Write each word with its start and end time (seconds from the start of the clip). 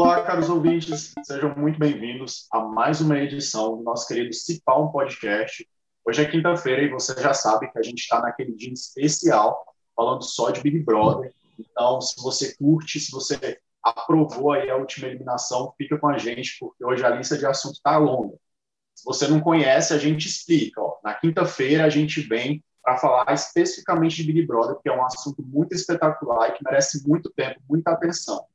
Olá, 0.00 0.22
caros 0.22 0.48
ouvintes, 0.48 1.12
sejam 1.24 1.56
muito 1.56 1.76
bem-vindos 1.76 2.46
a 2.52 2.60
mais 2.60 3.00
uma 3.00 3.18
edição 3.18 3.78
do 3.78 3.82
nosso 3.82 4.06
querido 4.06 4.32
Cipal 4.32 4.92
Podcast. 4.92 5.68
Hoje 6.04 6.22
é 6.22 6.24
quinta-feira 6.24 6.82
e 6.82 6.88
você 6.88 7.20
já 7.20 7.34
sabe 7.34 7.68
que 7.68 7.76
a 7.76 7.82
gente 7.82 7.98
está 7.98 8.20
naquele 8.20 8.54
dia 8.54 8.72
especial 8.72 9.60
falando 9.96 10.22
só 10.22 10.50
de 10.50 10.60
Big 10.60 10.84
Brother. 10.84 11.34
Então, 11.58 12.00
se 12.00 12.14
você 12.22 12.54
curte, 12.54 13.00
se 13.00 13.10
você 13.10 13.58
aprovou 13.82 14.52
aí 14.52 14.70
a 14.70 14.76
última 14.76 15.08
eliminação, 15.08 15.74
fica 15.76 15.98
com 15.98 16.06
a 16.06 16.16
gente, 16.16 16.56
porque 16.60 16.84
hoje 16.84 17.04
a 17.04 17.10
lista 17.10 17.36
de 17.36 17.44
assuntos 17.44 17.78
está 17.78 17.96
longa. 17.98 18.36
Se 18.94 19.04
você 19.04 19.26
não 19.26 19.40
conhece, 19.40 19.92
a 19.92 19.98
gente 19.98 20.28
explica. 20.28 20.80
Ó. 20.80 20.96
Na 21.02 21.14
quinta-feira 21.14 21.84
a 21.84 21.90
gente 21.90 22.20
vem 22.20 22.62
para 22.84 22.98
falar 22.98 23.34
especificamente 23.34 24.14
de 24.14 24.32
Big 24.32 24.46
Brother, 24.46 24.76
que 24.80 24.88
é 24.88 24.92
um 24.96 25.04
assunto 25.04 25.42
muito 25.42 25.74
espetacular 25.74 26.50
e 26.50 26.52
que 26.52 26.62
merece 26.62 27.04
muito 27.04 27.30
tempo, 27.30 27.60
muita 27.68 27.90
atenção. 27.90 28.46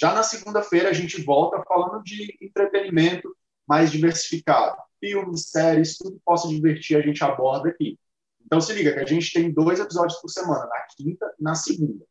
Já 0.00 0.14
na 0.14 0.22
segunda-feira 0.22 0.90
a 0.90 0.92
gente 0.92 1.22
volta 1.22 1.62
falando 1.66 2.02
de 2.02 2.36
entretenimento 2.40 3.34
mais 3.66 3.90
diversificado. 3.90 4.76
Filmes, 5.00 5.50
séries, 5.50 5.96
tudo 5.96 6.16
que 6.16 6.24
possa 6.24 6.48
divertir 6.48 6.96
a 6.96 7.02
gente 7.02 7.22
aborda 7.22 7.68
aqui. 7.68 7.98
Então 8.44 8.60
se 8.60 8.72
liga 8.72 8.92
que 8.94 9.00
a 9.00 9.06
gente 9.06 9.32
tem 9.32 9.52
dois 9.52 9.80
episódios 9.80 10.20
por 10.20 10.28
semana, 10.28 10.66
na 10.66 10.86
quinta 10.96 11.34
e 11.38 11.42
na 11.42 11.54
segunda. 11.54 12.04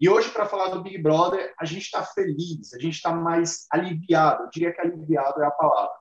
E 0.00 0.08
hoje, 0.08 0.30
para 0.30 0.46
falar 0.46 0.68
do 0.68 0.82
Big 0.82 0.98
Brother, 0.98 1.54
a 1.58 1.64
gente 1.64 1.82
está 1.82 2.02
feliz, 2.02 2.72
a 2.74 2.78
gente 2.78 2.94
está 2.94 3.12
mais 3.12 3.66
aliviado. 3.70 4.44
Eu 4.44 4.50
diria 4.50 4.72
que 4.72 4.80
aliviado 4.80 5.42
é 5.42 5.46
a 5.46 5.50
palavra. 5.50 5.94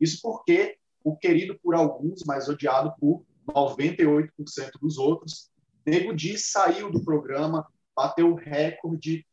Isso 0.00 0.20
porque 0.22 0.78
o 1.02 1.16
querido 1.16 1.58
por 1.62 1.74
alguns, 1.74 2.22
mas 2.26 2.48
odiado 2.48 2.94
por 2.98 3.24
98% 3.46 4.30
dos 4.80 4.96
outros, 4.96 5.50
Nego 5.84 6.14
Di 6.14 6.38
saiu 6.38 6.90
do 6.90 7.04
programa, 7.04 7.66
bateu 7.94 8.32
o 8.32 8.34
recorde 8.34 9.26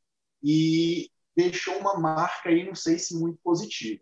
e 0.43 1.09
deixou 1.35 1.77
uma 1.77 1.98
marca 1.98 2.49
aí, 2.49 2.65
não 2.65 2.76
sei 2.76 2.99
se 2.99 3.18
muito 3.18 3.40
positiva. 3.43 4.01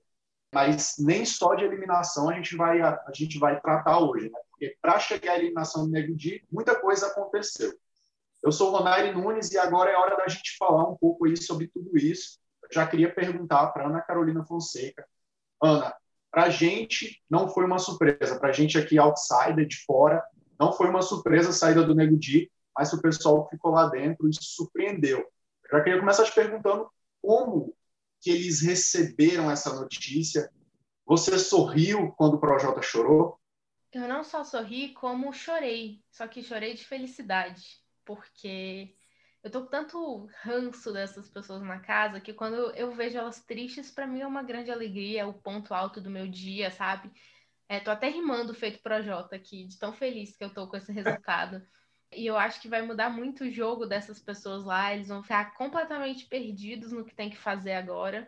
Mas 0.54 0.96
nem 0.98 1.26
só 1.26 1.54
de 1.54 1.64
eliminação 1.64 2.30
a 2.30 2.34
gente 2.34 2.56
vai, 2.56 2.82
a, 2.82 3.00
gente 3.14 3.38
vai 3.38 3.60
tratar 3.62 4.00
hoje, 4.00 4.30
né? 4.30 4.40
Porque 4.50 4.76
para 4.82 5.00
chegar 5.00 5.34
à 5.34 5.38
eliminação 5.38 5.86
do 5.86 5.92
Nego 5.92 6.16
Di, 6.16 6.44
muita 6.52 6.80
coisa 6.80 7.08
aconteceu. 7.08 7.72
Eu 8.42 8.52
sou 8.52 8.70
o 8.70 8.78
Ronaire 8.78 9.14
Nunes 9.14 9.52
e 9.52 9.58
agora 9.58 9.92
é 9.92 9.96
hora 9.96 10.18
da 10.18 10.28
gente 10.28 10.58
falar 10.58 10.90
um 10.90 10.96
pouco 10.96 11.26
aí 11.26 11.38
sobre 11.38 11.68
tudo 11.68 11.98
isso. 11.98 12.40
Eu 12.64 12.70
já 12.72 12.88
queria 12.88 13.14
perguntar 13.14 13.68
para 13.68 13.88
Ana 13.88 14.02
Carolina 14.02 14.44
Fonseca. 14.46 15.06
Ana, 15.62 15.94
para 16.32 16.44
a 16.44 16.50
gente 16.50 17.22
não 17.30 17.50
foi 17.50 17.66
uma 17.66 17.80
surpresa, 17.80 18.40
para 18.40 18.50
a 18.50 18.54
gente 18.54 18.78
aqui 18.78 18.98
outsider 18.98 19.68
de 19.68 19.84
fora, 19.84 20.24
não 20.60 20.74
foi 20.74 20.90
uma 20.90 21.02
surpresa 21.02 21.50
a 21.50 21.54
saída 21.54 21.84
do 21.84 21.96
Nego 21.96 22.18
Di, 22.18 22.52
mas 22.76 22.92
o 22.94 23.02
pessoal 23.02 23.46
que 23.46 23.56
ficou 23.56 23.72
lá 23.72 23.88
dentro 23.88 24.28
isso 24.28 24.42
surpreendeu. 24.42 25.20
Eu 25.20 25.78
já 25.78 25.84
queria 25.84 26.00
começar 26.00 26.24
te 26.24 26.34
perguntando 26.34 26.90
como 27.22 27.76
que 28.22 28.30
eles 28.30 28.62
receberam 28.62 29.50
essa 29.50 29.74
notícia. 29.74 30.52
Você 31.06 31.38
sorriu 31.40 32.12
quando 32.18 32.36
o 32.36 32.40
Projota 32.40 32.82
chorou? 32.82 33.40
Eu 33.92 34.08
não 34.08 34.24
só 34.24 34.44
sorri, 34.44 34.94
como 34.94 35.34
chorei. 35.34 36.04
Só 36.12 36.28
que 36.28 36.44
chorei 36.44 36.74
de 36.74 36.86
felicidade 36.86 37.80
porque 38.10 38.96
eu 39.44 39.52
tô 39.52 39.62
com 39.62 39.70
tanto 39.70 40.28
ranço 40.42 40.92
dessas 40.92 41.30
pessoas 41.30 41.62
na 41.62 41.80
casa 41.80 42.20
que 42.20 42.34
quando 42.34 42.56
eu 42.76 42.92
vejo 42.92 43.20
elas 43.20 43.40
tristes, 43.46 43.92
para 43.92 44.08
mim 44.08 44.22
é 44.22 44.28
uma 44.28 44.42
grande 44.42 44.72
alegria, 44.72 45.22
é 45.22 45.26
o 45.26 45.34
ponto 45.34 45.76
alto 45.76 46.02
do 46.02 46.10
meu 46.10 46.28
dia, 46.28 46.72
sabe? 46.72 47.12
É, 47.68 47.80
tô 47.80 47.92
até 47.92 48.10
rimando 48.10 48.52
feito 48.54 48.82
Projota 48.82 49.36
aqui, 49.36 49.66
de 49.66 49.78
tão 49.78 49.94
feliz 49.94 50.36
que 50.36 50.44
eu 50.44 50.52
tô 50.52 50.68
com 50.68 50.76
esse 50.76 50.92
resultado. 50.92 51.62
E 52.12 52.26
eu 52.26 52.38
acho 52.38 52.60
que 52.62 52.68
vai 52.68 52.82
mudar 52.82 53.10
muito 53.10 53.44
o 53.44 53.52
jogo 53.52 53.86
dessas 53.86 54.20
pessoas 54.20 54.64
lá, 54.64 54.94
eles 54.94 55.08
vão 55.08 55.22
ficar 55.22 55.54
completamente 55.56 56.26
perdidos 56.26 56.92
no 56.92 57.06
que 57.06 57.14
tem 57.14 57.30
que 57.30 57.38
fazer 57.38 57.74
agora. 57.74 58.28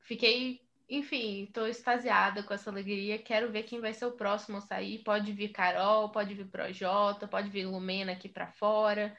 Fiquei, 0.00 0.60
enfim, 0.88 1.50
tô 1.52 1.66
extasiada 1.66 2.42
com 2.42 2.52
essa 2.52 2.70
alegria. 2.70 3.18
Quero 3.18 3.50
ver 3.50 3.62
quem 3.62 3.80
vai 3.80 3.94
ser 3.94 4.06
o 4.06 4.12
próximo 4.12 4.58
a 4.58 4.60
sair. 4.60 5.02
Pode 5.02 5.32
vir 5.32 5.50
Carol, 5.50 6.10
pode 6.10 6.34
vir 6.34 6.48
Projota, 6.48 7.26
pode 7.26 7.48
vir 7.48 7.66
Lumena 7.66 8.12
aqui 8.12 8.28
para 8.28 8.52
fora. 8.52 9.16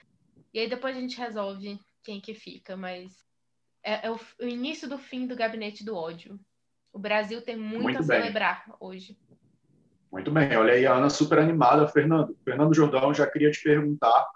E 0.53 0.59
aí 0.59 0.69
depois 0.69 0.95
a 0.95 0.99
gente 0.99 1.17
resolve 1.17 1.79
quem 2.03 2.19
que 2.19 2.33
fica, 2.33 2.75
mas 2.75 3.23
é, 3.83 4.07
é 4.07 4.11
o, 4.11 4.19
o, 4.39 4.45
início 4.45 4.87
do 4.87 4.97
fim 4.97 5.27
do 5.27 5.35
gabinete 5.35 5.83
do 5.83 5.95
ódio. 5.95 6.39
O 6.91 6.99
Brasil 6.99 7.41
tem 7.41 7.55
muito, 7.55 7.83
muito 7.83 7.97
a 7.97 8.01
bem. 8.01 8.21
celebrar 8.21 8.65
hoje. 8.79 9.17
Muito 10.11 10.31
bem, 10.31 10.55
olha 10.57 10.73
aí 10.73 10.85
a 10.85 10.95
Ana 10.95 11.09
super 11.09 11.37
animada, 11.39 11.87
Fernando. 11.87 12.35
Fernando 12.43 12.73
Jordão, 12.73 13.13
já 13.13 13.27
queria 13.27 13.51
te 13.51 13.61
perguntar, 13.61 14.27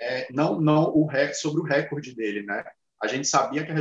é, 0.00 0.30
não, 0.32 0.60
não 0.60 0.94
o 0.94 1.06
rec, 1.06 1.34
sobre 1.34 1.60
o 1.60 1.64
recorde 1.64 2.14
dele, 2.14 2.42
né? 2.42 2.64
A 3.02 3.06
gente 3.08 3.26
sabia 3.26 3.64
que 3.64 3.72
a 3.72 3.74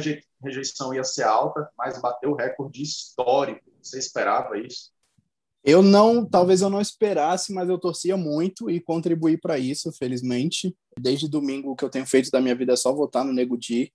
rejeição 0.43 0.93
ia 0.93 1.03
ser 1.03 1.23
alta, 1.23 1.69
mas 1.77 2.01
bateu 2.01 2.31
o 2.31 2.35
recorde 2.35 2.81
histórico. 2.81 3.61
Você 3.81 3.99
esperava 3.99 4.57
isso? 4.57 4.91
Eu 5.63 5.83
não, 5.83 6.25
talvez 6.25 6.61
eu 6.61 6.69
não 6.69 6.81
esperasse, 6.81 7.53
mas 7.53 7.69
eu 7.69 7.77
torcia 7.77 8.17
muito 8.17 8.69
e 8.69 8.79
contribuí 8.79 9.37
para 9.37 9.59
isso, 9.59 9.91
felizmente. 9.91 10.75
Desde 10.99 11.29
domingo 11.29 11.71
o 11.71 11.75
que 11.75 11.85
eu 11.85 11.89
tenho 11.89 12.05
feito 12.05 12.31
da 12.31 12.41
minha 12.41 12.55
vida 12.55 12.73
é 12.73 12.75
só 12.75 12.91
votar 12.91 13.23
no 13.23 13.31
Nego 13.31 13.57
Di. 13.57 13.93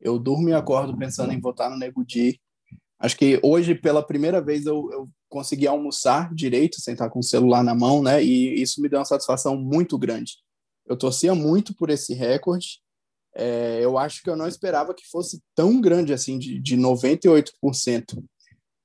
Eu 0.00 0.18
durmo 0.18 0.48
e 0.48 0.54
acordo 0.54 0.96
pensando 0.96 1.32
em 1.32 1.40
votar 1.40 1.68
no 1.68 1.76
Nego 1.76 2.04
Di. 2.04 2.40
Acho 3.00 3.16
que 3.16 3.40
hoje, 3.42 3.74
pela 3.74 4.02
primeira 4.02 4.40
vez, 4.40 4.66
eu, 4.66 4.88
eu 4.92 5.08
consegui 5.28 5.66
almoçar 5.66 6.32
direito, 6.34 6.80
sem 6.80 6.92
estar 6.92 7.08
com 7.08 7.20
o 7.20 7.24
celular 7.24 7.64
na 7.64 7.74
mão, 7.74 8.02
né? 8.02 8.22
E 8.22 8.60
isso 8.60 8.80
me 8.80 8.88
deu 8.88 8.98
uma 8.98 9.04
satisfação 9.04 9.56
muito 9.56 9.98
grande. 9.98 10.34
Eu 10.86 10.96
torcia 10.96 11.34
muito 11.34 11.74
por 11.74 11.88
esse 11.88 12.12
recorde. 12.12 12.80
É, 13.34 13.78
eu 13.82 13.96
acho 13.96 14.22
que 14.22 14.28
eu 14.28 14.36
não 14.36 14.46
esperava 14.46 14.92
que 14.92 15.08
fosse 15.10 15.40
tão 15.54 15.80
grande 15.80 16.12
assim, 16.12 16.38
de, 16.38 16.60
de 16.60 16.76
98% 16.76 18.22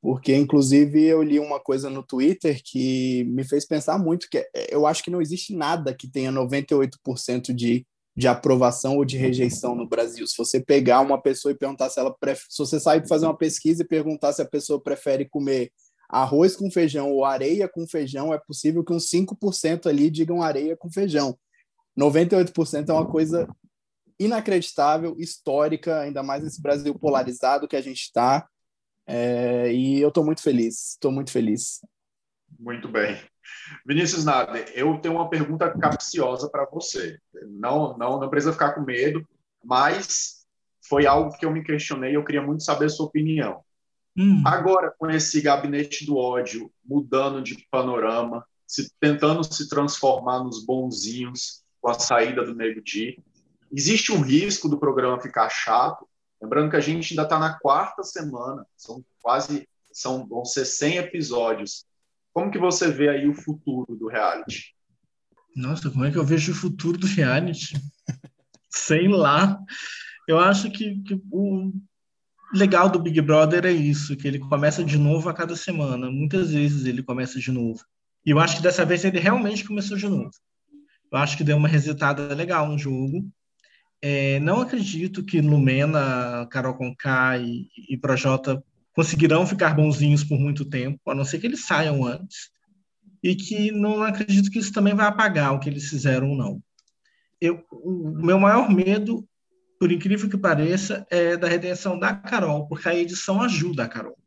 porque 0.06 0.36
inclusive 0.36 1.04
eu 1.04 1.24
li 1.24 1.40
uma 1.40 1.60
coisa 1.60 1.90
no 1.90 2.04
Twitter 2.04 2.62
que 2.64 3.24
me 3.24 3.44
fez 3.44 3.66
pensar 3.66 3.98
muito 3.98 4.28
que 4.30 4.38
é, 4.38 4.68
eu 4.70 4.86
acho 4.86 5.04
que 5.04 5.10
não 5.10 5.20
existe 5.20 5.56
nada 5.56 5.96
que 5.96 6.08
tenha 6.08 6.32
98% 6.32 7.52
de, 7.52 7.84
de 8.16 8.28
aprovação 8.28 8.98
ou 8.98 9.06
de 9.06 9.18
rejeição 9.18 9.76
no 9.76 9.88
Brasil. 9.88 10.26
Se 10.26 10.38
você 10.38 10.60
pegar 10.60 11.02
uma 11.02 11.22
pessoa 11.22 11.52
e 11.52 11.58
perguntar 11.58 11.90
se 11.90 12.00
ela 12.00 12.16
prefere, 12.18 12.48
se 12.50 12.58
você 12.58 12.80
sair 12.80 13.02
para 13.02 13.10
fazer 13.10 13.26
uma 13.26 13.38
pesquisa 13.38 13.84
e 13.84 13.88
perguntar 13.88 14.32
se 14.32 14.42
a 14.42 14.48
pessoa 14.48 14.82
prefere 14.82 15.28
comer 15.28 15.72
arroz 16.08 16.56
com 16.56 16.72
feijão 16.72 17.12
ou 17.12 17.26
areia 17.26 17.68
com 17.68 17.86
feijão, 17.86 18.34
é 18.34 18.38
possível 18.38 18.84
que 18.84 18.94
uns 18.94 19.10
5% 19.10 19.88
ali 19.88 20.10
digam 20.10 20.42
areia 20.42 20.78
com 20.78 20.90
feijão. 20.90 21.38
98% 21.98 22.90
é 22.90 22.94
uma 22.94 23.10
coisa 23.10 23.48
inacreditável, 24.18 25.16
histórica, 25.20 26.00
ainda 26.00 26.24
mais 26.24 26.44
nesse 26.44 26.62
Brasil 26.62 26.98
polarizado 26.98 27.68
que 27.68 27.76
a 27.76 27.82
gente 27.82 28.02
está 28.02 28.48
é, 29.08 29.72
e 29.74 30.00
eu 30.00 30.10
estou 30.10 30.24
muito 30.24 30.42
feliz, 30.42 30.92
estou 30.92 31.12
muito 31.12 31.32
feliz. 31.32 31.82
Muito 32.58 32.88
bem. 32.88 33.20
Vinícius 33.86 34.26
Nader, 34.26 34.72
eu 34.76 34.98
tenho 35.00 35.16
uma 35.16 35.30
pergunta 35.30 35.70
capciosa 35.78 36.50
para 36.50 36.66
você. 36.66 37.20
Não, 37.48 37.98
não, 37.98 38.20
não 38.20 38.30
precisa 38.30 38.54
ficar 38.54 38.74
com 38.74 38.82
medo, 38.82 39.28
mas 39.64 40.46
foi 40.88 41.06
algo 41.06 41.36
que 41.38 41.46
eu 41.46 41.52
me 41.52 41.64
questionei 41.64 42.12
e 42.12 42.16
eu 42.16 42.24
queria 42.24 42.42
muito 42.42 42.64
saber 42.64 42.86
a 42.86 42.90
sua 42.90 43.06
opinião. 43.06 43.62
Hum. 44.18 44.44
Agora, 44.46 44.94
com 44.98 45.10
esse 45.10 45.42
gabinete 45.42 46.06
do 46.06 46.18
ódio 46.18 46.72
mudando 46.84 47.42
de 47.42 47.68
panorama, 47.70 48.46
se, 48.66 48.90
tentando 49.00 49.44
se 49.44 49.68
transformar 49.68 50.44
nos 50.44 50.66
bonzinhos 50.66 51.64
com 51.82 51.90
a 51.90 51.94
saída 51.94 52.44
do 52.44 52.56
Nego 52.56 52.82
Di, 52.82 53.22
existe 53.72 54.12
um 54.12 54.22
risco 54.22 54.70
do 54.70 54.80
programa 54.80 55.22
ficar 55.22 55.50
chato 55.50 56.08
Lembrando 56.42 56.70
que 56.70 56.76
a 56.76 56.82
gente 56.82 57.14
ainda 57.14 57.24
está 57.24 57.40
na 57.40 57.58
quarta 57.58 58.04
semana, 58.04 58.66
são 58.76 59.04
quase 59.22 59.68
são 59.92 60.28
vão 60.28 60.44
ser 60.44 60.66
100 60.66 60.98
episódios. 60.98 61.86
Como 62.36 62.52
que 62.52 62.60
você 62.60 62.92
vê 62.92 63.08
aí 63.08 63.30
o 63.30 63.34
futuro 63.34 63.96
do 63.96 64.10
reality? 64.10 64.76
Nossa, 65.56 65.90
como 65.90 66.04
é 66.04 66.12
que 66.12 66.18
eu 66.18 66.26
vejo 66.26 66.52
o 66.52 66.56
futuro 66.56 66.98
do 66.98 67.08
reality? 67.08 67.78
Sei 68.70 69.08
lá. 69.08 69.58
Eu 70.28 70.38
acho 70.38 70.70
que, 70.70 71.02
que, 71.04 71.18
o 71.32 71.72
legal 72.54 72.90
do 72.90 73.00
Big 73.00 73.22
Brother 73.22 73.66
é 73.66 73.72
isso, 73.72 74.18
que 74.18 74.28
ele 74.28 74.38
começa 74.38 74.84
de 74.84 74.98
novo 74.98 75.30
a 75.30 75.34
cada 75.34 75.56
semana. 75.56 76.12
Muitas 76.12 76.52
vezes 76.52 76.86
ele 76.86 77.02
começa 77.02 77.40
de 77.40 77.54
novo. 77.54 77.82
E 78.26 78.32
eu 78.32 78.40
acho 78.40 78.58
que 78.58 78.64
dessa 78.64 78.84
vez 78.84 79.06
ele 79.06 79.18
realmente 79.18 79.64
começou 79.64 79.96
de 79.96 80.10
novo. 80.10 80.32
Eu 81.10 81.18
acho 81.18 81.38
que 81.38 81.44
deu 81.44 81.56
uma 81.56 81.70
resetada 81.70 82.36
legal 82.36 82.68
no 82.68 82.78
jogo. 82.78 83.26
É, 84.02 84.42
não 84.42 84.60
acredito 84.60 85.24
que 85.24 85.40
Lumena, 85.40 86.46
Carol 86.52 86.76
Conká 86.76 87.38
e, 87.38 87.70
e 87.90 87.96
Projota 87.96 88.62
conseguirão 88.96 89.46
ficar 89.46 89.76
bonzinhos 89.76 90.24
por 90.24 90.40
muito 90.40 90.64
tempo, 90.66 91.00
a 91.12 91.14
não 91.14 91.26
ser 91.26 91.40
que 91.40 91.46
eles 91.46 91.66
saiam 91.66 92.06
antes. 92.06 92.50
E 93.22 93.36
que 93.36 93.72
não 93.72 94.02
acredito 94.02 94.50
que 94.50 94.60
isso 94.60 94.72
também 94.72 94.94
vai 94.94 95.06
apagar 95.06 95.54
o 95.54 95.60
que 95.60 95.70
eles 95.70 95.90
fizeram, 95.90 96.36
não. 96.36 96.62
Eu, 97.42 97.64
o 97.72 98.14
meu 98.16 98.40
maior 98.40 98.70
medo, 98.70 99.28
por 99.80 99.92
incrível 99.92 100.30
que 100.30 100.38
pareça, 100.38 101.06
é 101.10 101.36
da 101.36 101.48
redenção 101.48 102.00
da 102.00 102.16
Carol, 102.16 102.68
porque 102.68 102.88
a 102.88 102.96
edição 102.96 103.42
ajuda 103.42 103.84
a 103.84 103.90
Carol. 103.90 104.18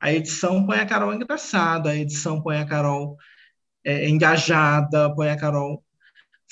A 0.00 0.12
edição 0.12 0.64
põe 0.64 0.78
a 0.78 0.86
Carol 0.86 1.12
engraçada, 1.12 1.90
a 1.90 1.96
edição 1.96 2.40
põe 2.40 2.58
a 2.58 2.66
Carol 2.66 3.16
é, 3.82 4.08
engajada, 4.08 5.12
põe 5.14 5.30
a 5.30 5.36
Carol 5.36 5.82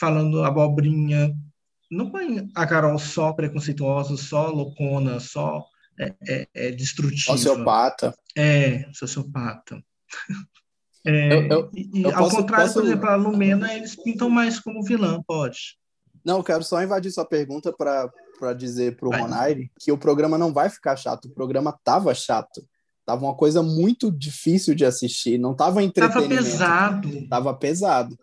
falando 0.01 0.43
abobrinha, 0.43 1.33
não 1.91 2.11
põe 2.11 2.51
a 2.55 2.67
Carol 2.67 2.99
só 2.99 3.33
preconceituosa, 3.33 4.17
só 4.17 4.49
loucona, 4.49 5.21
só 5.21 5.65
é, 5.99 6.15
é, 6.29 6.49
é 6.55 6.71
destrutiva. 6.71 7.37
Sociopata. 7.37 8.15
É, 8.37 8.87
sociopata. 8.93 9.83
É, 11.05 11.35
Eu- 11.35 11.43
eu- 11.49 11.71
e, 11.75 12.03
eu 12.05 12.11
ao 12.11 12.17
posso- 12.17 12.37
contrário, 12.37 12.67
posso- 12.67 12.79
por 12.79 12.85
exemplo, 12.87 13.09
a 13.09 13.17
Lumena, 13.17 13.75
eles 13.75 13.97
pintam 13.97 14.31
mais 14.31 14.61
como 14.61 14.85
vilã, 14.85 15.21
pode. 15.27 15.77
Não, 16.25 16.37
eu 16.39 16.45
quero 16.45 16.63
só 16.63 16.81
invadir 16.81 17.11
sua 17.11 17.25
pergunta 17.25 17.73
para 17.73 18.53
dizer 18.57 18.95
pro 18.97 19.11
Vai. 19.11 19.21
Ronaire 19.23 19.69
que 19.81 19.91
o 19.91 19.99
programa 19.99 20.39
não 20.39 20.53
vai 20.53 20.71
ficar 20.71 20.95
chato. 20.95 21.25
O 21.25 21.31
programa 21.35 21.77
tava 21.83 22.15
chato. 22.15 22.65
Tava 23.05 23.25
uma 23.25 23.35
coisa 23.35 23.65
muito 23.65 24.13
difícil 24.13 24.77
de 24.77 24.85
assistir. 24.85 25.39
Não 25.39 25.57
tava 25.57 25.71
Tava 25.73 25.83
entretenimento. 25.83 26.29
pesado, 26.45 27.27
Tava 27.29 27.53
pesado. 27.53 28.17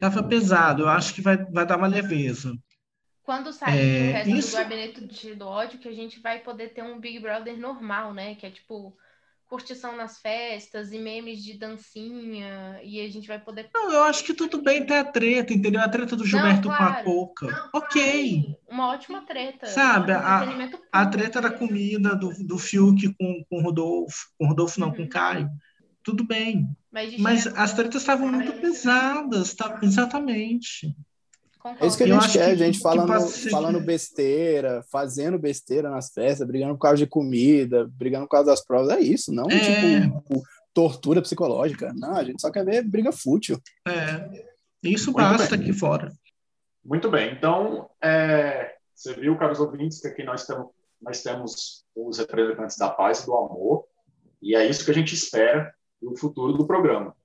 tava 0.00 0.22
pesado. 0.22 0.82
Eu 0.84 0.88
acho 0.88 1.12
que 1.12 1.20
vai, 1.20 1.36
vai 1.36 1.66
dar 1.66 1.76
uma 1.76 1.86
leveza. 1.86 2.54
Quando 3.24 3.52
sair 3.52 3.78
É, 3.80 4.10
o 4.10 4.12
resto 4.12 4.36
isso- 4.36 4.50
do 4.50 4.56
gabinete 4.58 5.34
do 5.34 5.46
ódio, 5.46 5.78
que 5.78 5.88
a 5.88 5.92
gente 5.94 6.20
vai 6.20 6.38
poder 6.40 6.68
ter 6.74 6.82
um 6.82 7.00
Big 7.00 7.18
Brother 7.18 7.56
normal, 7.58 8.12
né? 8.12 8.34
Que 8.34 8.46
é 8.46 8.50
tipo 8.50 8.96
curtição 9.46 9.96
nas 9.96 10.18
festas 10.20 10.92
e 10.92 10.98
memes 10.98 11.42
de 11.42 11.56
dancinha. 11.56 12.80
E 12.82 13.00
a 13.00 13.08
gente 13.08 13.26
vai 13.28 13.38
poder. 13.38 13.70
Não, 13.72 13.90
eu 13.92 14.02
acho 14.04 14.24
que 14.24 14.34
tudo 14.34 14.60
bem 14.62 14.84
ter 14.84 14.94
a 14.96 15.04
treta, 15.04 15.52
entendeu? 15.54 15.80
A 15.80 15.88
treta 15.88 16.14
do 16.16 16.26
Gilberto 16.26 16.68
com 16.68 16.74
a. 16.74 17.02
Coca. 17.02 17.70
Ok. 17.72 18.56
Uma 18.68 18.88
ótima 18.88 19.22
treta. 19.22 19.66
Sabe, 19.66 20.12
um 20.12 20.16
a- 20.16 20.68
A 20.92 21.06
treta 21.06 21.40
da 21.40 21.50
comida 21.50 22.14
do, 22.14 22.30
do 22.46 22.58
Fiuk 22.58 23.14
com, 23.14 23.44
com 23.48 23.56
o 23.58 23.62
Rodolfo, 23.62 24.28
com 24.38 24.44
o 24.44 24.48
Rodolfo 24.48 24.78
não, 24.80 24.90
com 24.92 24.98
Uhum. 25.02 25.06
o 25.06 25.08
Caio. 25.08 25.48
Tudo 26.02 26.24
bem. 26.26 26.66
Mas, 26.92 27.16
Mas 27.18 27.46
as 27.46 27.72
tretas 27.72 28.02
estavam 28.02 28.30
muito 28.30 28.52
pesadas, 28.60 29.54
tá? 29.54 29.78
exatamente. 29.82 30.94
Concordo. 31.64 31.82
É 31.82 31.88
isso 31.88 31.96
que 31.96 32.02
a 32.02 32.06
gente 32.06 32.32
quer, 32.32 32.50
que- 32.50 32.56
gente 32.58 32.76
que 32.76 32.82
falando, 32.82 33.26
falando 33.50 33.80
besteira, 33.80 34.82
fazendo 34.92 35.38
besteira 35.38 35.88
nas 35.88 36.12
festas, 36.12 36.46
brigando 36.46 36.74
por 36.74 36.80
causa 36.82 36.98
de 36.98 37.06
comida, 37.06 37.88
brigando 37.90 38.26
por 38.26 38.32
causa 38.32 38.50
das 38.50 38.62
provas. 38.62 38.90
É 38.90 39.00
isso, 39.00 39.32
não 39.32 39.46
É. 39.50 39.58
tipo 40.10 40.42
tortura 40.74 41.22
psicológica. 41.22 41.90
Não, 41.96 42.16
a 42.16 42.22
gente 42.24 42.42
só 42.42 42.50
quer 42.50 42.64
ver 42.66 42.82
briga 42.82 43.10
fútil. 43.12 43.58
É, 43.88 44.44
isso 44.82 45.10
Muito 45.10 45.16
basta 45.16 45.56
bem. 45.56 45.64
aqui 45.64 45.72
fora. 45.72 46.12
Muito 46.84 47.10
bem. 47.10 47.32
Então, 47.32 47.88
é, 48.02 48.74
você 48.94 49.14
viu, 49.14 49.34
caros 49.38 49.58
ouvintes, 49.58 50.00
que 50.02 50.08
aqui 50.08 50.22
nós 50.22 50.46
temos, 50.46 50.66
nós 51.00 51.22
temos 51.22 51.84
os 51.96 52.18
representantes 52.18 52.76
da 52.76 52.90
paz 52.90 53.22
e 53.22 53.26
do 53.26 53.34
amor, 53.34 53.86
e 54.42 54.54
é 54.54 54.66
isso 54.68 54.84
que 54.84 54.90
a 54.90 54.94
gente 54.94 55.14
espera 55.14 55.72
do 56.02 56.14
futuro 56.14 56.52
do 56.52 56.66
programa. 56.66 57.16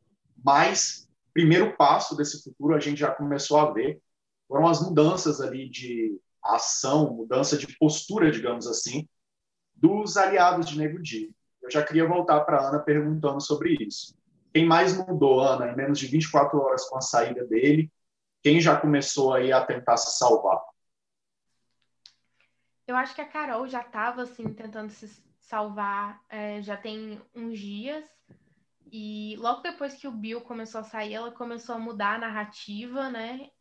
Mas, 0.42 1.10
primeiro 1.34 1.76
passo 1.76 2.16
desse 2.16 2.42
futuro, 2.42 2.74
a 2.74 2.80
gente 2.80 3.00
já 3.00 3.12
começou 3.12 3.58
a 3.60 3.74
ver, 3.74 4.00
foram 4.50 4.68
as 4.68 4.82
mudanças 4.82 5.40
ali 5.40 5.70
de 5.70 6.20
ação, 6.44 7.14
mudança 7.14 7.56
de 7.56 7.68
postura, 7.78 8.32
digamos 8.32 8.66
assim, 8.66 9.08
dos 9.76 10.18
aliados 10.18 10.68
de 10.68 10.78
Nego 10.78 11.00
Di. 11.00 11.32
Eu 11.62 11.70
já 11.70 11.84
queria 11.84 12.08
voltar 12.08 12.42
para 12.42 12.68
Ana 12.68 12.80
perguntando 12.80 13.40
sobre 13.40 13.78
isso. 13.80 14.18
Quem 14.52 14.66
mais 14.66 14.98
mudou, 14.98 15.40
Ana, 15.40 15.72
em 15.72 15.76
menos 15.76 16.00
de 16.00 16.08
24 16.08 16.60
horas 16.60 16.90
com 16.90 16.98
a 16.98 17.02
saída 17.02 17.46
dele? 17.46 17.92
Quem 18.42 18.60
já 18.60 18.76
começou 18.76 19.34
aí 19.34 19.52
a 19.52 19.64
tentar 19.64 19.98
se 19.98 20.18
salvar? 20.18 20.60
Eu 22.88 22.96
acho 22.96 23.14
que 23.14 23.22
a 23.22 23.28
Carol 23.28 23.68
já 23.68 23.82
estava 23.82 24.24
assim 24.24 24.52
tentando 24.52 24.90
se 24.90 25.08
salvar 25.42 26.20
é, 26.28 26.60
já 26.64 26.76
tem 26.76 27.22
uns 27.36 27.60
dias 27.60 28.04
e 28.92 29.36
logo 29.38 29.62
depois 29.62 29.94
que 29.94 30.08
o 30.08 30.12
Bill 30.12 30.42
começou 30.42 30.82
a 30.82 30.84
sair, 30.84 31.14
ela 31.14 31.32
começou 31.32 31.76
a 31.76 31.80
mudar 31.80 32.16
a 32.16 32.20
narrativa, 32.20 33.10
né? 33.10 33.52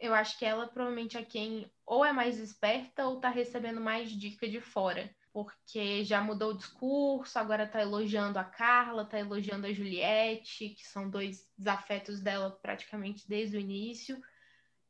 Eu 0.00 0.14
acho 0.14 0.38
que 0.38 0.46
ela 0.46 0.66
provavelmente 0.66 1.18
é 1.18 1.22
quem 1.24 1.70
ou 1.84 2.02
é 2.04 2.12
mais 2.12 2.38
esperta 2.38 3.06
ou 3.06 3.20
tá 3.20 3.28
recebendo 3.28 3.80
mais 3.82 4.10
dica 4.10 4.48
de 4.48 4.58
fora, 4.58 5.14
porque 5.30 6.02
já 6.04 6.22
mudou 6.22 6.52
o 6.52 6.56
discurso, 6.56 7.38
agora 7.38 7.68
tá 7.68 7.82
elogiando 7.82 8.38
a 8.38 8.44
Carla, 8.44 9.04
tá 9.04 9.18
elogiando 9.20 9.66
a 9.66 9.72
Juliette, 9.72 10.70
que 10.70 10.86
são 10.86 11.10
dois 11.10 11.52
desafetos 11.56 12.22
dela 12.22 12.50
praticamente 12.50 13.28
desde 13.28 13.58
o 13.58 13.60
início. 13.60 14.18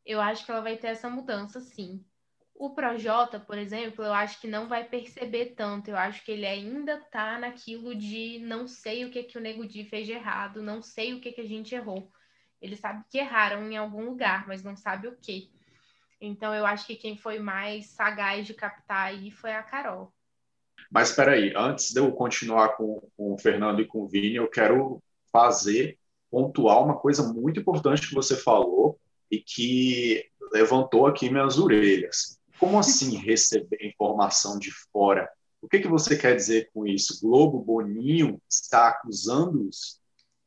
Eu 0.07 0.21
acho 0.21 0.45
que 0.45 0.53
ela 0.53 0.61
vai 0.63 0.77
ter 0.77 0.89
essa 0.89 1.11
mudança, 1.11 1.61
sim. 1.61 2.05
O 2.55 2.71
Projota, 2.75 3.41
por 3.41 3.59
exemplo, 3.59 4.05
eu 4.05 4.13
acho 4.13 4.41
que 4.41 4.47
não 4.47 4.69
vai 4.69 4.85
perceber 4.89 5.55
tanto. 5.57 5.89
Eu 5.89 5.97
acho 5.97 6.25
que 6.25 6.31
ele 6.31 6.47
ainda 6.47 7.01
tá 7.11 7.39
naquilo 7.39 7.95
de 7.97 8.39
não 8.41 8.69
sei 8.69 9.05
o 9.05 9.11
que 9.11 9.25
que 9.25 9.39
o 9.39 9.41
Nego 9.41 9.67
Di 9.67 9.85
fez 9.85 10.07
de 10.07 10.13
errado, 10.13 10.63
não 10.63 10.81
sei 10.83 11.15
o 11.15 11.21
que 11.21 11.33
que 11.33 11.41
a 11.41 11.47
gente 11.47 11.75
errou. 11.75 12.13
Ele 12.61 12.77
sabe 12.77 13.05
que 13.11 13.19
erraram 13.19 13.71
em 13.71 13.77
algum 13.77 14.05
lugar, 14.05 14.47
mas 14.47 14.63
não 14.63 14.77
sabe 14.77 15.09
o 15.09 15.17
que. 15.17 15.51
Então 16.21 16.55
eu 16.55 16.67
acho 16.67 16.87
que 16.87 16.97
quem 16.97 17.17
foi 17.17 17.39
mais 17.39 17.87
sagaz 17.87 18.47
de 18.47 18.53
captar 18.53 19.07
aí 19.09 19.31
foi 19.31 19.53
a 19.53 19.63
Carol. 19.63 20.13
Mas 20.91 21.11
espera 21.11 21.33
aí, 21.33 21.53
antes 21.57 21.93
de 21.93 22.01
eu 22.01 22.13
continuar 22.13 22.71
com, 22.77 23.09
com 23.17 23.33
o 23.33 23.39
Fernando 23.39 23.81
e 23.81 23.87
com 23.87 24.03
o 24.03 24.09
Vini, 24.09 24.37
eu 24.37 24.49
quero 24.49 25.03
fazer, 25.33 25.99
pontuar 26.31 26.83
uma 26.83 26.97
coisa 26.97 27.33
muito 27.33 27.61
importante 27.61 28.09
que 28.09 28.15
você 28.15 28.37
falou 28.37 28.99
e 29.31 29.39
que 29.39 30.25
levantou 30.53 31.07
aqui 31.07 31.31
minhas 31.31 31.59
orelhas. 31.59 32.39
Como 32.59 32.79
assim 32.79 33.17
receber 33.17 33.79
informação 33.83 34.59
de 34.59 34.71
fora? 34.93 35.31
O 35.63 35.69
que, 35.69 35.79
que 35.79 35.89
você 35.89 36.17
quer 36.17 36.35
dizer 36.35 36.71
com 36.73 36.87
isso? 36.87 37.21
Globo 37.21 37.61
Boninho 37.61 38.41
está 38.49 38.89
acusando-os? 38.89 40.00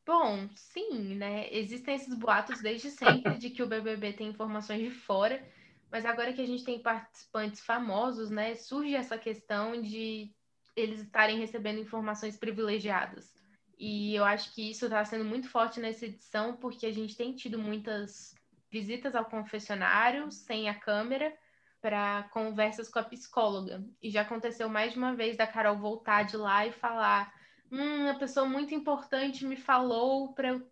Bom, 0.06 0.48
sim, 0.54 1.14
né? 1.14 1.48
Existem 1.50 1.94
esses 1.94 2.14
boatos 2.14 2.60
desde 2.60 2.90
sempre 2.90 3.38
de 3.38 3.48
que 3.48 3.62
o 3.62 3.66
BBB 3.66 4.12
tem 4.12 4.28
informações 4.28 4.82
de 4.82 4.90
fora, 4.90 5.42
mas 5.90 6.04
agora 6.04 6.32
que 6.32 6.42
a 6.42 6.46
gente 6.46 6.64
tem 6.64 6.82
participantes 6.82 7.60
famosos, 7.60 8.30
né, 8.30 8.54
surge 8.54 8.94
essa 8.94 9.16
questão 9.16 9.80
de 9.80 10.30
eles 10.76 11.00
estarem 11.00 11.38
recebendo 11.38 11.80
informações 11.80 12.36
privilegiadas. 12.36 13.32
E 13.78 14.14
eu 14.14 14.24
acho 14.24 14.52
que 14.54 14.70
isso 14.70 14.86
está 14.86 15.04
sendo 15.04 15.24
muito 15.24 15.48
forte 15.48 15.80
nessa 15.80 16.04
edição, 16.06 16.56
porque 16.56 16.86
a 16.86 16.92
gente 16.92 17.16
tem 17.16 17.34
tido 17.34 17.58
muitas 17.58 18.34
visitas 18.70 19.14
ao 19.14 19.24
confessionário 19.24 20.30
sem 20.30 20.68
a 20.68 20.74
câmera 20.74 21.34
para 21.80 22.24
conversas 22.32 22.88
com 22.88 22.98
a 22.98 23.04
psicóloga. 23.04 23.84
E 24.02 24.10
já 24.10 24.22
aconteceu 24.22 24.68
mais 24.68 24.92
de 24.92 24.98
uma 24.98 25.14
vez 25.14 25.36
da 25.36 25.46
Carol 25.46 25.78
voltar 25.78 26.24
de 26.24 26.36
lá 26.36 26.66
e 26.66 26.72
falar 26.72 27.32
hum, 27.74 28.04
uma 28.04 28.18
pessoa 28.18 28.46
muito 28.46 28.74
importante 28.74 29.44
me 29.46 29.56
falou 29.56 30.32
para 30.32 30.48
eu, 30.48 30.70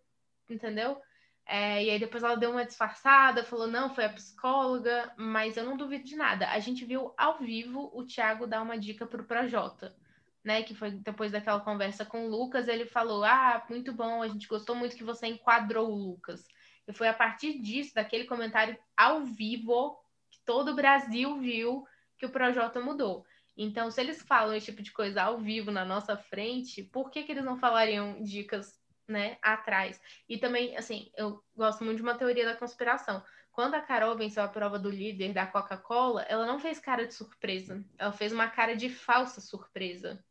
entendeu? 0.49 1.01
É, 1.45 1.83
e 1.83 1.89
aí 1.89 1.99
depois 1.99 2.23
ela 2.23 2.35
deu 2.35 2.51
uma 2.51 2.65
disfarçada, 2.65 3.43
falou, 3.43 3.67
não, 3.67 3.93
foi 3.93 4.05
a 4.05 4.09
psicóloga, 4.09 5.13
mas 5.17 5.57
eu 5.57 5.65
não 5.65 5.75
duvido 5.75 6.05
de 6.05 6.15
nada. 6.15 6.49
A 6.49 6.59
gente 6.59 6.85
viu 6.85 7.13
ao 7.17 7.37
vivo 7.39 7.91
o 7.93 8.05
Thiago 8.05 8.47
dar 8.47 8.61
uma 8.61 8.77
dica 8.77 9.05
pro 9.05 9.25
Projota, 9.25 9.93
né? 10.43 10.63
Que 10.63 10.73
foi 10.73 10.91
depois 10.91 11.31
daquela 11.31 11.59
conversa 11.59 12.05
com 12.05 12.25
o 12.25 12.29
Lucas, 12.29 12.67
ele 12.67 12.85
falou, 12.85 13.23
ah, 13.25 13.63
muito 13.69 13.91
bom, 13.93 14.21
a 14.21 14.27
gente 14.27 14.47
gostou 14.47 14.75
muito 14.75 14.95
que 14.95 15.03
você 15.03 15.27
enquadrou 15.27 15.89
o 15.91 15.95
Lucas. 15.95 16.47
E 16.87 16.93
foi 16.93 17.07
a 17.07 17.13
partir 17.13 17.59
disso, 17.59 17.93
daquele 17.95 18.25
comentário 18.25 18.77
ao 18.95 19.25
vivo, 19.25 19.97
que 20.31 20.39
todo 20.45 20.71
o 20.71 20.75
Brasil 20.75 21.39
viu 21.39 21.85
que 22.17 22.25
o 22.25 22.31
Projota 22.31 22.79
mudou. 22.79 23.25
Então, 23.55 23.91
se 23.91 24.01
eles 24.01 24.21
falam 24.21 24.55
esse 24.55 24.67
tipo 24.67 24.81
de 24.81 24.91
coisa 24.91 25.21
ao 25.21 25.39
vivo 25.39 25.71
na 25.71 25.85
nossa 25.85 26.17
frente, 26.17 26.83
por 26.83 27.11
que, 27.11 27.23
que 27.23 27.31
eles 27.31 27.45
não 27.45 27.57
falariam 27.57 28.21
dicas, 28.23 28.79
né, 29.07 29.37
atrás? 29.41 29.99
E 30.27 30.37
também, 30.37 30.75
assim, 30.75 31.11
eu 31.15 31.43
gosto 31.55 31.83
muito 31.83 31.97
de 31.97 32.03
uma 32.03 32.17
teoria 32.17 32.45
da 32.45 32.55
conspiração. 32.55 33.23
Quando 33.51 33.75
a 33.75 33.81
Carol 33.81 34.17
venceu 34.17 34.41
a 34.41 34.47
prova 34.47 34.79
do 34.79 34.89
líder 34.89 35.33
da 35.33 35.45
Coca-Cola, 35.45 36.23
ela 36.23 36.47
não 36.47 36.59
fez 36.59 36.79
cara 36.79 37.05
de 37.05 37.13
surpresa. 37.13 37.85
Ela 37.99 38.11
fez 38.11 38.33
uma 38.33 38.47
cara 38.47 38.75
de 38.75 38.89
falsa 38.89 39.39
surpresa. 39.39 40.23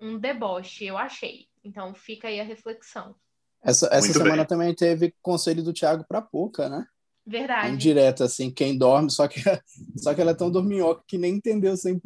Um 0.00 0.18
deboche, 0.18 0.86
eu 0.86 0.96
achei. 0.96 1.48
Então, 1.62 1.94
fica 1.94 2.28
aí 2.28 2.40
a 2.40 2.44
reflexão. 2.44 3.14
Essa, 3.62 3.88
essa 3.92 4.12
semana 4.14 4.36
bem. 4.36 4.46
também 4.46 4.74
teve 4.74 5.14
conselho 5.20 5.62
do 5.62 5.74
Thiago 5.74 6.04
para 6.08 6.22
pouca, 6.22 6.70
né? 6.70 6.86
Verdade. 7.26 7.74
Indireta, 7.74 8.24
assim, 8.24 8.50
quem 8.50 8.76
dorme, 8.76 9.10
só 9.10 9.28
que, 9.28 9.40
só 9.96 10.12
que 10.14 10.20
ela 10.20 10.32
é 10.32 10.34
tão 10.34 10.50
dorminhoca 10.50 11.02
que 11.06 11.16
nem 11.18 11.34
entendeu 11.34 11.74
100%. 11.74 12.00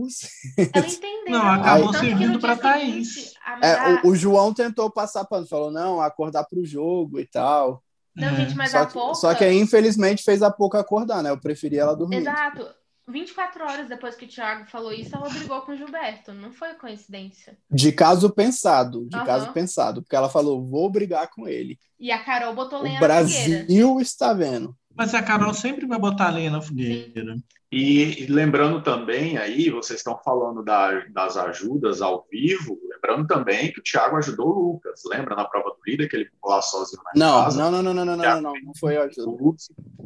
Ela 0.74 0.86
entendeu. 0.86 1.14
Não, 1.30 1.46
acabou 1.52 1.92
servindo 1.94 2.40
seguinte, 2.40 2.60
Thaís. 2.60 3.32
a- 3.44 3.66
É, 3.66 3.94
o, 4.04 4.08
o 4.08 4.16
João 4.16 4.52
tentou 4.52 4.90
passar 4.90 5.24
pano, 5.24 5.46
falou, 5.46 5.70
não, 5.70 6.00
acordar 6.00 6.44
pro 6.44 6.64
jogo 6.64 7.18
e 7.18 7.26
tal. 7.26 7.82
Não, 8.14 8.28
É. 8.28 8.36
gente, 8.36 8.54
mas 8.56 8.70
Só 8.72 8.78
a 8.78 8.86
que, 8.86 8.92
pouca... 8.92 9.14
só 9.14 9.34
que 9.34 9.44
aí, 9.44 9.58
infelizmente, 9.58 10.22
fez 10.22 10.42
a 10.42 10.50
pouca 10.50 10.78
acordar, 10.80 11.22
né? 11.22 11.30
Eu 11.30 11.40
preferi 11.40 11.78
ela 11.78 11.96
dormir. 11.96 12.16
Exato. 12.18 12.66
24 13.06 13.64
horas 13.64 13.88
depois 13.88 14.14
que 14.14 14.24
o 14.24 14.28
Thiago 14.28 14.66
falou 14.66 14.90
isso, 14.92 15.14
ela 15.14 15.28
brigou 15.28 15.60
com 15.62 15.72
o 15.72 15.76
Gilberto. 15.76 16.32
Não 16.32 16.50
foi 16.52 16.72
coincidência. 16.74 17.56
De 17.70 17.92
caso 17.92 18.30
pensado, 18.30 19.06
de 19.08 19.16
Aham. 19.16 19.26
caso 19.26 19.52
pensado, 19.52 20.02
porque 20.02 20.16
ela 20.16 20.30
falou, 20.30 20.64
vou 20.64 20.88
brigar 20.90 21.28
com 21.30 21.46
ele. 21.46 21.78
E 22.00 22.10
a 22.10 22.22
Carol 22.24 22.54
botou 22.54 22.80
lenha 22.80 22.98
O 22.98 23.06
na 23.06 23.20
fogueira. 23.20 23.64
Brasil 23.64 24.00
está 24.00 24.32
vendo. 24.32 24.74
Mas 24.96 25.14
a 25.14 25.22
Carol 25.22 25.52
sempre 25.52 25.86
vai 25.86 25.98
botar 25.98 26.28
a 26.28 26.30
lenha 26.30 26.50
na 26.50 26.62
fogueira. 26.62 27.36
E, 27.70 28.22
e, 28.22 28.26
lembrando 28.26 28.80
também 28.80 29.36
aí, 29.36 29.68
vocês 29.68 29.98
estão 29.98 30.16
falando 30.24 30.62
da, 30.62 31.00
das 31.08 31.36
ajudas 31.36 32.00
ao 32.00 32.24
vivo, 32.30 32.78
lembrando 32.88 33.26
também 33.26 33.72
que 33.72 33.80
o 33.80 33.82
Thiago 33.82 34.16
ajudou 34.16 34.46
o 34.46 34.72
Lucas. 34.72 35.02
Lembra 35.06 35.34
na 35.34 35.44
prova 35.44 35.70
do 35.70 35.78
líder 35.84 36.08
que 36.08 36.14
ele 36.14 36.26
ficou 36.26 36.52
lá 36.52 36.62
sozinho 36.62 37.02
na 37.02 37.10
não, 37.16 37.44
casa? 37.44 37.58
Não, 37.58 37.70
não, 37.72 37.82
não, 37.82 37.92
não, 37.92 38.04
não, 38.04 38.16
não, 38.16 38.40
não, 38.40 38.52
não 38.62 38.72
foi 38.78 38.96
ajuda. 38.96 39.56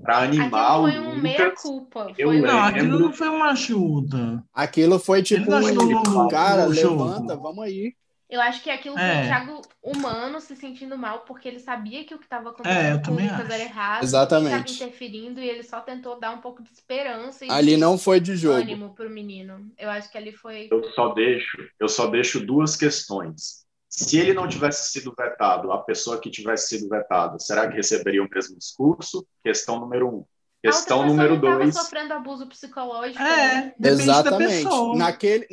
Para 0.01 0.19
animar 0.21 0.79
aquilo 0.79 0.91
foi 0.91 0.99
um 0.99 1.21
meia 1.21 1.51
culpa. 1.51 2.13
Eu 2.17 2.29
foi 2.29 2.41
não, 2.41 2.59
aquilo 2.59 2.99
não 2.99 3.13
foi 3.13 3.29
uma 3.29 3.51
ajuda. 3.51 4.45
Aquilo 4.55 4.99
foi 4.99 5.23
tipo, 5.23 5.55
um, 5.55 6.29
cara, 6.29 6.65
levanta, 6.65 7.37
vamos 7.37 7.65
aí. 7.65 7.93
Eu 8.29 8.43
acho 8.43 8.63
que 8.63 8.69
aquilo 8.69 8.95
foi 8.95 9.05
é. 9.05 9.23
o 9.23 9.25
Thiago 9.25 9.63
humano 9.83 10.39
se 10.41 10.55
sentindo 10.55 10.99
mal, 10.99 11.21
porque 11.21 11.49
ele 11.49 11.59
sabia 11.59 12.05
que 12.05 12.15
o 12.15 12.19
que 12.19 12.25
estava 12.25 12.49
é, 12.49 12.53
acontecendo 12.53 12.99
é, 12.99 13.03
com 13.03 13.11
o 13.13 13.15
Lucas 13.15 13.51
era 13.51 13.63
errado. 13.63 14.03
Exatamente. 14.03 14.71
estava 14.71 14.91
interferindo 14.91 15.41
e 15.41 15.49
ele 15.49 15.63
só 15.63 15.81
tentou 15.81 16.21
dar 16.21 16.33
um 16.33 16.41
pouco 16.41 16.63
de 16.63 16.71
esperança 16.71 17.47
e 17.47 17.51
ali 17.51 17.77
não 17.77 17.97
foi 17.97 18.21
de 18.21 18.37
jogo. 18.37 18.61
ânimo 18.61 18.95
pro 18.95 19.09
menino. 19.09 19.73
Eu 19.79 19.89
acho 19.89 20.11
que 20.11 20.19
ali 20.19 20.33
foi. 20.33 20.69
Eu 20.71 20.85
só 20.93 21.15
deixo, 21.15 21.57
eu 21.81 21.89
só 21.89 22.07
deixo 22.07 22.45
duas 22.45 22.77
questões. 22.77 23.67
Se 23.89 24.19
ele 24.19 24.35
não 24.35 24.47
tivesse 24.47 24.93
sido 24.93 25.15
vetado, 25.17 25.73
a 25.73 25.83
pessoa 25.83 26.21
que 26.21 26.31
tivesse 26.31 26.77
sido 26.77 26.89
vetada, 26.91 27.39
será 27.39 27.67
que 27.67 27.77
receberia 27.77 28.23
o 28.23 28.29
mesmo 28.29 28.59
discurso? 28.59 29.27
Questão 29.43 29.81
número 29.81 30.07
um. 30.07 30.25
Questão 30.63 31.07
número 31.07 31.39
dois. 31.39 31.75
sofrendo 31.75 32.13
abuso 32.13 32.47
psicológico. 32.47 33.23
É, 33.23 33.75
né? 33.79 33.89
exatamente. 33.89 34.69
Naquele, 34.97 35.47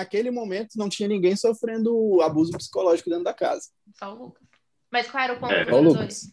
naquele 0.00 0.30
momento 0.30 0.76
não 0.76 0.88
tinha 0.88 1.08
ninguém 1.08 1.36
sofrendo 1.36 2.20
abuso 2.22 2.52
psicológico 2.52 3.10
dentro 3.10 3.24
da 3.24 3.34
casa. 3.34 3.68
Só 3.98 4.14
o 4.14 4.18
Lucas. 4.18 4.42
Mas 4.90 5.08
qual 5.08 5.22
era 5.22 5.34
o 5.34 5.38
ponto 5.40 5.52
é. 5.52 5.64
número 5.64 5.94
dois? 5.94 6.32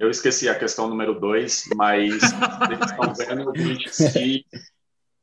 Eu 0.00 0.10
esqueci 0.10 0.48
a 0.48 0.58
questão 0.58 0.88
número 0.88 1.20
dois, 1.20 1.64
mas 1.76 2.10
eles 2.10 2.90
estão 2.90 3.14
vendo 3.14 3.46
ouvintes 3.46 4.12
que 4.12 4.44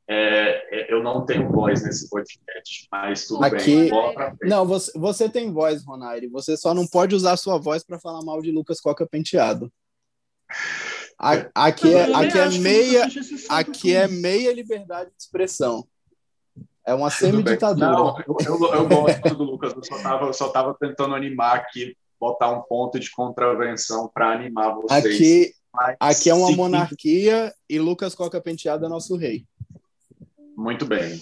é, 0.07 0.91
é, 0.91 0.93
eu 0.93 1.03
não 1.03 1.25
tenho 1.25 1.49
voz 1.51 1.83
nesse 1.83 2.09
podcast, 2.09 2.87
mas 2.91 3.27
tudo 3.27 3.43
Aqui, 3.43 3.89
bem. 3.89 3.91
Não, 4.43 4.65
você, 4.65 4.91
você 4.97 5.27
tem 5.27 5.51
voz, 5.51 5.83
Ronaire. 5.83 6.27
Você 6.27 6.55
só 6.55 6.73
não 6.73 6.85
pode 6.87 7.15
usar 7.15 7.33
a 7.33 7.37
sua 7.37 7.57
voz 7.57 7.83
para 7.83 7.99
falar 7.99 8.23
mal 8.23 8.41
de 8.41 8.51
Lucas 8.51 8.79
Coca 8.79 9.07
Penteado. 9.07 9.71
Aqui 11.53 11.93
é, 11.93 12.13
aqui 12.13 12.37
é 12.37 12.49
meia, 12.57 13.07
aqui 13.49 13.95
é 13.95 14.07
meia 14.07 14.53
liberdade 14.53 15.11
de 15.11 15.21
expressão. 15.21 15.87
É 16.85 16.93
uma 16.93 17.09
semi-ditadura. 17.09 17.91
Não, 17.91 18.17
eu, 18.27 18.37
eu, 18.45 18.73
eu, 18.73 18.87
gosto 18.87 19.35
do 19.35 19.43
Lucas, 19.43 19.73
eu 19.73 19.83
só 19.83 19.95
estava 19.97 20.33
só 20.33 20.49
tava 20.49 20.75
tentando 20.79 21.13
animar 21.13 21.55
aqui, 21.55 21.95
botar 22.19 22.51
um 22.51 22.61
ponto 22.61 22.99
de 22.99 23.11
contravenção 23.11 24.09
para 24.11 24.31
animar 24.31 24.73
vocês. 24.75 25.15
Aqui, 25.15 25.53
aqui 25.99 26.29
é 26.29 26.33
uma 26.33 26.51
monarquia 26.51 27.53
e 27.69 27.79
Lucas 27.79 28.15
Coca 28.15 28.41
Penteado 28.41 28.85
é 28.85 28.89
nosso 28.89 29.15
rei. 29.15 29.45
Muito 30.57 30.85
bem, 30.85 31.21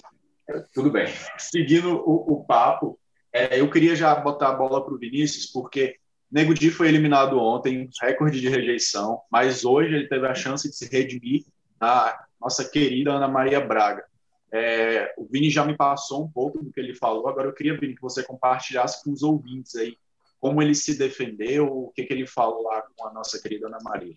tudo 0.74 0.90
bem. 0.90 1.08
Seguindo 1.38 1.96
o, 2.06 2.34
o 2.34 2.44
papo, 2.46 2.98
é, 3.32 3.60
eu 3.60 3.70
queria 3.70 3.96
já 3.96 4.16
botar 4.16 4.50
a 4.50 4.56
bola 4.56 4.84
para 4.84 4.94
o 4.94 4.98
Vinícius, 4.98 5.46
porque 5.46 5.98
Nego 6.32 6.54
Di 6.54 6.70
foi 6.70 6.88
eliminado 6.88 7.40
ontem, 7.40 7.90
recorde 8.02 8.40
de 8.40 8.50
rejeição, 8.50 9.22
mas 9.32 9.66
hoje 9.66 9.94
ele 9.94 10.08
teve 10.08 10.28
a 10.28 10.36
chance 10.36 10.70
de 10.70 10.76
se 10.76 10.90
redimir 10.90 11.46
na 11.80 12.18
nossa 12.40 12.64
querida 12.64 13.12
Ana 13.12 13.28
Maria 13.28 13.60
Braga. 13.60 14.09
É, 14.52 15.14
o 15.18 15.26
Vini 15.26 15.50
já 15.50 15.64
me 15.64 15.76
passou 15.78 16.24
um 16.26 16.32
pouco 16.32 16.64
do 16.64 16.72
que 16.72 16.80
ele 16.80 16.96
falou, 16.96 17.28
agora 17.28 17.48
eu 17.48 17.54
queria, 17.54 17.78
Vini, 17.78 17.96
que 17.96 18.02
você 18.02 18.24
compartilhasse 18.24 19.04
com 19.04 19.12
os 19.12 19.22
ouvintes 19.22 19.76
aí 19.76 19.96
como 20.40 20.62
ele 20.62 20.74
se 20.74 20.98
defendeu, 20.98 21.68
o 21.68 21.92
que, 21.92 22.04
que 22.04 22.14
ele 22.14 22.26
falou 22.26 22.64
lá 22.64 22.82
com 22.96 23.08
a 23.08 23.14
nossa 23.14 23.42
querida 23.42 23.68
Ana 23.68 23.80
Maria. 23.84 24.16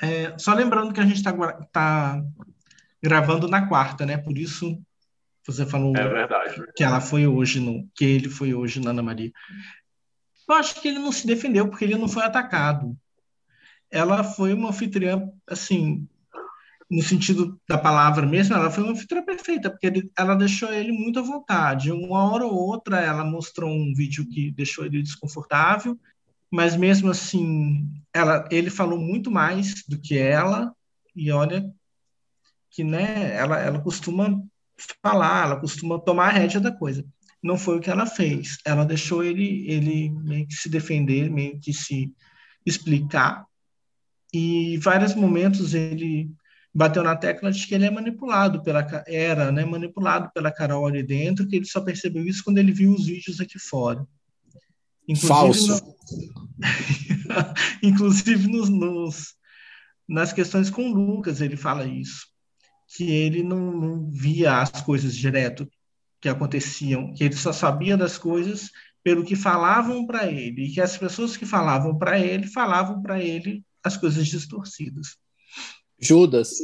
É, 0.00 0.36
só 0.38 0.54
lembrando 0.54 0.92
que 0.92 1.00
a 1.00 1.04
gente 1.04 1.16
está 1.16 1.32
tá 1.70 2.22
gravando 3.02 3.46
na 3.46 3.68
quarta, 3.68 4.06
né? 4.06 4.16
Por 4.16 4.38
isso 4.38 4.80
você 5.46 5.66
falou 5.66 5.92
é 5.96 6.28
que 6.74 6.84
ela 6.84 7.00
foi 7.00 7.26
hoje 7.26 7.60
no, 7.60 7.86
que 7.94 8.04
ele 8.04 8.28
foi 8.28 8.54
hoje 8.54 8.80
na 8.80 8.90
Ana 8.90 9.02
Maria. 9.02 9.30
Eu 10.48 10.54
acho 10.54 10.80
que 10.80 10.88
ele 10.88 10.98
não 10.98 11.12
se 11.12 11.26
defendeu 11.26 11.68
porque 11.68 11.84
ele 11.84 11.96
não 11.96 12.08
foi 12.08 12.22
atacado. 12.22 12.96
Ela 13.90 14.24
foi 14.24 14.54
uma 14.54 14.70
anfitriã, 14.70 15.30
assim, 15.46 16.08
no 16.92 17.02
sentido 17.02 17.58
da 17.68 17.78
palavra 17.78 18.26
mesmo, 18.26 18.54
ela 18.54 18.70
foi 18.70 18.84
uma 18.84 18.92
anfitriã 18.92 19.24
perfeita, 19.24 19.70
porque 19.70 19.86
ele, 19.86 20.10
ela 20.16 20.34
deixou 20.34 20.72
ele 20.72 20.92
muito 20.92 21.18
à 21.18 21.22
vontade. 21.22 21.90
Uma 21.90 22.30
hora 22.30 22.44
ou 22.44 22.54
outra 22.54 23.00
ela 23.00 23.24
mostrou 23.24 23.70
um 23.70 23.94
vídeo 23.94 24.28
que 24.28 24.50
deixou 24.50 24.84
ele 24.84 25.02
desconfortável, 25.02 25.98
mas 26.50 26.76
mesmo 26.76 27.10
assim, 27.10 27.88
ela, 28.12 28.46
ele 28.50 28.68
falou 28.68 28.98
muito 28.98 29.30
mais 29.30 29.82
do 29.88 29.98
que 29.98 30.18
ela, 30.18 30.74
e 31.16 31.30
olha 31.32 31.64
que 32.70 32.84
né, 32.84 33.34
ela, 33.34 33.58
ela 33.58 33.80
costuma 33.80 34.40
falar, 35.02 35.46
ela 35.46 35.60
costuma 35.60 35.98
tomar 35.98 36.28
a 36.28 36.32
rédea 36.32 36.60
da 36.60 36.72
coisa 36.72 37.04
não 37.42 37.58
foi 37.58 37.76
o 37.76 37.80
que 37.80 37.90
ela 37.90 38.06
fez. 38.06 38.58
Ela 38.64 38.84
deixou 38.84 39.24
ele, 39.24 39.68
ele 39.68 40.10
meio 40.10 40.46
que 40.46 40.54
se 40.54 40.68
defender, 40.68 41.28
meio 41.28 41.58
que 41.58 41.72
se 41.72 42.12
explicar. 42.64 43.44
E 44.32 44.76
em 44.76 44.78
vários 44.78 45.14
momentos 45.14 45.74
ele 45.74 46.30
bateu 46.74 47.02
na 47.02 47.14
tecla 47.14 47.52
de 47.52 47.66
que 47.66 47.74
ele 47.74 47.84
é 47.84 47.90
manipulado 47.90 48.62
pela 48.62 48.86
era, 49.06 49.52
né, 49.52 49.64
manipulado 49.64 50.30
pela 50.32 50.50
Carol 50.50 50.86
ali 50.86 51.02
dentro, 51.02 51.46
que 51.46 51.56
ele 51.56 51.66
só 51.66 51.80
percebeu 51.80 52.26
isso 52.26 52.42
quando 52.42 52.58
ele 52.58 52.72
viu 52.72 52.92
os 52.92 53.06
vídeos 53.06 53.40
aqui 53.40 53.58
fora. 53.58 54.06
Inclusive, 55.06 55.28
Falso. 55.28 55.84
No... 55.84 55.96
Inclusive 57.82 58.48
nos, 58.48 58.68
nos, 58.70 59.34
nas 60.08 60.32
questões 60.32 60.70
com 60.70 60.90
o 60.90 60.94
Lucas 60.94 61.40
ele 61.40 61.56
fala 61.56 61.84
isso, 61.84 62.26
que 62.96 63.10
ele 63.10 63.42
não, 63.42 63.72
não 63.72 64.10
via 64.10 64.60
as 64.60 64.80
coisas 64.82 65.14
direto, 65.14 65.68
que 66.20 66.28
aconteciam, 66.28 67.12
que 67.12 67.24
ele 67.24 67.34
só 67.34 67.52
sabia 67.52 67.96
das 67.96 68.16
coisas 68.16 68.70
pelo 69.02 69.24
que 69.24 69.34
falavam 69.34 70.06
para 70.06 70.30
ele, 70.30 70.66
e 70.66 70.72
que 70.72 70.80
as 70.80 70.96
pessoas 70.96 71.36
que 71.36 71.44
falavam 71.44 71.98
para 71.98 72.18
ele 72.18 72.46
falavam 72.46 73.02
para 73.02 73.20
ele 73.20 73.64
as 73.82 73.96
coisas 73.96 74.26
distorcidas. 74.28 75.16
Judas. 76.02 76.54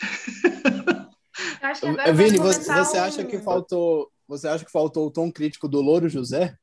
Vini, 2.14 2.38
você, 2.38 2.72
você 2.72 2.98
acha 2.98 3.24
que 3.24 3.38
faltou, 3.38 4.10
você 4.26 4.48
acha 4.48 4.64
que 4.64 4.72
faltou 4.72 5.06
o 5.06 5.10
tom 5.10 5.30
crítico 5.30 5.68
do 5.68 5.80
Louro 5.80 6.08
José? 6.08 6.56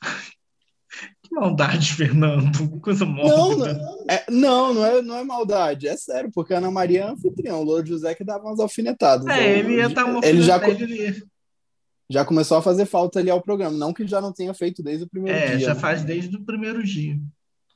Que 1.22 1.36
maldade, 1.36 1.94
Fernando. 1.94 2.80
Coisa 2.80 3.06
mórbida. 3.06 3.74
Não, 3.74 4.04
é, 4.08 4.24
não, 4.28 4.74
não 4.74 4.84
é, 4.84 5.00
não 5.00 5.16
é 5.16 5.22
maldade. 5.22 5.86
É 5.86 5.96
sério, 5.96 6.28
porque 6.34 6.52
a 6.52 6.58
Ana 6.58 6.68
Maria 6.68 7.02
é 7.02 7.04
anfitrião. 7.04 7.60
O 7.60 7.62
Louro 7.62 7.86
José 7.86 8.12
que 8.16 8.24
dava 8.24 8.44
umas 8.44 8.58
alfinetadas. 8.58 9.24
É, 9.28 9.60
ele 9.60 9.76
ia 9.76 9.88
dar 9.88 10.06
uma 10.06 10.20
ele 10.26 10.42
já, 10.42 10.56
ele 10.68 11.22
já 12.10 12.24
começou 12.24 12.58
a 12.58 12.62
fazer 12.62 12.86
falta 12.86 13.20
ali 13.20 13.30
ao 13.30 13.40
programa. 13.40 13.76
Não 13.76 13.92
que 13.92 14.04
já 14.04 14.20
não 14.20 14.32
tenha 14.32 14.52
feito 14.52 14.82
desde 14.82 15.04
o 15.04 15.08
primeiro 15.08 15.38
é, 15.38 15.46
dia. 15.46 15.56
É, 15.56 15.58
já 15.60 15.74
né? 15.74 15.80
faz 15.80 16.02
desde 16.02 16.34
o 16.34 16.44
primeiro 16.44 16.82
dia. 16.82 17.16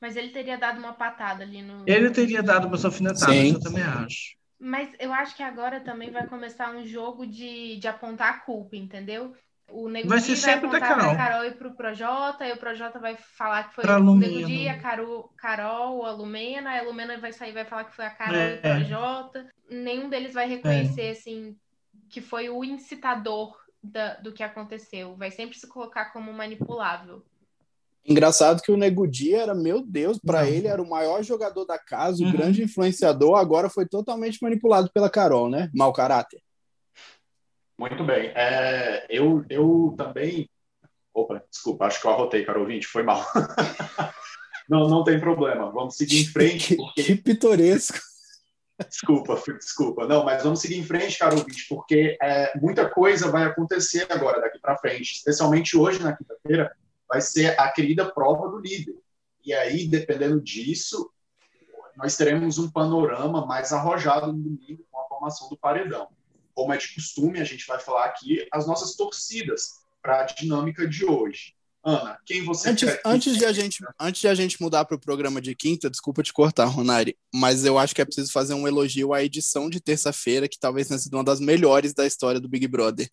Mas 0.05 0.15
ele 0.15 0.29
teria 0.29 0.55
dado 0.55 0.77
uma 0.77 0.93
patada 0.93 1.43
ali 1.43 1.63
no. 1.63 1.83
Ele 1.87 2.11
teria 2.11 2.43
dado 2.43 2.67
uma 2.67 2.77
alfinetadas, 2.77 3.35
eu 3.35 3.59
também 3.59 3.81
acho. 3.81 4.35
Mas 4.59 4.93
eu 4.99 5.11
acho 5.11 5.35
que 5.35 5.41
agora 5.41 5.79
também 5.79 6.11
vai 6.11 6.27
começar 6.27 6.69
um 6.75 6.85
jogo 6.85 7.25
de, 7.25 7.77
de 7.77 7.87
apontar 7.87 8.29
a 8.29 8.37
culpa, 8.37 8.75
entendeu? 8.75 9.33
O 9.67 9.89
Nego 9.89 10.07
vai 10.07 10.19
ser 10.19 10.35
sempre 10.35 10.67
vai 10.67 10.79
apontar 10.79 10.79
da 10.79 10.95
Carol. 10.95 11.15
pra 11.15 11.25
Carol 11.25 11.45
e 11.45 11.51
pro 11.55 11.75
Projota, 11.75 12.47
e 12.47 12.53
o 12.53 12.57
Projota 12.57 12.99
vai 12.99 13.17
falar 13.17 13.63
que 13.63 13.73
foi 13.73 13.83
pra 13.83 13.99
o 13.99 14.15
Nego 14.15 14.45
Di, 14.45 14.69
a 14.69 14.79
Carol, 14.79 15.33
Carol, 15.35 16.05
a 16.05 16.11
Lumena, 16.11 16.77
a 16.77 16.83
Lumena 16.83 17.17
vai 17.17 17.33
sair 17.33 17.49
e 17.49 17.53
vai 17.53 17.65
falar 17.65 17.85
que 17.85 17.95
foi 17.95 18.05
a 18.05 18.11
Carol 18.11 18.35
é. 18.35 18.53
e 18.53 18.57
o 18.57 18.61
Projota. 18.61 19.49
Nenhum 19.71 20.07
deles 20.07 20.35
vai 20.35 20.47
reconhecer, 20.47 21.05
é. 21.07 21.11
assim, 21.11 21.57
que 22.11 22.21
foi 22.21 22.47
o 22.47 22.63
incitador 22.63 23.57
da, 23.83 24.13
do 24.17 24.31
que 24.31 24.43
aconteceu. 24.43 25.15
Vai 25.15 25.31
sempre 25.31 25.57
se 25.57 25.67
colocar 25.67 26.13
como 26.13 26.31
manipulável. 26.31 27.25
Engraçado 28.07 28.61
que 28.61 28.71
o 28.71 28.77
Nego 28.77 29.07
Dia 29.07 29.41
era, 29.41 29.55
meu 29.55 29.81
Deus, 29.81 30.19
para 30.19 30.47
ele 30.47 30.67
era 30.67 30.81
o 30.81 30.87
maior 30.87 31.23
jogador 31.23 31.65
da 31.65 31.79
casa, 31.79 32.21
o 32.21 32.27
uhum. 32.27 32.31
grande 32.31 32.63
influenciador, 32.63 33.35
agora 33.35 33.67
foi 33.67 33.87
totalmente 33.87 34.37
manipulado 34.43 34.91
pela 34.93 35.09
Carol, 35.09 35.49
né? 35.49 35.71
Mau 35.73 35.91
caráter. 35.91 36.39
Muito 37.77 38.03
bem. 38.03 38.31
É, 38.35 39.07
eu, 39.09 39.43
eu 39.49 39.95
também. 39.97 40.47
Opa, 41.13 41.43
desculpa, 41.49 41.85
acho 41.85 41.99
que 41.99 42.05
eu 42.05 42.11
arrotei, 42.11 42.45
Carol 42.45 42.67
20, 42.67 42.85
foi 42.85 43.01
mal. 43.01 43.25
não, 44.69 44.87
não 44.87 45.03
tem 45.03 45.19
problema, 45.19 45.71
vamos 45.71 45.97
seguir 45.97 46.21
em 46.21 46.27
frente. 46.27 46.75
Porque... 46.75 47.03
que 47.03 47.15
pitoresco. 47.15 47.97
Desculpa, 48.87 49.41
desculpa. 49.57 50.05
Não, 50.05 50.25
mas 50.25 50.43
vamos 50.43 50.59
seguir 50.59 50.77
em 50.77 50.83
frente, 50.83 51.17
caro 51.17 51.37
ouvinte, 51.37 51.65
porque 51.69 52.17
é, 52.21 52.57
muita 52.59 52.87
coisa 52.89 53.31
vai 53.31 53.45
acontecer 53.45 54.05
agora, 54.11 54.41
daqui 54.41 54.59
para 54.59 54.77
frente. 54.77 55.13
Especialmente 55.13 55.77
hoje, 55.77 56.03
na 56.03 56.15
quinta-feira, 56.15 56.75
vai 57.15 57.21
ser 57.21 57.57
a 57.57 57.71
querida 57.71 58.11
prova 58.11 58.49
do 58.49 58.59
líder. 58.59 58.97
E 59.45 59.53
aí, 59.53 59.87
dependendo 59.87 60.41
disso, 60.41 61.09
nós 61.95 62.17
teremos 62.17 62.57
um 62.57 62.69
panorama 62.69 63.45
mais 63.45 63.71
arrojado 63.71 64.33
no 64.33 64.33
domingo 64.33 64.85
com 64.91 64.99
a 64.99 65.07
formação 65.07 65.47
do 65.47 65.57
paredão. 65.57 66.09
Como 66.53 66.73
é 66.73 66.77
de 66.77 66.93
costume, 66.93 67.39
a 67.39 67.45
gente 67.45 67.65
vai 67.65 67.79
falar 67.79 68.03
aqui 68.03 68.45
as 68.51 68.67
nossas 68.67 68.97
torcidas 68.97 69.75
para 70.01 70.19
a 70.19 70.23
dinâmica 70.25 70.85
de 70.85 71.05
hoje. 71.05 71.53
Ana, 71.81 72.19
quem 72.25 72.43
você 72.43 72.71
Antes, 72.71 72.91
quer? 72.91 73.01
antes, 73.05 73.37
de 73.37 73.45
a 73.45 73.53
gente, 73.53 73.85
antes 73.97 74.19
de 74.19 74.27
a 74.27 74.35
gente 74.35 74.61
mudar 74.61 74.83
para 74.83 74.97
o 74.97 74.99
programa 74.99 75.39
de 75.39 75.55
quinta, 75.55 75.89
desculpa 75.89 76.21
te 76.21 76.33
cortar, 76.33 76.65
Ronari, 76.65 77.15
mas 77.33 77.63
eu 77.63 77.77
acho 77.77 77.95
que 77.95 78.01
é 78.01 78.05
preciso 78.05 78.29
fazer 78.29 78.55
um 78.55 78.67
elogio 78.67 79.13
à 79.13 79.23
edição 79.23 79.69
de 79.69 79.79
terça-feira, 79.79 80.49
que 80.49 80.59
talvez 80.59 80.89
tenha 80.89 80.99
sido 80.99 81.13
uma 81.13 81.23
das 81.23 81.39
melhores 81.39 81.93
da 81.93 82.05
história 82.05 82.41
do 82.41 82.49
Big 82.49 82.67
Brother. 82.67 83.07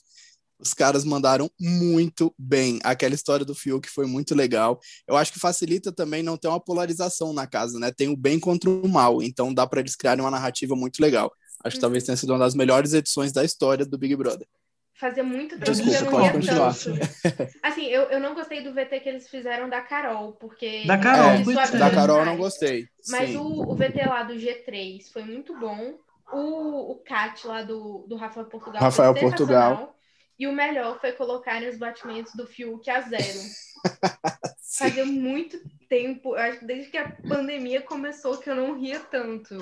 Os 0.62 0.72
caras 0.72 1.04
mandaram 1.04 1.50
muito 1.60 2.32
bem. 2.38 2.78
Aquela 2.84 3.14
história 3.14 3.44
do 3.44 3.54
Fiuk 3.54 3.90
foi 3.90 4.06
muito 4.06 4.32
legal. 4.32 4.78
Eu 5.08 5.16
acho 5.16 5.32
que 5.32 5.40
facilita 5.40 5.90
também 5.90 6.22
não 6.22 6.36
ter 6.36 6.46
uma 6.46 6.60
polarização 6.60 7.32
na 7.32 7.48
casa, 7.48 7.80
né? 7.80 7.90
Tem 7.90 8.08
o 8.08 8.16
bem 8.16 8.38
contra 8.38 8.70
o 8.70 8.88
mal, 8.88 9.20
então 9.20 9.52
dá 9.52 9.66
para 9.66 9.80
eles 9.80 9.96
criarem 9.96 10.22
uma 10.24 10.30
narrativa 10.30 10.76
muito 10.76 11.00
legal. 11.00 11.32
Acho 11.64 11.76
que 11.76 11.80
talvez 11.80 12.04
tenha 12.04 12.16
sido 12.16 12.30
uma 12.30 12.38
das 12.38 12.54
melhores 12.54 12.92
edições 12.92 13.32
da 13.32 13.44
história 13.44 13.84
do 13.84 13.98
Big 13.98 14.14
Brother. 14.14 14.46
Fazia 14.94 15.24
muito 15.24 15.58
tempo 15.58 15.64
Desculpa, 15.64 15.90
que 15.90 15.96
eu 15.96 16.04
não 16.04 16.10
pode 16.12 16.26
ia 16.26 16.32
continuar. 16.32 16.74
tanto. 16.74 17.58
Assim, 17.60 17.86
eu, 17.86 18.02
eu 18.02 18.20
não 18.20 18.34
gostei 18.34 18.62
do 18.62 18.72
VT 18.72 19.00
que 19.00 19.08
eles 19.08 19.28
fizeram 19.28 19.68
da 19.68 19.80
Carol, 19.80 20.34
porque... 20.34 20.84
Da 20.86 20.96
Carol, 20.96 21.30
É, 21.30 21.40
é. 21.40 21.78
Da 21.78 21.90
Carol 21.90 22.20
eu 22.20 22.26
não 22.26 22.36
gostei. 22.36 22.86
Mas 23.08 23.30
Sim. 23.30 23.36
o, 23.36 23.68
o 23.68 23.74
VT 23.74 24.06
lá 24.06 24.22
do 24.22 24.34
G3 24.34 25.10
foi 25.12 25.24
muito 25.24 25.58
bom. 25.58 25.94
O, 26.32 26.92
o 26.92 26.94
Cat 27.04 27.44
lá 27.46 27.62
do, 27.62 28.06
do 28.08 28.14
Rafael 28.14 28.46
Portugal 28.46 28.80
Rafael 28.80 29.12
foi 29.12 29.20
Portugal. 29.22 29.92
E 30.38 30.46
o 30.46 30.52
melhor 30.52 31.00
foi 31.00 31.12
colocarem 31.12 31.68
os 31.68 31.76
batimentos 31.78 32.34
do 32.34 32.46
Fiuk 32.46 32.88
a 32.90 33.00
zero. 33.02 33.38
Fazia 34.78 35.04
muito 35.04 35.60
tempo, 35.88 36.30
eu 36.34 36.38
acho 36.40 36.60
que 36.60 36.64
desde 36.64 36.90
que 36.90 36.96
a 36.96 37.10
pandemia 37.28 37.82
começou 37.82 38.38
que 38.38 38.48
eu 38.48 38.54
não 38.54 38.78
ria 38.78 38.98
tanto. 39.00 39.56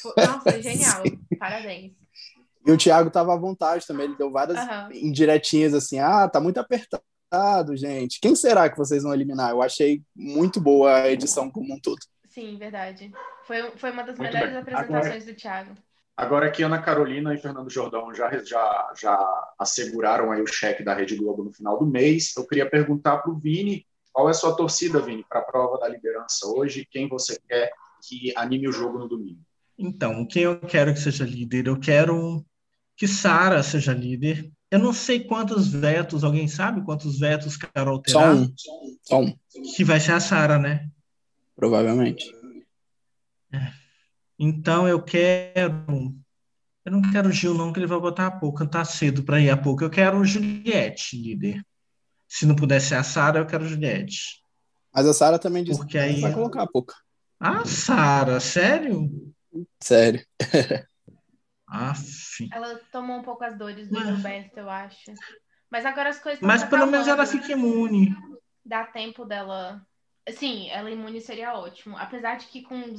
Foi- 0.00 0.14
Nossa, 0.24 0.60
genial. 0.62 1.02
Parabéns. 1.38 1.92
E 2.64 2.70
o 2.72 2.76
Thiago 2.76 3.10
tava 3.10 3.34
à 3.34 3.36
vontade 3.36 3.86
também, 3.86 4.06
ele 4.06 4.16
deu 4.16 4.30
várias 4.30 4.58
Aham. 4.58 4.88
indiretinhas 4.92 5.74
assim: 5.74 5.98
ah, 5.98 6.28
tá 6.28 6.40
muito 6.40 6.58
apertado, 6.58 7.76
gente. 7.76 8.20
Quem 8.20 8.34
será 8.34 8.70
que 8.70 8.76
vocês 8.78 9.02
vão 9.02 9.12
eliminar? 9.14 9.50
Eu 9.50 9.62
achei 9.62 10.02
muito 10.14 10.60
boa 10.60 10.94
a 11.02 11.10
edição 11.10 11.50
como 11.50 11.74
um 11.74 11.80
todo. 11.80 11.98
Sim, 12.28 12.56
verdade. 12.58 13.12
Foi, 13.46 13.70
foi 13.76 13.90
uma 13.90 14.02
das 14.02 14.18
Muito 14.18 14.32
melhores 14.32 14.52
bem. 14.52 14.74
apresentações 14.74 15.24
do 15.24 15.34
Thiago. 15.34 15.74
Agora 16.16 16.50
que 16.50 16.62
Ana 16.62 16.80
Carolina 16.80 17.34
e 17.34 17.38
Fernando 17.38 17.68
Jordão 17.70 18.14
já, 18.14 18.30
já, 18.42 18.92
já 18.98 19.48
asseguraram 19.58 20.32
aí 20.32 20.40
o 20.40 20.46
cheque 20.46 20.82
da 20.82 20.94
Rede 20.94 21.14
Globo 21.16 21.44
no 21.44 21.52
final 21.52 21.78
do 21.78 21.84
mês, 21.84 22.32
eu 22.36 22.46
queria 22.46 22.68
perguntar 22.68 23.18
para 23.18 23.30
o 23.30 23.38
Vini 23.38 23.86
qual 24.12 24.28
é 24.28 24.30
a 24.30 24.34
sua 24.34 24.56
torcida, 24.56 24.98
Vini, 24.98 25.24
para 25.28 25.40
a 25.40 25.44
prova 25.44 25.78
da 25.78 25.88
liderança 25.88 26.46
hoje, 26.46 26.88
quem 26.90 27.06
você 27.06 27.38
quer 27.46 27.70
que 28.02 28.32
anime 28.34 28.66
o 28.66 28.72
jogo 28.72 28.98
no 28.98 29.08
domingo. 29.08 29.40
Então, 29.78 30.26
quem 30.26 30.44
eu 30.44 30.58
quero 30.58 30.94
que 30.94 31.00
seja 31.00 31.24
líder? 31.24 31.66
Eu 31.66 31.78
quero 31.78 32.42
que 32.96 33.06
Sara 33.06 33.62
seja 33.62 33.92
líder. 33.92 34.50
Eu 34.70 34.78
não 34.78 34.94
sei 34.94 35.20
quantos 35.20 35.68
vetos, 35.68 36.24
alguém 36.24 36.48
sabe 36.48 36.82
quantos 36.82 37.18
vetos 37.18 37.58
Carol 37.58 38.02
Só 38.06 38.20
terá? 38.20 38.32
um. 38.32 38.54
Só 39.02 39.20
um, 39.20 39.36
Que 39.76 39.84
vai 39.84 40.00
ser 40.00 40.12
a 40.12 40.20
Sara, 40.20 40.58
né? 40.58 40.88
provavelmente. 41.54 42.30
Então 44.38 44.86
eu 44.86 45.02
quero. 45.02 45.84
Eu 46.84 46.92
não 46.92 47.02
quero 47.10 47.28
o 47.28 47.32
Gil, 47.32 47.54
não, 47.54 47.72
que 47.72 47.80
ele 47.80 47.86
vai 47.86 47.98
botar 47.98 48.26
a 48.26 48.30
pouco, 48.30 48.66
tá 48.66 48.84
cedo 48.84 49.24
para 49.24 49.40
ir 49.40 49.50
a 49.50 49.56
pouco. 49.56 49.82
Eu 49.82 49.90
quero 49.90 50.18
o 50.18 50.24
Juliette, 50.24 51.16
líder. 51.20 51.64
Se 52.28 52.46
não 52.46 52.54
puder 52.54 52.80
ser 52.80 52.94
a 52.94 53.02
Sara, 53.02 53.38
eu 53.40 53.46
quero 53.46 53.64
o 53.64 53.68
Juliette. 53.68 54.40
Mas 54.94 55.06
a 55.06 55.12
Sara 55.12 55.38
também 55.38 55.64
disse 55.64 55.78
Porque 55.78 55.92
que 55.92 55.98
aí- 55.98 56.20
vai 56.20 56.32
colocar 56.32 56.62
a 56.62 56.66
pouca. 56.66 56.94
Ah, 57.40 57.64
Sara, 57.66 58.38
sério? 58.40 59.10
Sério. 59.82 60.24
Aff. 61.66 62.48
Ela 62.52 62.80
tomou 62.92 63.18
um 63.18 63.22
pouco 63.22 63.42
as 63.44 63.58
dores 63.58 63.88
do 63.88 64.00
Gilberto, 64.00 64.60
eu 64.60 64.70
acho. 64.70 65.12
Mas 65.70 65.84
agora 65.84 66.10
as 66.10 66.18
coisas 66.18 66.36
estão 66.40 66.46
Mas 66.46 66.64
pelo 66.64 66.86
menos 66.86 67.08
ela 67.08 67.26
fica 67.26 67.52
imune. 67.52 68.14
Dá 68.64 68.84
tempo 68.84 69.24
dela. 69.24 69.84
Sim, 70.30 70.68
ela 70.70 70.90
imune 70.90 71.20
seria 71.20 71.54
ótimo. 71.54 71.96
Apesar 71.96 72.36
de 72.36 72.46
que 72.46 72.62
com 72.62 72.94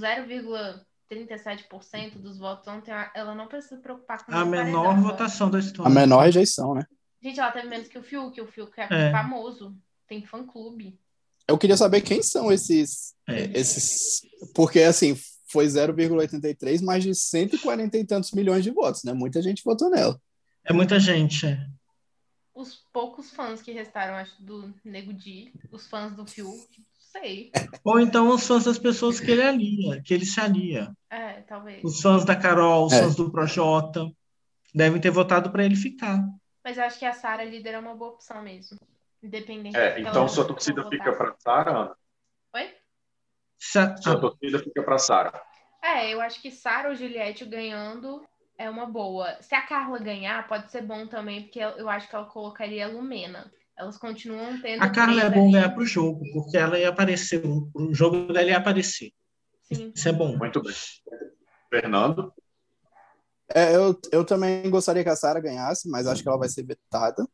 0,37% 1.11 2.17
dos 2.19 2.37
votos 2.37 2.67
ontem, 2.67 2.91
ela 3.15 3.33
não 3.35 3.47
precisa 3.47 3.75
se 3.75 3.81
preocupar 3.81 4.25
com 4.25 4.31
A 4.33 4.45
menor 4.45 4.83
paredão, 4.85 5.01
votação 5.03 5.49
da 5.49 5.57
A 5.57 5.61
história. 5.61 5.93
menor 5.93 6.21
rejeição, 6.25 6.73
né? 6.73 6.85
Gente, 7.21 7.39
ela 7.39 7.51
teve 7.51 7.67
menos 7.67 7.87
que 7.87 7.97
o 7.97 8.03
Fiuk. 8.03 8.39
O 8.41 8.47
Fiuk 8.47 8.71
é, 8.79 8.87
É. 8.89 9.11
famoso. 9.11 9.75
Tem 10.07 10.23
fã-clube. 10.25 10.99
Eu 11.47 11.57
queria 11.57 11.77
saber 11.77 12.01
quem 12.01 12.21
são 12.21 12.51
esses. 12.51 13.15
É. 13.27 13.43
esses 13.57 14.21
porque, 14.53 14.81
assim, 14.81 15.17
foi 15.49 15.65
0,83, 15.67 16.81
mais 16.81 17.03
de 17.03 17.13
140 17.15 17.97
e 17.97 18.05
tantos 18.05 18.31
milhões 18.31 18.63
de 18.63 18.71
votos, 18.71 19.03
né? 19.03 19.13
Muita 19.13 19.41
gente 19.41 19.63
votou 19.63 19.89
nela. 19.89 20.19
É 20.63 20.73
muita 20.73 20.99
gente. 20.99 21.45
é. 21.45 21.65
Os 22.53 22.75
poucos 22.91 23.29
fãs 23.31 23.61
que 23.61 23.71
restaram, 23.71 24.15
acho, 24.15 24.41
do 24.41 24.73
Nego 24.83 25.13
Di, 25.13 25.53
os 25.71 25.87
fãs 25.87 26.13
do 26.15 26.25
Fiuk, 26.25 26.83
sei. 27.19 27.51
Ou 27.83 27.99
então 27.99 28.29
os 28.29 28.45
fãs 28.45 28.65
das 28.65 28.77
pessoas 28.77 29.19
que 29.19 29.31
ele 29.31 29.43
alia, 29.43 30.01
que 30.03 30.13
ele 30.13 30.25
se 30.25 30.39
alia. 30.39 30.91
É, 31.09 31.41
talvez. 31.41 31.83
Os 31.83 32.01
fãs 32.01 32.25
da 32.25 32.35
Carol, 32.35 32.85
os 32.85 32.93
É. 32.93 33.01
fãs 33.01 33.15
do 33.15 33.31
Projota, 33.31 34.05
devem 34.73 34.99
ter 35.01 35.09
votado 35.09 35.51
para 35.51 35.63
ele 35.63 35.75
ficar. 35.75 36.19
Mas 36.63 36.77
eu 36.77 36.83
acho 36.83 36.99
que 36.99 37.05
a 37.05 37.13
Sara 37.13 37.43
líder 37.43 37.73
é 37.75 37.79
uma 37.79 37.95
boa 37.95 38.11
opção 38.11 38.41
mesmo. 38.41 38.77
Independente. 39.23 39.77
É, 39.77 39.89
do 39.89 39.95
que 39.95 40.01
então 40.01 40.27
sua 40.27 40.45
torcida 40.45 40.87
fica 40.89 41.13
para 41.13 41.33
Sara, 41.39 41.71
Ana? 41.71 41.95
Oi? 42.53 42.73
Se 43.57 43.79
a- 43.79 43.97
Sua 43.97 44.19
torcida 44.19 44.59
fica 44.59 44.83
para 44.83 44.97
Sara. 44.97 45.41
É, 45.81 46.13
eu 46.13 46.21
acho 46.21 46.41
que 46.41 46.51
Sara 46.51 46.89
ou 46.89 46.95
Juliette 46.95 47.45
ganhando 47.45 48.23
é 48.57 48.69
uma 48.69 48.85
boa. 48.85 49.41
Se 49.41 49.55
a 49.55 49.61
Carla 49.61 49.97
ganhar, 49.99 50.47
pode 50.47 50.71
ser 50.71 50.81
bom 50.81 51.07
também, 51.07 51.43
porque 51.43 51.59
eu 51.59 51.69
eu 51.69 51.89
acho 51.89 52.07
que 52.09 52.15
ela 52.15 52.25
colocaria 52.25 52.85
a 52.85 52.89
Lumena. 52.89 53.51
Elas 53.77 53.97
continuam 53.97 54.59
tendo. 54.59 54.81
A 54.81 54.89
Carla 54.89 55.21
é 55.21 55.29
bom 55.29 55.51
ganhar 55.51 55.69
pro 55.69 55.85
jogo, 55.85 56.23
porque 56.33 56.57
ela 56.57 56.79
ia 56.79 56.89
aparecer, 56.89 57.45
o 57.45 57.69
o 57.75 57.93
jogo 57.93 58.33
dela 58.33 58.49
ia 58.49 58.57
aparecer. 58.57 59.11
Sim. 59.71 59.91
Isso 59.95 60.09
é 60.09 60.11
bom. 60.11 60.35
Muito 60.35 60.61
bem. 60.63 60.73
Fernando? 61.69 62.33
É, 63.53 63.75
eu, 63.75 63.99
eu 64.11 64.25
também 64.25 64.69
gostaria 64.69 65.03
que 65.03 65.09
a 65.09 65.15
Sara 65.15 65.39
ganhasse, 65.39 65.87
mas 65.89 66.07
acho 66.07 66.23
que 66.23 66.27
ela 66.27 66.37
vai 66.37 66.49
ser 66.49 66.63
vetada. 66.63 67.27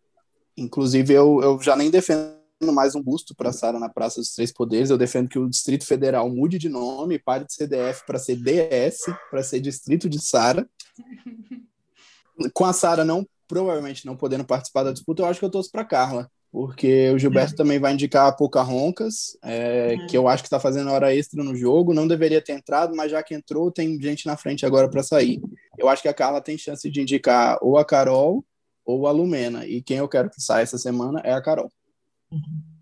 Inclusive, 0.58 1.14
eu, 1.14 1.42
eu 1.42 1.62
já 1.62 1.76
nem 1.76 1.90
defendo 1.90 2.38
mais 2.74 2.96
um 2.96 3.02
busto 3.02 3.36
para 3.36 3.50
a 3.50 3.54
Sara 3.54 3.80
na 3.80 3.90
Praça 3.90 4.20
dos 4.20 4.34
Três 4.34 4.52
Poderes. 4.52 4.90
Eu 4.90 4.98
defendo 4.98 5.30
que 5.30 5.40
o 5.40 5.50
Distrito 5.50 5.86
Federal 5.86 6.30
mude 6.30 6.58
de 6.58 6.70
nome, 6.70 7.20
pare 7.20 7.46
de 7.46 7.54
ser 7.54 7.68
DF 7.68 8.06
para 8.06 8.20
ser 8.20 8.36
DS, 8.36 9.00
para 9.30 9.44
ser 9.44 9.60
Distrito 9.60 10.10
de 10.10 10.20
Sara. 10.22 10.68
Com 12.54 12.66
a 12.66 12.74
Sara 12.74 13.06
não, 13.06 13.28
provavelmente 13.54 14.04
não 14.04 14.18
podendo 14.18 14.44
participar 14.44 14.82
da 14.82 14.92
disputa, 14.92 15.22
eu 15.22 15.28
acho 15.28 15.40
que 15.40 15.46
eu 15.46 15.52
torço 15.52 15.72
para 15.72 15.86
Carla. 15.86 16.28
Porque 16.52 17.10
o 17.10 17.18
Gilberto 17.18 17.56
também 17.56 17.80
vai 17.80 17.94
indicar 17.94 18.28
a 18.28 18.32
Pocahontas, 18.32 19.38
é, 19.44 19.96
que 20.08 20.16
eu 20.16 20.28
acho 20.28 20.44
que 20.44 20.48
está 20.48 20.60
fazendo 20.60 20.92
hora 20.92 21.14
extra 21.14 21.44
no 21.44 21.56
jogo. 21.56 21.96
Não 21.96 22.08
deveria 22.08 22.42
ter 22.42 22.54
entrado, 22.54 22.96
mas 22.96 23.12
já 23.12 23.24
que 23.24 23.34
entrou, 23.34 23.72
tem 23.72 24.00
gente 24.00 24.28
na 24.28 24.38
frente 24.38 24.66
agora 24.66 24.88
para 24.88 25.02
sair. 25.02 25.42
Eu 25.78 25.90
acho 25.90 26.02
que 26.02 26.08
a 26.08 26.14
Carla 26.14 26.42
tem 26.42 26.58
chance 26.58 26.90
de 26.90 27.02
indicar 27.02 27.58
ou 27.62 27.78
a 27.78 27.86
Carol 27.86 28.46
ou 28.86 29.08
a 29.08 29.12
Lumena. 29.12 29.66
E 29.66 29.82
quem 29.82 29.98
eu 29.98 30.08
quero 30.08 30.30
que 30.30 30.42
saia 30.42 30.62
essa 30.62 30.78
semana 30.78 31.22
é 31.24 31.34
a 31.34 31.42
Carol. 31.42 31.72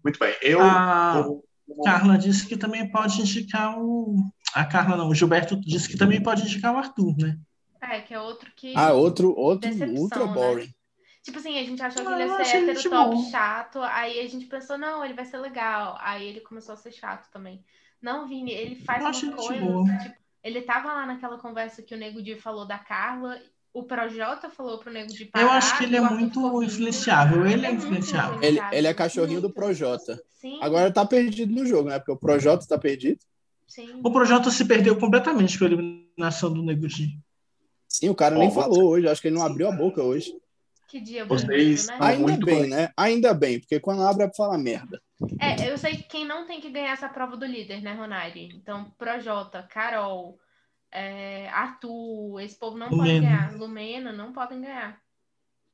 Muito 0.03 0.19
bem. 0.19 0.33
Eu. 0.41 0.61
A 0.61 1.23
eu- 1.25 1.43
Carla 1.83 2.17
disse 2.17 2.45
que 2.45 2.57
também 2.57 2.89
pode 2.89 3.21
indicar 3.21 3.77
o. 3.81 4.15
A 4.53 4.65
Carla 4.65 4.97
não, 4.97 5.07
o 5.07 5.15
Gilberto 5.15 5.59
disse 5.61 5.87
que 5.87 5.97
também 5.97 6.21
pode 6.21 6.41
indicar 6.43 6.73
o 6.73 6.77
Arthur, 6.77 7.15
né? 7.17 7.37
É, 7.91 8.01
que 8.01 8.13
é 8.13 8.19
outro 8.19 8.49
que. 8.55 8.73
Ah, 8.75 8.93
outro, 8.93 9.33
outro 9.37 9.69
Decepção, 9.69 10.01
ultra 10.01 10.25
né? 10.25 10.33
boring. 10.33 10.73
Tipo 11.23 11.37
assim, 11.37 11.59
a 11.59 11.63
gente 11.63 11.81
achou 11.83 12.03
que 12.03 12.07
Ah, 12.11 12.19
ele 12.19 12.31
ia 12.31 12.45
ser 12.45 12.57
hétero 12.57 12.89
top 12.89 13.15
bom. 13.15 13.29
chato. 13.29 13.79
Aí 13.81 14.19
a 14.19 14.27
gente 14.27 14.45
pensou, 14.45 14.77
não, 14.77 15.03
ele 15.05 15.13
vai 15.13 15.25
ser 15.25 15.37
legal. 15.37 15.97
Aí 15.99 16.25
ele 16.27 16.39
começou 16.39 16.73
a 16.73 16.77
ser 16.77 16.91
chato 16.91 17.29
também. 17.31 17.63
Não, 18.01 18.27
Vini, 18.27 18.51
ele 18.51 18.75
faz 18.75 19.03
uma 19.03 19.35
coisa. 19.35 19.99
Tipo, 20.03 20.15
ele 20.43 20.61
tava 20.61 20.91
lá 20.93 21.05
naquela 21.05 21.37
conversa 21.37 21.83
que 21.83 21.93
o 21.93 21.97
Nego 21.97 22.23
Di 22.23 22.35
falou 22.35 22.65
da 22.65 22.79
Carla. 22.79 23.37
O 23.73 23.83
Projota 23.83 24.49
falou 24.49 24.79
pro 24.79 24.91
Nego 24.91 25.13
Di 25.13 25.25
parar. 25.25 25.45
Eu 25.45 25.51
acho 25.51 25.77
que 25.77 25.83
ele 25.83 25.95
é 25.95 26.01
o 26.01 26.05
Arthur 26.05 26.17
muito 26.17 26.63
influenciável. 26.63 27.45
Ele 27.45 27.65
é 27.65 27.71
influenciável. 27.71 28.41
Ele, 28.41 28.59
ele 28.71 28.87
é 28.87 28.93
cachorrinho 28.93 29.41
do 29.41 29.47
muito. 29.47 29.55
Projota. 29.55 30.19
Sim, 30.39 30.59
Agora 30.61 30.91
tá 30.91 31.05
perdido 31.05 31.53
no 31.53 31.65
jogo, 31.67 31.89
né? 31.89 31.99
Porque 31.99 32.11
o 32.11 32.17
Projota 32.17 32.65
tá 32.65 32.77
perdido. 32.77 33.19
sim. 33.67 33.99
O 34.03 34.11
Projota 34.11 34.49
se 34.49 34.65
perdeu 34.65 34.97
completamente 34.97 35.59
com 35.59 35.65
a 35.65 35.67
eliminação 35.67 36.51
do 36.51 36.63
Nego 36.63 36.87
Di. 36.87 37.15
Sim, 37.91 38.09
o 38.09 38.15
cara 38.15 38.35
Bom, 38.35 38.41
nem 38.41 38.49
você- 38.49 38.59
falou 38.61 38.89
hoje. 38.89 39.07
Acho 39.07 39.21
que 39.21 39.27
ele 39.27 39.35
não 39.35 39.45
abriu 39.45 39.67
a 39.67 39.71
boca 39.71 40.01
hoje. 40.01 40.33
Que 40.87 40.99
dia 40.99 41.25
Vocês- 41.25 41.85
bonito, 41.85 41.87
né? 41.87 41.97
Ai, 41.99 42.13
Ainda 42.15 42.27
muito 42.27 42.45
bem, 42.45 42.61
bem. 42.61 42.69
né? 42.69 42.89
Ainda 42.97 43.33
bem, 43.33 43.59
porque 43.59 43.79
quando 43.79 44.01
abre 44.03 44.23
é 44.23 44.27
pra 44.27 44.35
falar 44.35 44.57
merda. 44.57 45.01
É, 45.39 45.69
eu 45.71 45.77
sei 45.77 45.95
que 45.97 46.03
quem 46.03 46.25
não 46.25 46.45
tem 46.47 46.59
que 46.59 46.69
ganhar 46.69 46.91
essa 46.93 47.07
prova 47.07 47.37
do 47.37 47.45
líder, 47.45 47.81
né, 47.81 47.93
Ronari? 47.93 48.49
Então, 48.55 48.85
Projota, 48.97 49.63
Carol, 49.63 50.37
é, 50.91 51.47
Arthur, 51.49 52.39
esse 52.41 52.57
povo 52.57 52.77
não 52.77 52.89
pode 52.89 53.01
Lumena. 53.01 53.21
ganhar. 53.21 53.53
Lumena, 53.57 54.11
não 54.11 54.33
podem 54.33 54.61
ganhar. 54.61 54.99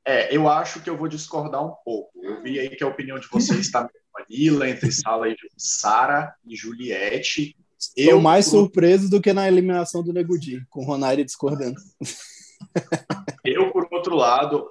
É, 0.04 0.34
eu 0.34 0.48
acho 0.48 0.80
que 0.82 0.88
eu 0.90 0.96
vou 0.96 1.08
discordar 1.08 1.64
um 1.64 1.74
pouco. 1.84 2.10
Eu 2.22 2.40
vi 2.42 2.58
aí 2.58 2.70
que 2.76 2.84
a 2.84 2.88
opinião 2.88 3.18
de 3.18 3.26
vocês 3.28 3.58
está 3.60 3.80
meio 3.80 3.90
vanilla 4.12 4.68
entre 4.68 4.90
Sala 4.92 5.28
e 5.28 5.36
Sara 5.56 6.34
e 6.46 6.54
Juliette. 6.56 7.56
Eu 7.96 8.20
mais 8.20 8.46
surpreso 8.46 9.08
do 9.08 9.20
que 9.20 9.32
na 9.32 9.46
eliminação 9.46 10.02
do 10.02 10.12
Nego 10.12 10.38
Di, 10.38 10.64
com 10.68 10.80
o 10.80 10.84
Ronari 10.84 11.24
discordando. 11.24 11.76
eu, 13.44 13.70
por 13.70 13.86
outro 13.92 14.16
lado, 14.16 14.68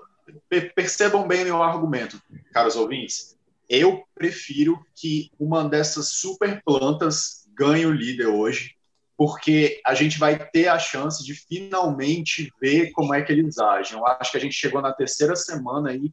per- 0.49 0.73
percebam 0.73 1.27
bem 1.27 1.43
meu 1.45 1.61
argumento, 1.61 2.21
caros 2.51 2.75
ouvintes. 2.75 3.35
eu 3.69 4.03
prefiro 4.15 4.79
que 4.95 5.29
uma 5.39 5.67
dessas 5.67 6.09
super 6.09 6.61
plantas 6.63 7.45
ganhe 7.57 7.85
o 7.85 7.91
líder 7.91 8.27
hoje, 8.27 8.75
porque 9.17 9.81
a 9.85 9.95
gente 9.95 10.19
vai 10.19 10.37
ter 10.51 10.67
a 10.67 10.77
chance 10.77 11.23
de 11.25 11.33
finalmente 11.33 12.51
ver 12.61 12.91
como 12.91 13.13
é 13.13 13.21
que 13.21 13.31
eles 13.31 13.57
agem. 13.57 13.97
Eu 13.97 14.05
acho 14.05 14.31
que 14.31 14.37
a 14.37 14.41
gente 14.41 14.53
chegou 14.53 14.81
na 14.81 14.93
terceira 14.93 15.35
semana 15.35 15.89
aí 15.89 16.11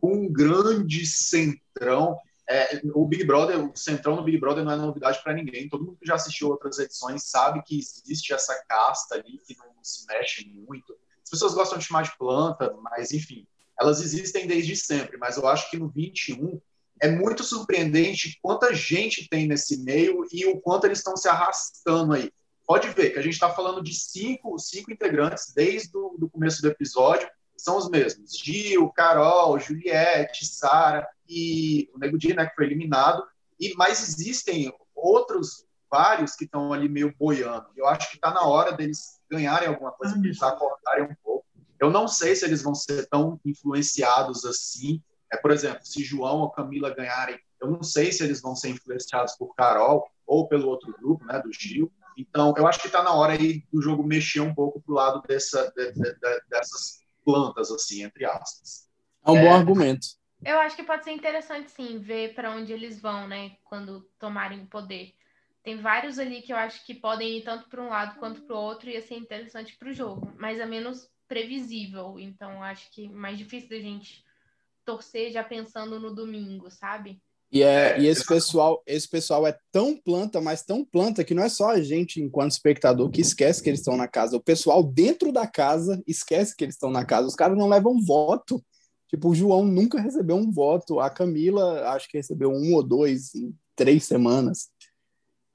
com 0.00 0.24
um 0.24 0.32
grande 0.32 1.06
centrão. 1.06 2.16
É, 2.52 2.80
o 2.94 3.06
Big 3.06 3.22
Brother, 3.22 3.64
o 3.64 3.76
centrão 3.76 4.16
no 4.16 4.24
Big 4.24 4.36
Brother 4.36 4.64
não 4.64 4.72
é 4.72 4.76
novidade 4.76 5.22
para 5.22 5.32
ninguém. 5.32 5.68
Todo 5.68 5.84
mundo 5.84 5.98
que 6.00 6.06
já 6.06 6.16
assistiu 6.16 6.48
outras 6.48 6.80
edições 6.80 7.22
sabe 7.22 7.62
que 7.62 7.78
existe 7.78 8.32
essa 8.32 8.60
casta 8.68 9.14
ali 9.14 9.38
que 9.46 9.56
não 9.56 9.72
se 9.80 10.04
mexe 10.08 10.44
muito. 10.48 10.98
As 11.22 11.30
pessoas 11.30 11.54
gostam 11.54 11.78
de 11.78 11.84
chamar 11.84 12.02
de 12.02 12.18
planta, 12.18 12.76
mas 12.82 13.12
enfim, 13.12 13.46
elas 13.78 14.00
existem 14.00 14.48
desde 14.48 14.74
sempre. 14.74 15.16
Mas 15.16 15.36
eu 15.36 15.46
acho 15.46 15.70
que 15.70 15.78
no 15.78 15.88
21 15.88 16.60
é 17.00 17.08
muito 17.08 17.44
surpreendente 17.44 18.36
quanta 18.42 18.74
gente 18.74 19.28
tem 19.28 19.46
nesse 19.46 19.84
meio 19.84 20.26
e 20.32 20.44
o 20.46 20.60
quanto 20.60 20.86
eles 20.86 20.98
estão 20.98 21.16
se 21.16 21.28
arrastando 21.28 22.14
aí. 22.14 22.32
Pode 22.66 22.88
ver 22.88 23.10
que 23.10 23.18
a 23.20 23.22
gente 23.22 23.34
está 23.34 23.50
falando 23.50 23.80
de 23.80 23.94
cinco, 23.94 24.58
cinco 24.58 24.90
integrantes 24.90 25.52
desde 25.54 25.96
o 25.96 26.28
começo 26.28 26.60
do 26.62 26.68
episódio, 26.68 27.28
são 27.56 27.76
os 27.76 27.88
mesmos. 27.88 28.36
Gil, 28.36 28.88
Carol, 28.88 29.56
Juliette, 29.60 30.46
Sara 30.46 31.06
e 31.30 31.88
o 31.94 31.98
Nego 31.98 32.18
Di, 32.18 32.34
né, 32.34 32.46
que 32.46 32.54
foi 32.54 32.66
eliminado. 32.66 33.22
E 33.58 33.74
mais 33.74 34.02
existem 34.02 34.72
outros 34.94 35.64
vários 35.90 36.34
que 36.34 36.44
estão 36.44 36.72
ali 36.72 36.88
meio 36.88 37.14
boiando. 37.18 37.66
Eu 37.76 37.86
acho 37.86 38.10
que 38.10 38.16
está 38.16 38.32
na 38.32 38.42
hora 38.42 38.72
deles 38.72 39.20
ganharem 39.30 39.68
alguma 39.68 39.92
coisa, 39.92 40.14
começar 40.14 40.48
a 40.48 40.50
acordarem 40.50 41.04
um 41.04 41.14
pouco. 41.22 41.46
Eu 41.78 41.90
não 41.90 42.06
sei 42.06 42.34
se 42.34 42.44
eles 42.44 42.62
vão 42.62 42.74
ser 42.74 43.08
tão 43.08 43.40
influenciados 43.44 44.44
assim 44.44 45.02
é, 45.32 45.36
por 45.36 45.50
exemplo, 45.50 45.80
se 45.84 46.02
João 46.02 46.40
ou 46.40 46.50
Camila 46.50 46.92
ganharem, 46.92 47.38
eu 47.60 47.70
não 47.70 47.82
sei 47.82 48.10
se 48.10 48.24
eles 48.24 48.40
vão 48.40 48.56
ser 48.56 48.70
influenciados 48.70 49.36
por 49.36 49.54
Carol 49.54 50.04
ou 50.26 50.48
pelo 50.48 50.68
outro 50.68 50.92
grupo, 50.98 51.24
né, 51.24 51.40
do 51.40 51.52
Gil. 51.52 51.90
Então, 52.16 52.52
eu 52.56 52.66
acho 52.66 52.80
que 52.80 52.88
está 52.88 53.02
na 53.02 53.14
hora 53.14 53.32
aí 53.32 53.62
do 53.72 53.80
jogo 53.80 54.02
mexer 54.02 54.40
um 54.40 54.54
pouco 54.54 54.80
pro 54.80 54.94
lado 54.94 55.22
dessa, 55.26 55.72
de, 55.76 55.92
de, 55.92 56.00
de, 56.00 56.42
dessas 56.48 57.00
plantas, 57.24 57.70
assim, 57.70 58.02
entre 58.02 58.24
aspas. 58.24 58.88
É 59.24 59.30
um 59.30 59.36
é, 59.36 59.44
bom 59.44 59.54
argumento. 59.54 60.08
Eu 60.44 60.58
acho 60.58 60.74
que 60.74 60.82
pode 60.82 61.04
ser 61.04 61.12
interessante, 61.12 61.70
sim, 61.70 61.98
ver 61.98 62.34
para 62.34 62.50
onde 62.50 62.72
eles 62.72 63.00
vão, 63.00 63.28
né, 63.28 63.52
quando 63.64 64.02
tomarem 64.18 64.62
o 64.62 64.66
poder. 64.66 65.12
Tem 65.62 65.80
vários 65.80 66.18
ali 66.18 66.40
que 66.40 66.52
eu 66.52 66.56
acho 66.56 66.84
que 66.86 66.94
podem 66.94 67.38
ir 67.38 67.44
tanto 67.44 67.68
para 67.68 67.82
um 67.82 67.88
lado 67.90 68.18
quanto 68.18 68.42
para 68.42 68.56
o 68.56 68.58
outro 68.58 68.88
e 68.88 68.94
ia 68.94 69.02
ser 69.02 69.16
interessante 69.16 69.76
para 69.76 69.90
o 69.90 69.92
jogo, 69.92 70.32
mas 70.38 70.58
é 70.58 70.64
menos 70.64 71.10
previsível. 71.28 72.18
Então, 72.18 72.62
acho 72.62 72.90
que 72.90 73.08
mais 73.08 73.36
difícil 73.36 73.68
da 73.68 73.78
gente 73.78 74.24
torcer 74.84 75.30
já 75.30 75.44
pensando 75.44 76.00
no 76.00 76.14
domingo, 76.14 76.70
sabe? 76.70 77.22
E, 77.52 77.62
é, 77.62 78.00
e 78.00 78.06
esse 78.06 78.24
pessoal, 78.24 78.80
esse 78.86 79.08
pessoal 79.08 79.46
é 79.46 79.58
tão 79.72 79.96
planta, 79.96 80.40
mas 80.40 80.62
tão 80.62 80.84
planta 80.84 81.24
que 81.24 81.34
não 81.34 81.42
é 81.42 81.48
só 81.48 81.70
a 81.70 81.82
gente, 81.82 82.20
enquanto 82.20 82.52
espectador, 82.52 83.10
que 83.10 83.20
esquece 83.20 83.62
que 83.62 83.68
eles 83.68 83.80
estão 83.80 83.96
na 83.96 84.06
casa. 84.06 84.36
O 84.36 84.42
pessoal 84.42 84.82
dentro 84.84 85.32
da 85.32 85.46
casa 85.48 86.00
esquece 86.06 86.54
que 86.56 86.64
eles 86.64 86.76
estão 86.76 86.90
na 86.90 87.04
casa. 87.04 87.26
Os 87.26 87.34
caras 87.34 87.58
não 87.58 87.68
levam 87.68 88.00
voto. 88.00 88.64
Tipo, 89.10 89.30
o 89.30 89.34
João 89.34 89.64
nunca 89.64 90.00
recebeu 90.00 90.36
um 90.36 90.52
voto. 90.52 91.00
A 91.00 91.10
Camila, 91.10 91.90
acho 91.90 92.08
que 92.08 92.16
recebeu 92.16 92.52
um 92.52 92.74
ou 92.74 92.82
dois 92.82 93.34
em 93.34 93.52
três 93.74 94.04
semanas. 94.04 94.68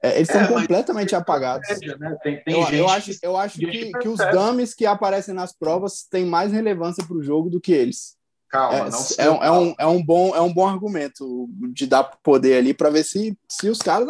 É, 0.02 0.16
eles 0.16 0.28
é, 0.28 0.32
são 0.32 0.46
completamente 0.46 1.16
apagados. 1.16 1.66
né? 1.98 2.16
tem, 2.22 2.42
tem 2.44 2.54
eu, 2.54 2.68
eu, 2.68 2.88
acho, 2.88 3.12
eu 3.22 3.34
acho 3.34 3.58
que, 3.58 3.92
que 3.92 4.08
os 4.08 4.18
dummies 4.30 4.74
que 4.74 4.84
aparecem 4.84 5.34
nas 5.34 5.56
provas 5.56 6.02
têm 6.02 6.26
mais 6.26 6.52
relevância 6.52 7.02
para 7.02 7.16
o 7.16 7.22
jogo 7.22 7.48
do 7.48 7.58
que 7.58 7.72
eles. 7.72 8.14
Calma, 8.50 8.76
é, 8.76 9.24
não 9.24 9.42
é, 9.42 9.46
é, 9.46 9.50
um, 9.50 9.74
é, 9.78 9.86
um 9.86 10.04
bom, 10.04 10.36
é 10.36 10.40
um 10.40 10.52
bom 10.52 10.68
argumento 10.68 11.48
de 11.72 11.86
dar 11.86 12.04
poder 12.04 12.58
ali 12.58 12.74
para 12.74 12.90
ver 12.90 13.04
se, 13.04 13.36
se 13.48 13.70
os 13.70 13.78
caras 13.78 14.06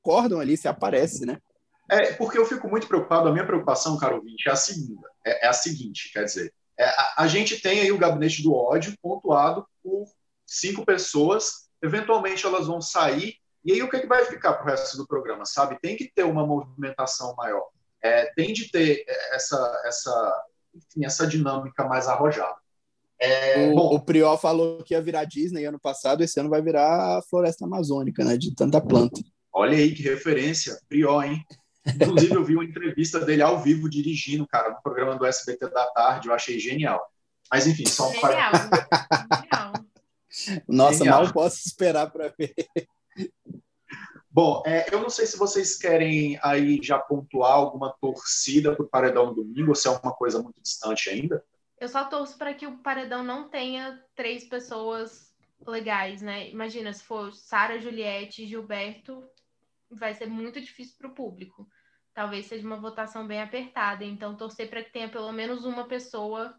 acordam 0.00 0.40
ali, 0.40 0.56
se 0.56 0.66
aparece, 0.66 1.26
né? 1.26 1.38
É, 1.88 2.14
porque 2.14 2.38
eu 2.38 2.46
fico 2.46 2.66
muito 2.68 2.88
preocupado, 2.88 3.28
a 3.28 3.32
minha 3.32 3.46
preocupação, 3.46 3.96
caro 3.98 4.16
ouvinte, 4.16 4.48
é 4.48 4.52
a 4.52 4.56
segunda, 4.56 5.08
é, 5.24 5.46
é 5.46 5.48
a 5.48 5.52
seguinte, 5.52 6.10
quer 6.12 6.24
dizer, 6.24 6.52
é, 6.78 6.84
a, 6.84 7.14
a, 7.18 7.26
gente 7.26 7.60
tem 7.60 7.80
aí 7.80 7.90
o 7.90 7.98
gabinete 7.98 8.42
do 8.42 8.54
ódio 8.54 8.94
pontuado 9.00 9.66
por 9.82 10.06
cinco 10.46 10.84
pessoas, 10.84 11.68
eventualmente 11.82 12.46
elas 12.46 12.66
vão 12.66 12.80
sair, 12.80 13.36
e 13.64 13.72
aí 13.72 13.82
o 13.82 13.90
que, 13.90 13.96
é 13.96 14.00
que 14.00 14.06
vai 14.06 14.24
ficar 14.24 14.54
para 14.54 14.64
o 14.64 14.68
resto 14.68 14.96
do 14.96 15.06
programa, 15.06 15.44
sabe? 15.44 15.78
Tem 15.80 15.96
que 15.96 16.10
ter 16.14 16.24
uma 16.24 16.46
movimentação 16.46 17.34
maior, 17.36 17.66
é, 18.02 18.26
tem 18.34 18.52
de 18.52 18.70
ter 18.70 19.04
essa, 19.32 19.82
essa, 19.86 20.44
enfim, 20.74 21.04
essa 21.04 21.26
dinâmica 21.26 21.84
mais 21.84 22.06
arrojada. 22.06 22.56
É, 23.18 23.68
o, 23.70 23.94
o 23.94 24.00
Priol 24.00 24.36
falou 24.36 24.82
que 24.82 24.92
ia 24.92 25.00
virar 25.00 25.24
Disney 25.24 25.64
ano 25.64 25.80
passado, 25.80 26.22
esse 26.22 26.38
ano 26.38 26.50
vai 26.50 26.60
virar 26.60 27.18
a 27.18 27.22
Floresta 27.22 27.64
Amazônica, 27.64 28.22
né? 28.22 28.36
De 28.36 28.54
tanta 28.54 28.80
planta. 28.80 29.20
Olha 29.52 29.76
aí 29.76 29.94
que 29.94 30.02
referência, 30.02 30.78
Priol, 30.86 31.22
hein? 31.22 31.42
Inclusive, 31.94 32.34
eu 32.34 32.44
vi 32.44 32.54
uma 32.54 32.64
entrevista 32.64 33.20
dele 33.20 33.42
ao 33.42 33.62
vivo 33.62 33.88
dirigindo, 33.88 34.46
cara, 34.46 34.70
no 34.70 34.82
programa 34.82 35.16
do 35.16 35.24
SBT 35.24 35.70
da 35.70 35.86
tarde, 35.92 36.28
eu 36.28 36.34
achei 36.34 36.58
genial. 36.58 37.00
Mas 37.50 37.66
enfim, 37.66 37.86
só 37.86 38.08
um 38.08 38.12
Genial. 38.12 38.52
genial. 39.40 39.72
Nossa, 40.68 40.98
genial. 40.98 41.24
mal 41.24 41.32
posso 41.32 41.60
esperar 41.66 42.10
para 42.10 42.32
ver. 42.36 42.54
Bom, 44.28 44.62
é, 44.66 44.92
eu 44.92 45.00
não 45.00 45.08
sei 45.08 45.24
se 45.24 45.38
vocês 45.38 45.78
querem 45.78 46.38
aí 46.42 46.78
já 46.82 46.98
pontuar 46.98 47.52
alguma 47.52 47.94
torcida 48.00 48.74
para 48.74 48.84
o 48.84 48.88
Paredão 48.88 49.26
no 49.26 49.34
domingo, 49.34 49.70
ou 49.70 49.74
se 49.74 49.88
é 49.88 49.90
uma 49.90 50.12
coisa 50.12 50.42
muito 50.42 50.60
distante 50.60 51.08
ainda. 51.08 51.42
Eu 51.80 51.88
só 51.88 52.04
torço 52.04 52.36
para 52.36 52.54
que 52.54 52.66
o 52.66 52.78
paredão 52.78 53.22
não 53.22 53.48
tenha 53.48 54.02
três 54.14 54.44
pessoas 54.44 55.34
legais, 55.66 56.22
né? 56.22 56.48
Imagina, 56.50 56.92
se 56.92 57.02
for 57.02 57.32
Sara, 57.34 57.78
Juliette 57.78 58.42
e 58.42 58.46
Gilberto, 58.46 59.22
vai 59.90 60.14
ser 60.14 60.26
muito 60.26 60.60
difícil 60.60 60.94
para 60.98 61.08
o 61.08 61.14
público. 61.14 61.68
Talvez 62.16 62.46
seja 62.46 62.66
uma 62.66 62.80
votação 62.80 63.26
bem 63.26 63.42
apertada. 63.42 64.02
Então, 64.02 64.34
torcer 64.34 64.70
para 64.70 64.82
que 64.82 64.90
tenha 64.90 65.06
pelo 65.06 65.30
menos 65.32 65.66
uma 65.66 65.84
pessoa 65.84 66.54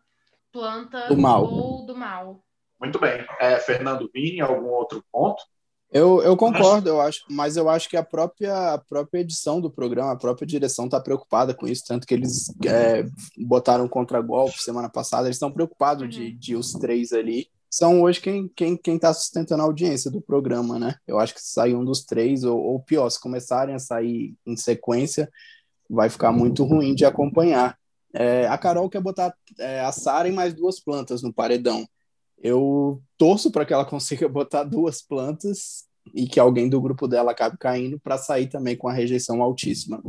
planta 0.51 1.07
do 1.07 1.17
mal. 1.17 1.43
ou 1.43 1.83
do 1.83 1.95
mal. 1.95 2.43
Muito 2.79 2.99
bem. 2.99 3.25
É, 3.39 3.57
Fernando 3.57 4.07
Vini, 4.13 4.39
algum 4.39 4.67
outro 4.67 5.03
ponto? 5.11 5.43
Eu, 5.91 6.21
eu 6.21 6.37
concordo, 6.37 6.87
eu 6.89 7.01
acho, 7.01 7.23
mas 7.27 7.57
eu 7.57 7.69
acho 7.69 7.89
que 7.89 7.97
a 7.97 8.03
própria, 8.03 8.73
a 8.73 8.77
própria 8.77 9.21
edição 9.21 9.59
do 9.59 9.71
programa, 9.71 10.11
a 10.11 10.17
própria 10.17 10.45
direção 10.45 10.85
está 10.85 10.99
preocupada 10.99 11.55
com 11.55 11.65
isso, 11.65 11.85
tanto 11.87 12.05
que 12.05 12.13
eles 12.13 12.53
é, 12.63 13.05
botaram 13.37 13.87
contra-golpe 13.87 14.61
semana 14.61 14.89
passada, 14.89 15.27
eles 15.27 15.37
estão 15.37 15.51
preocupados 15.51 16.03
uhum. 16.03 16.09
de, 16.09 16.33
de 16.33 16.55
os 16.55 16.73
três 16.73 17.13
ali. 17.13 17.49
São 17.69 18.01
hoje 18.01 18.21
quem 18.21 18.47
quem 18.55 18.77
quem 18.77 18.95
está 18.95 19.13
sustentando 19.13 19.61
a 19.61 19.65
audiência 19.65 20.09
do 20.09 20.21
programa, 20.21 20.79
né? 20.79 20.95
Eu 21.05 21.19
acho 21.19 21.33
que 21.33 21.41
se 21.41 21.51
sair 21.51 21.75
um 21.75 21.83
dos 21.83 22.05
três, 22.05 22.43
ou, 22.43 22.57
ou 22.57 22.79
pior, 22.79 23.09
se 23.09 23.19
começarem 23.19 23.75
a 23.75 23.79
sair 23.79 24.35
em 24.45 24.55
sequência, 24.55 25.29
vai 25.89 26.09
ficar 26.09 26.31
muito 26.31 26.63
ruim 26.63 26.95
de 26.95 27.05
acompanhar. 27.05 27.77
É, 28.13 28.47
a 28.47 28.57
Carol 28.57 28.89
quer 28.89 29.01
botar 29.01 29.33
é, 29.59 29.81
a 29.81 29.91
Sara 29.91 30.29
em 30.29 30.31
mais 30.31 30.53
duas 30.53 30.79
plantas 30.79 31.21
no 31.21 31.33
paredão. 31.33 31.87
Eu 32.41 33.01
torço 33.17 33.51
para 33.51 33.65
que 33.65 33.73
ela 33.73 33.85
consiga 33.85 34.27
botar 34.29 34.63
duas 34.63 35.01
plantas 35.01 35.85
e 36.13 36.27
que 36.27 36.39
alguém 36.39 36.69
do 36.69 36.81
grupo 36.81 37.07
dela 37.07 37.31
acabe 37.31 37.57
caindo 37.57 37.99
para 37.99 38.17
sair 38.17 38.47
também 38.47 38.77
com 38.77 38.87
a 38.87 38.93
rejeição 38.93 39.41
altíssima. 39.41 40.01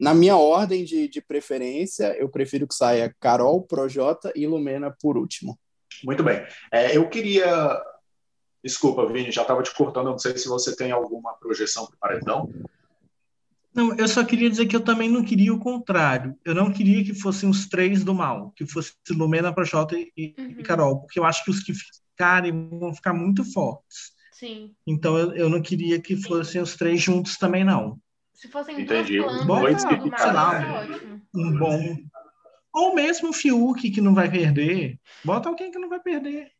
Na 0.00 0.14
minha 0.14 0.36
ordem 0.36 0.84
de, 0.84 1.06
de 1.08 1.20
preferência, 1.20 2.16
eu 2.18 2.28
prefiro 2.28 2.66
que 2.66 2.74
saia 2.74 3.14
Carol, 3.20 3.62
Projota 3.62 4.32
e 4.34 4.46
Lumena 4.46 4.94
por 5.00 5.16
último. 5.16 5.58
Muito 6.02 6.22
bem. 6.22 6.44
É, 6.72 6.96
eu 6.96 7.08
queria. 7.08 7.80
Desculpa, 8.62 9.06
Vini, 9.06 9.30
já 9.30 9.42
estava 9.42 9.62
te 9.62 9.74
cortando, 9.74 10.06
não 10.06 10.18
sei 10.18 10.36
se 10.38 10.48
você 10.48 10.74
tem 10.74 10.90
alguma 10.90 11.34
projeção 11.34 11.86
para 11.86 11.94
o 11.94 11.98
paredão. 11.98 12.50
Não, 13.74 13.94
eu 13.96 14.06
só 14.06 14.24
queria 14.24 14.48
dizer 14.48 14.66
que 14.66 14.76
eu 14.76 14.80
também 14.80 15.10
não 15.10 15.24
queria 15.24 15.52
o 15.52 15.58
contrário. 15.58 16.38
Eu 16.44 16.54
não 16.54 16.72
queria 16.72 17.04
que 17.04 17.12
fossem 17.12 17.48
os 17.48 17.66
três 17.66 18.04
do 18.04 18.14
mal, 18.14 18.52
que 18.56 18.64
fosse 18.64 18.92
Lumena, 19.10 19.52
Projota 19.52 19.96
e, 19.98 20.34
uhum. 20.38 20.54
e 20.58 20.62
Carol, 20.62 21.00
porque 21.00 21.18
eu 21.18 21.24
acho 21.24 21.44
que 21.44 21.50
os 21.50 21.60
que 21.60 21.74
ficarem 21.74 22.68
vão 22.70 22.94
ficar 22.94 23.12
muito 23.12 23.44
fortes. 23.52 24.14
Sim. 24.32 24.74
Então 24.86 25.18
eu, 25.18 25.34
eu 25.34 25.48
não 25.48 25.60
queria 25.60 26.00
que 26.00 26.16
fossem 26.16 26.60
os 26.60 26.76
três 26.76 27.02
juntos 27.02 27.36
também, 27.36 27.64
não. 27.64 27.98
Se 28.32 28.48
fossem 28.48 28.80
Entendi. 28.80 29.18
duas 29.18 29.44
plantas, 29.44 29.84
bom, 29.84 30.16
sei 30.16 30.32
lá, 30.32 30.86
um 31.34 31.58
bom. 31.58 31.96
Ou 32.74 32.94
mesmo 32.94 33.30
o 33.30 33.32
Fiuk 33.32 33.90
que 33.90 34.00
não 34.00 34.14
vai 34.14 34.30
perder. 34.30 34.98
Bota 35.24 35.48
alguém 35.48 35.70
que 35.70 35.78
não 35.78 35.88
vai 35.88 36.00
perder. 36.00 36.50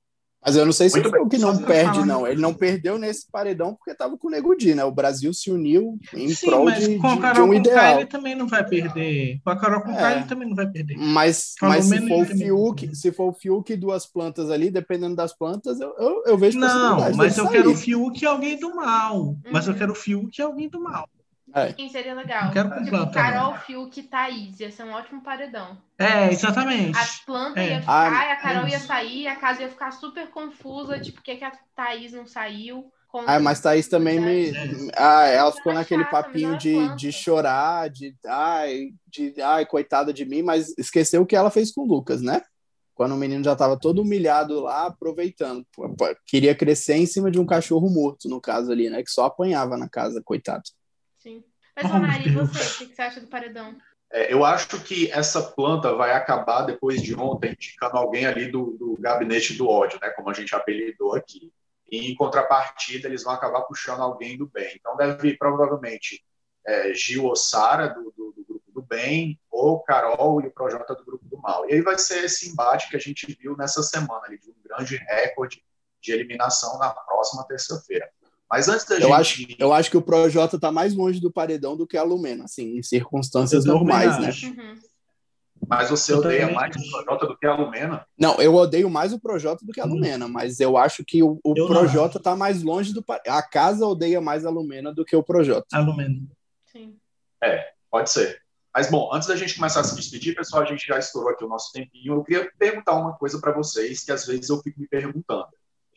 Mas 0.44 0.57
eu 0.57 0.66
não 0.66 0.72
sei 0.72 0.90
se 0.90 1.00
Muito 1.00 1.16
o 1.16 1.29
que 1.29 1.38
não 1.38 1.57
perde, 1.57 2.05
não. 2.05 2.27
Ele 2.27 2.40
não 2.40 2.53
perdeu 2.53 2.98
nesse 2.98 3.27
paredão 3.33 3.74
porque 3.74 3.92
estava 3.92 4.16
com 4.18 4.29
o 4.29 4.31
Nego 4.31 4.55
Di, 4.55 4.74
né? 4.74 4.85
O 4.85 4.92
Brasil 4.92 5.33
se 5.33 5.50
uniu 5.50 5.98
em 6.12 6.29
Sim, 6.29 6.46
prol 6.46 6.70
de, 6.70 6.98
com 6.98 7.07
a 7.07 7.18
Carol 7.18 7.44
de 7.44 7.50
um 7.50 7.55
ideal. 7.55 8.00
ele 8.00 8.07
também 8.07 8.35
não 8.35 8.46
vai 8.46 8.62
perder. 8.62 9.40
Com 9.42 9.50
a 9.50 9.59
Carol 9.59 9.81
com 9.81 9.90
é. 9.92 10.16
ele 10.16 10.24
também 10.27 10.46
não 10.46 10.55
vai 10.55 10.70
perder. 10.70 10.98
Mas, 10.98 11.55
mas 11.62 11.87
se 11.87 12.07
for 12.07 12.22
o 12.22 12.27
Fiuk, 12.27 12.94
se 12.94 13.11
for 13.11 13.31
o 13.31 13.33
Fiuk 13.33 13.72
e 13.72 13.77
duas 13.77 14.05
plantas 14.05 14.50
ali, 14.50 14.70
dependendo 14.70 15.16
das 15.16 15.33
plantas, 15.33 15.81
eu, 15.81 15.94
eu, 15.98 16.22
eu 16.27 16.37
vejo 16.37 16.59
Não, 16.59 16.98
mas 17.16 17.38
eu 17.38 17.46
sair. 17.46 17.57
quero 17.57 17.70
o 17.72 17.77
Fiuk 17.77 18.22
e 18.22 18.27
alguém 18.27 18.59
do 18.59 18.74
mal. 18.74 19.37
Mas 19.50 19.66
eu 19.66 19.72
uhum. 19.72 19.79
quero 19.79 19.92
o 19.92 19.96
Fiuk 19.96 20.38
e 20.38 20.42
alguém 20.42 20.68
do 20.68 20.79
mal. 20.79 21.09
É. 21.55 21.73
Quem 21.73 21.88
seria 21.88 22.14
legal? 22.14 22.51
Quero 22.51 22.69
com 22.69 22.79
tipo, 22.79 22.90
planta, 22.90 23.12
Carol. 23.12 23.55
Fiuk 23.59 24.01
e 24.01 24.03
Thaís. 24.03 24.59
Ia 24.59 24.73
ser 24.73 24.83
um 24.83 24.93
ótimo 24.93 25.23
paredão. 25.23 25.79
É, 25.97 26.33
exatamente. 26.33 26.99
A 26.99 27.07
planta 27.25 27.61
É. 27.61 27.71
ia 27.71 27.81
ficar, 27.81 28.12
Ah, 28.12 28.27
e 28.27 28.33
a 28.33 28.37
Carol 28.37 28.67
é 28.67 28.71
ia 28.71 28.81
sair, 28.81 29.27
a 29.29 29.37
casa 29.37 29.62
ia 29.62 29.69
ficar 29.69 29.93
super 29.93 30.29
confusa. 30.31 30.99
Tipo, 30.99 31.19
por 31.19 31.25
que, 31.25 31.37
que 31.37 31.45
a 31.45 31.53
Thaís 31.77 32.12
não 32.12 32.27
saiu? 32.27 32.90
Ah, 33.27 33.38
mas 33.38 33.61
Thaís 33.61 33.87
também 33.87 34.19
me. 34.19 34.51
É. 34.51 34.90
Ah, 34.97 35.27
ela 35.29 35.53
ficou 35.53 35.71
é 35.71 35.77
naquele 35.77 36.05
papinho 36.07 36.59
de, 36.59 36.77
é 36.77 36.95
de 36.97 37.12
chorar, 37.12 37.88
de 37.88 38.12
ai, 38.27 38.88
de 39.07 39.40
ai, 39.40 39.64
coitada 39.64 40.12
de 40.12 40.25
mim, 40.25 40.43
mas 40.43 40.75
esqueceu 40.77 41.23
o 41.23 41.27
que 41.27 41.37
ela 41.37 41.51
fez 41.51 41.73
com 41.73 41.83
o 41.83 41.87
Lucas, 41.87 42.21
né? 42.21 42.43
Quando 42.93 43.12
o 43.12 43.17
menino 43.17 43.45
já 43.45 43.53
estava 43.53 43.79
todo 43.79 44.03
humilhado 44.03 44.61
lá, 44.61 44.87
aproveitando. 44.87 45.64
Queria 46.27 46.55
crescer 46.55 46.97
em 46.97 47.07
cima 47.07 47.31
de 47.31 47.38
um 47.38 47.47
cachorro 47.47 47.88
morto, 47.88 48.29
no 48.29 48.40
caso 48.40 48.73
ali, 48.73 48.90
né? 48.90 49.03
Que 49.03 49.11
só 49.11 49.27
apanhava 49.27 49.77
na 49.77 49.88
casa, 49.88 50.21
coitado. 50.25 50.64
Mas, 51.76 51.84
Oh, 51.90 51.98
Mari, 51.98 52.28
e 52.28 52.32
você? 52.32 52.84
O 52.84 52.88
que 52.88 52.94
você 52.94 53.02
acha 53.02 53.20
do 53.20 53.26
paredão? 53.26 53.76
É, 54.12 54.32
eu 54.32 54.44
acho 54.44 54.80
que 54.82 55.10
essa 55.10 55.42
planta 55.42 55.94
vai 55.94 56.12
acabar 56.12 56.62
depois 56.62 57.02
de 57.02 57.14
ontem 57.16 57.52
indicando 57.52 57.96
alguém 57.96 58.26
ali 58.26 58.50
do, 58.50 58.76
do 58.78 58.96
gabinete 59.00 59.54
do 59.54 59.68
ódio, 59.68 59.98
né? 60.00 60.10
Como 60.10 60.30
a 60.30 60.32
gente 60.32 60.54
apelidou 60.54 61.14
aqui. 61.14 61.52
E 61.90 62.12
em 62.12 62.14
contrapartida, 62.14 63.08
eles 63.08 63.24
vão 63.24 63.32
acabar 63.32 63.62
puxando 63.62 64.00
alguém 64.00 64.38
do 64.38 64.46
bem. 64.46 64.72
Então 64.76 64.96
deve 64.96 65.37
provavelmente 65.37 66.24
é, 66.66 66.94
Gil 66.94 67.24
ou 67.24 67.37
Sara 67.37 67.88
do, 67.88 68.12
do, 68.16 68.32
do 68.32 68.44
grupo 68.44 68.72
do 68.72 68.82
bem, 68.82 69.38
ou 69.50 69.80
Carol 69.80 70.40
e 70.42 70.46
o 70.46 70.50
Projota 70.50 70.94
do 70.94 71.04
grupo 71.04 71.24
do 71.26 71.38
mal. 71.38 71.68
E 71.68 71.74
aí 71.74 71.80
vai 71.80 71.98
ser 71.98 72.24
esse 72.24 72.48
embate 72.48 72.88
que 72.88 72.96
a 72.96 73.00
gente 73.00 73.26
viu 73.40 73.56
nessa 73.56 73.82
semana 73.82 74.22
ali, 74.26 74.38
de 74.38 74.50
um 74.50 74.54
grande 74.64 74.96
recorde 74.96 75.62
de 76.00 76.12
eliminação 76.12 76.78
na 76.78 76.90
próxima 76.90 77.44
terça-feira. 77.46 78.08
Mas 78.55 78.69
antes 78.69 78.85
da 78.87 78.95
Eu 78.95 79.01
gente. 79.01 79.12
acho, 79.12 79.47
eu 79.59 79.73
acho 79.73 79.90
que 79.90 79.97
o 79.97 80.03
Projota 80.03 80.61
tá 80.61 80.71
mais 80.71 80.95
longe 80.95 81.21
do 81.21 81.29
paredão 81.29 81.77
do 81.77 81.88
que 81.88 81.97
a 81.97 82.05
Lumena, 82.05 82.45
assim, 82.45 82.79
em 82.79 82.83
circunstâncias 82.85 83.64
normais, 83.64 84.17
né? 84.21 84.29
acho. 84.29 84.47
Uhum. 84.47 84.79
Mas 85.67 85.90
você 85.90 86.12
Eu 86.12 86.19
odeia 86.19 86.40
também 86.43 86.55
mais 86.55 86.77
o. 86.77 86.90
Projota 86.93 87.27
do 87.27 87.37
que 87.37 87.47
a 87.47 87.55
Lumena? 87.57 88.07
Não, 88.17 88.40
eu 88.40 88.55
odeio 88.55 88.88
mais 88.88 89.12
o 89.12 89.19
Projota 89.19 89.67
do 89.67 89.73
que 89.73 89.81
a 89.81 89.85
Lumena, 89.85 90.29
mas 90.29 90.61
eu 90.61 90.77
acho 90.77 91.05
que 91.05 91.21
o, 91.21 91.40
o 91.43 91.53
Eu 91.57 91.67
Projota 91.67 92.21
tá 92.21 92.37
mais 92.37 92.62
longe 92.62 92.93
do. 92.95 93.03
pa- 93.03 93.21
A 93.27 93.43
casa 93.43 93.85
odeia 93.85 94.21
mais 94.21 94.47
a 94.47 94.51
Lumena 94.51 94.95
do 94.95 95.05
que 95.05 95.17
o 95.17 95.23
Projota. 95.23 95.67
Alumínio. 95.73 96.29
Sim. 96.71 96.95
Pode 97.90 98.09
ser. 98.09 98.40
Mas, 98.73 98.88
bom, 98.88 99.12
antes 99.12 99.27
da 99.27 99.35
gente 99.35 99.57
começar 99.57 99.81
a 99.81 99.85
se 99.85 99.97
despedir, 99.97 100.37
pessoal, 100.37 100.62
a 100.62 100.67
gente 100.67 100.87
já 100.87 100.97
estourou 100.97 101.31
aqui 101.31 101.45
o 101.45 101.49
nosso 101.49 101.73
tempinho. 101.73 102.14
Eu 102.14 102.23
queria 102.25 102.49
perguntar 102.57 102.95
uma 102.95 103.14
coisa 103.14 103.40
para 103.40 103.51
vocês, 103.53 104.05
que 104.05 104.12
às 104.12 104.25
vezes 104.27 104.49
eu 104.49 104.61
fico 104.62 104.79
me 104.81 104.87
perguntando. 104.87 105.49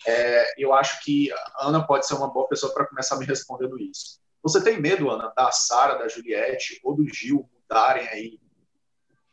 É, 0.06 0.54
eu 0.58 0.74
acho 0.74 1.04
que 1.04 1.32
a 1.32 1.68
Ana 1.68 1.86
pode 1.86 2.06
ser 2.06 2.14
uma 2.14 2.32
boa 2.32 2.48
pessoa 2.48 2.74
para 2.74 2.86
começar 2.86 3.18
me 3.18 3.26
respondendo 3.26 3.80
isso. 3.80 4.20
Você 4.44 4.64
tem 4.64 4.80
medo, 4.80 5.10
Ana, 5.10 5.34
da 5.36 5.52
Sara, 5.52 5.96
da 5.96 6.08
Juliette 6.08 6.80
ou 6.84 6.96
do 6.96 7.08
Gil 7.14 7.50
mudarem 7.54 8.08
aí 8.08 8.40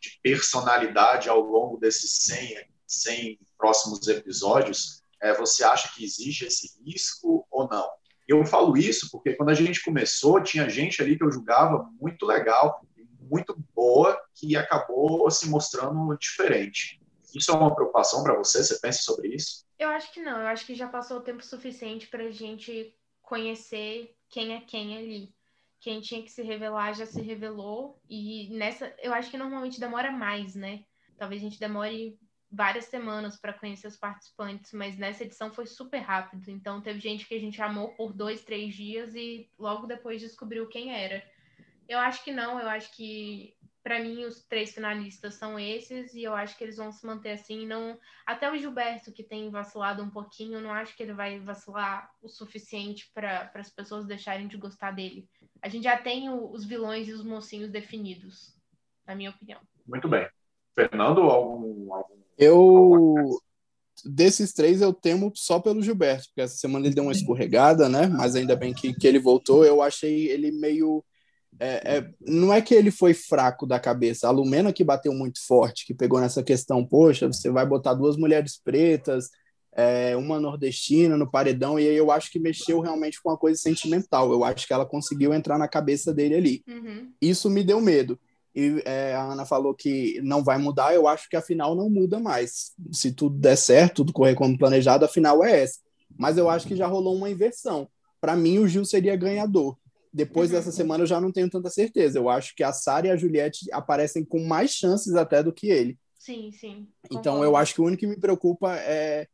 de 0.00 0.18
personalidade 0.22 1.28
ao 1.28 1.40
longo 1.40 1.78
desses 1.78 2.24
100, 2.24 2.66
100 2.86 3.38
próximos 3.56 4.06
episódios? 4.08 5.02
É, 5.22 5.32
você 5.34 5.64
acha 5.64 5.94
que 5.94 6.04
existe 6.04 6.44
esse 6.44 6.72
risco 6.84 7.46
ou 7.50 7.68
não? 7.68 7.88
Eu 8.26 8.44
falo 8.44 8.76
isso 8.76 9.10
porque 9.10 9.34
quando 9.34 9.50
a 9.50 9.54
gente 9.54 9.82
começou, 9.82 10.42
tinha 10.42 10.68
gente 10.68 11.00
ali 11.02 11.16
que 11.16 11.24
eu 11.24 11.30
julgava 11.30 11.88
muito 12.00 12.26
legal, 12.26 12.82
muito 13.20 13.56
boa, 13.74 14.18
que 14.34 14.56
acabou 14.56 15.30
se 15.30 15.48
mostrando 15.48 16.16
diferente. 16.18 17.00
Isso 17.34 17.50
é 17.50 17.54
uma 17.54 17.74
preocupação 17.74 18.22
para 18.22 18.36
você? 18.36 18.62
Você 18.62 18.78
pensa 18.80 19.02
sobre 19.02 19.28
isso? 19.28 19.63
Eu 19.78 19.88
acho 19.88 20.12
que 20.12 20.20
não. 20.20 20.40
Eu 20.40 20.46
acho 20.46 20.66
que 20.66 20.74
já 20.74 20.88
passou 20.88 21.18
o 21.18 21.22
tempo 21.22 21.44
suficiente 21.44 22.06
pra 22.06 22.30
gente 22.30 22.94
conhecer 23.22 24.16
quem 24.28 24.54
é 24.54 24.60
quem 24.60 24.96
ali. 24.96 25.34
Quem 25.80 26.00
tinha 26.00 26.22
que 26.22 26.30
se 26.30 26.42
revelar 26.42 26.94
já 26.94 27.06
se 27.06 27.20
revelou. 27.20 28.00
E 28.08 28.48
nessa, 28.50 28.94
eu 29.02 29.12
acho 29.12 29.30
que 29.30 29.36
normalmente 29.36 29.80
demora 29.80 30.10
mais, 30.10 30.54
né? 30.54 30.84
Talvez 31.18 31.42
a 31.42 31.44
gente 31.44 31.60
demore 31.60 32.18
várias 32.50 32.84
semanas 32.84 33.36
para 33.36 33.52
conhecer 33.52 33.88
os 33.88 33.96
participantes, 33.96 34.72
mas 34.72 34.96
nessa 34.96 35.24
edição 35.24 35.52
foi 35.52 35.66
super 35.66 35.98
rápido. 35.98 36.48
Então 36.48 36.80
teve 36.80 37.00
gente 37.00 37.26
que 37.26 37.34
a 37.34 37.40
gente 37.40 37.60
amou 37.60 37.88
por 37.96 38.12
dois, 38.12 38.44
três 38.44 38.74
dias 38.74 39.14
e 39.14 39.50
logo 39.58 39.86
depois 39.86 40.20
descobriu 40.20 40.68
quem 40.68 40.94
era. 40.94 41.22
Eu 41.88 41.98
acho 41.98 42.24
que 42.24 42.32
não. 42.32 42.58
Eu 42.58 42.68
acho 42.68 42.94
que 42.96 43.56
para 43.84 44.02
mim 44.02 44.24
os 44.24 44.42
três 44.44 44.72
finalistas 44.72 45.34
são 45.34 45.60
esses 45.60 46.14
e 46.14 46.22
eu 46.22 46.34
acho 46.34 46.56
que 46.56 46.64
eles 46.64 46.78
vão 46.78 46.90
se 46.90 47.04
manter 47.04 47.32
assim. 47.32 47.66
Não 47.66 47.98
até 48.26 48.50
o 48.50 48.56
Gilberto, 48.56 49.12
que 49.12 49.22
tem 49.22 49.50
vacilado 49.50 50.02
um 50.02 50.08
pouquinho, 50.08 50.54
eu 50.54 50.62
não 50.62 50.70
acho 50.72 50.96
que 50.96 51.02
ele 51.02 51.12
vai 51.12 51.38
vacilar 51.38 52.10
o 52.22 52.28
suficiente 52.28 53.10
para 53.14 53.50
as 53.54 53.68
pessoas 53.68 54.06
deixarem 54.06 54.48
de 54.48 54.56
gostar 54.56 54.90
dele. 54.90 55.28
A 55.60 55.68
gente 55.68 55.84
já 55.84 55.98
tem 55.98 56.30
o- 56.30 56.50
os 56.50 56.64
vilões 56.64 57.08
e 57.08 57.12
os 57.12 57.22
mocinhos 57.22 57.70
definidos, 57.70 58.56
na 59.06 59.14
minha 59.14 59.28
opinião. 59.30 59.60
Muito 59.86 60.08
bem. 60.08 60.26
Fernando, 60.74 61.20
algum, 61.20 61.92
algum 61.92 62.14
Eu. 62.38 63.38
Desses 64.04 64.52
três, 64.52 64.80
eu 64.82 64.92
temo 64.92 65.30
só 65.36 65.60
pelo 65.60 65.80
Gilberto, 65.80 66.26
porque 66.28 66.40
essa 66.40 66.56
semana 66.56 66.84
ele 66.86 66.94
deu 66.94 67.04
uma 67.04 67.12
escorregada, 67.12 67.88
né? 67.88 68.06
Mas 68.08 68.34
ainda 68.34 68.56
bem 68.56 68.74
que, 68.74 68.92
que 68.92 69.06
ele 69.06 69.20
voltou. 69.20 69.64
Eu 69.64 69.80
achei 69.80 70.28
ele 70.28 70.50
meio. 70.50 71.04
É, 71.60 71.96
é, 71.96 72.10
não 72.20 72.52
é 72.52 72.60
que 72.60 72.74
ele 72.74 72.90
foi 72.90 73.14
fraco 73.14 73.66
da 73.66 73.78
cabeça, 73.78 74.26
a 74.26 74.30
Lumena 74.30 74.72
que 74.72 74.82
bateu 74.84 75.12
muito 75.12 75.44
forte, 75.46 75.86
que 75.86 75.94
pegou 75.94 76.20
nessa 76.20 76.42
questão, 76.42 76.84
poxa, 76.84 77.26
você 77.26 77.50
vai 77.50 77.64
botar 77.64 77.94
duas 77.94 78.16
mulheres 78.16 78.60
pretas, 78.62 79.28
é, 79.76 80.16
uma 80.16 80.38
nordestina 80.40 81.16
no 81.16 81.30
paredão, 81.30 81.78
e 81.78 81.88
aí 81.88 81.96
eu 81.96 82.10
acho 82.10 82.30
que 82.30 82.38
mexeu 82.38 82.80
realmente 82.80 83.20
com 83.22 83.30
uma 83.30 83.36
coisa 83.36 83.60
sentimental. 83.60 84.32
Eu 84.32 84.44
acho 84.44 84.66
que 84.66 84.72
ela 84.72 84.86
conseguiu 84.86 85.34
entrar 85.34 85.58
na 85.58 85.66
cabeça 85.68 86.12
dele 86.12 86.34
ali 86.34 86.64
Uhum. 86.68 87.10
isso 87.20 87.50
me 87.50 87.64
deu 87.64 87.80
medo. 87.80 88.18
E 88.54 88.80
é, 88.84 89.14
a 89.16 89.22
Ana 89.24 89.44
falou 89.44 89.74
que 89.74 90.20
não 90.22 90.44
vai 90.44 90.58
mudar, 90.58 90.94
eu 90.94 91.08
acho 91.08 91.28
que 91.28 91.36
a 91.36 91.42
final 91.42 91.74
não 91.74 91.90
muda 91.90 92.20
mais. 92.20 92.70
Se 92.92 93.10
tudo 93.10 93.36
der 93.36 93.56
certo, 93.56 93.96
tudo 93.96 94.12
correr 94.12 94.36
como 94.36 94.56
planejado, 94.56 95.04
a 95.04 95.08
final 95.08 95.42
é 95.44 95.62
essa. 95.62 95.80
Mas 96.16 96.38
eu 96.38 96.48
acho 96.48 96.68
que 96.68 96.76
já 96.76 96.86
rolou 96.86 97.16
uma 97.16 97.28
inversão. 97.28 97.88
Para 98.20 98.36
mim, 98.36 98.58
o 98.58 98.68
Gil 98.68 98.84
seria 98.84 99.16
ganhador. 99.16 99.76
Depois 100.16 100.48
Uhum. 100.50 100.56
dessa 100.56 100.70
semana, 100.70 101.02
eu 101.02 101.08
já 101.08 101.20
não 101.20 101.32
tenho 101.32 101.50
tanta 101.50 101.68
certeza. 101.68 102.18
Eu 102.18 102.28
acho 102.28 102.54
que 102.54 102.62
a 102.62 102.72
Sara 102.72 103.08
e 103.08 103.10
a 103.10 103.16
Juliette 103.16 103.66
aparecem 103.72 104.24
com 104.24 104.44
mais 104.46 104.70
chances 104.70 105.16
até 105.16 105.42
do 105.42 105.52
que 105.52 105.66
ele. 105.68 105.98
Sim, 106.16 106.52
sim. 106.52 106.86
Então, 107.06 107.34
concordo. 107.34 107.44
eu 107.44 107.56
acho 107.56 107.74
que 107.74 107.80
o 107.80 107.84
único 107.84 108.00
que 108.00 108.06
me 108.06 108.16
preocupa 108.18 108.76
é, 108.76 109.26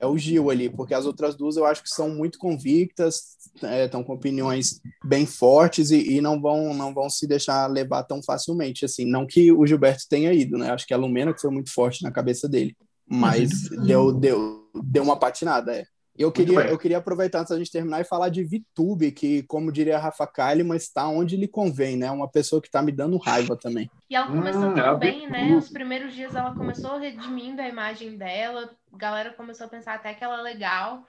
é 0.00 0.06
o 0.06 0.18
Gil 0.18 0.50
ali, 0.50 0.68
porque 0.68 0.92
as 0.94 1.06
outras 1.06 1.36
duas 1.36 1.56
eu 1.56 1.64
acho 1.64 1.80
que 1.82 1.88
são 1.88 2.10
muito 2.10 2.38
convictas, 2.38 3.36
estão 3.84 4.02
com 4.02 4.12
opiniões 4.14 4.80
bem 5.04 5.24
fortes 5.24 5.90
e, 5.92 6.16
e 6.16 6.20
não 6.20 6.40
vão 6.40 6.74
não 6.74 6.92
vão 6.92 7.08
se 7.08 7.26
deixar 7.26 7.66
levar 7.70 8.02
tão 8.02 8.20
facilmente. 8.22 8.84
Assim, 8.84 9.06
não 9.06 9.24
que 9.26 9.52
o 9.52 9.64
Gilberto 9.64 10.02
tenha 10.10 10.32
ido, 10.32 10.58
né? 10.58 10.70
Acho 10.72 10.86
que 10.86 10.92
a 10.92 10.96
Lumena 10.98 11.32
que 11.32 11.40
foi 11.40 11.50
muito 11.50 11.72
forte 11.72 12.02
na 12.02 12.10
cabeça 12.10 12.48
dele, 12.48 12.76
mas 13.06 13.70
Uhum. 13.70 13.86
deu, 13.86 14.12
deu, 14.12 14.70
deu 14.84 15.02
uma 15.04 15.16
patinada. 15.18 15.72
É. 15.72 15.84
Eu 16.18 16.32
queria, 16.32 16.68
eu 16.68 16.78
queria 16.78 16.98
aproveitar 16.98 17.40
antes 17.40 17.50
da 17.50 17.58
gente 17.58 17.70
terminar 17.70 18.00
e 18.00 18.04
falar 18.04 18.28
de 18.28 18.42
Vitube, 18.42 19.12
que, 19.12 19.42
como 19.44 19.70
diria 19.70 19.96
a 19.96 20.00
Rafa 20.00 20.26
Kalimann, 20.26 20.76
está 20.76 21.06
onde 21.08 21.36
lhe 21.36 21.46
convém, 21.48 21.96
né? 21.96 22.10
Uma 22.10 22.28
pessoa 22.28 22.60
que 22.60 22.68
está 22.68 22.80
me 22.82 22.92
dando 22.92 23.16
raiva 23.18 23.56
também. 23.60 23.90
E 24.08 24.14
ela 24.16 24.26
começou 24.28 24.62
Hum, 24.62 24.68
tudo 24.74 24.80
ela 24.80 24.94
bem, 24.94 25.28
né? 25.28 25.56
Os 25.56 25.68
primeiros 25.68 26.14
dias 26.14 26.34
ela 26.34 26.54
começou 26.54 26.98
redimindo 26.98 27.60
a 27.60 27.68
imagem 27.68 28.16
dela, 28.16 28.70
a 28.92 28.96
galera 28.96 29.32
começou 29.32 29.66
a 29.66 29.70
pensar 29.70 29.94
até 29.94 30.14
que 30.14 30.24
ela 30.24 30.38
é 30.38 30.42
legal. 30.42 31.04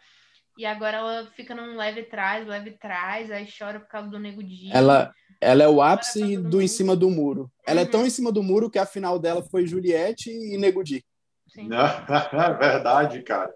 E 0.58 0.66
agora 0.66 0.98
ela 0.98 1.28
fica 1.36 1.54
num 1.54 1.78
leve 1.78 2.04
trás, 2.04 2.48
leve 2.48 2.72
trás, 2.72 3.30
aí 3.30 3.48
chora 3.48 3.80
por 3.80 3.88
causa 3.88 4.10
do 4.10 4.20
Nego 4.20 4.42
Di. 4.42 4.70
Ela, 4.72 5.14
ela 5.40 5.64
é 5.64 5.68
o 5.68 5.82
ápice 5.82 6.36
do 6.38 6.60
em 6.62 6.68
cima 6.68 6.96
do 6.96 7.10
muro. 7.12 7.52
Ela 7.66 7.82
é 7.82 7.84
Uhum. 7.84 7.92
tão 7.92 8.06
em 8.08 8.10
cima 8.10 8.32
do 8.32 8.42
muro 8.42 8.70
que 8.70 8.80
a 8.80 8.86
final 8.86 9.20
dela 9.20 9.44
foi 9.44 9.68
Juliette 9.68 10.32
e 10.32 10.58
Nego 10.58 10.84
Di. 10.84 11.06
Sim. 11.48 11.70
É 12.34 12.54
verdade, 12.54 13.22
cara. 13.22 13.54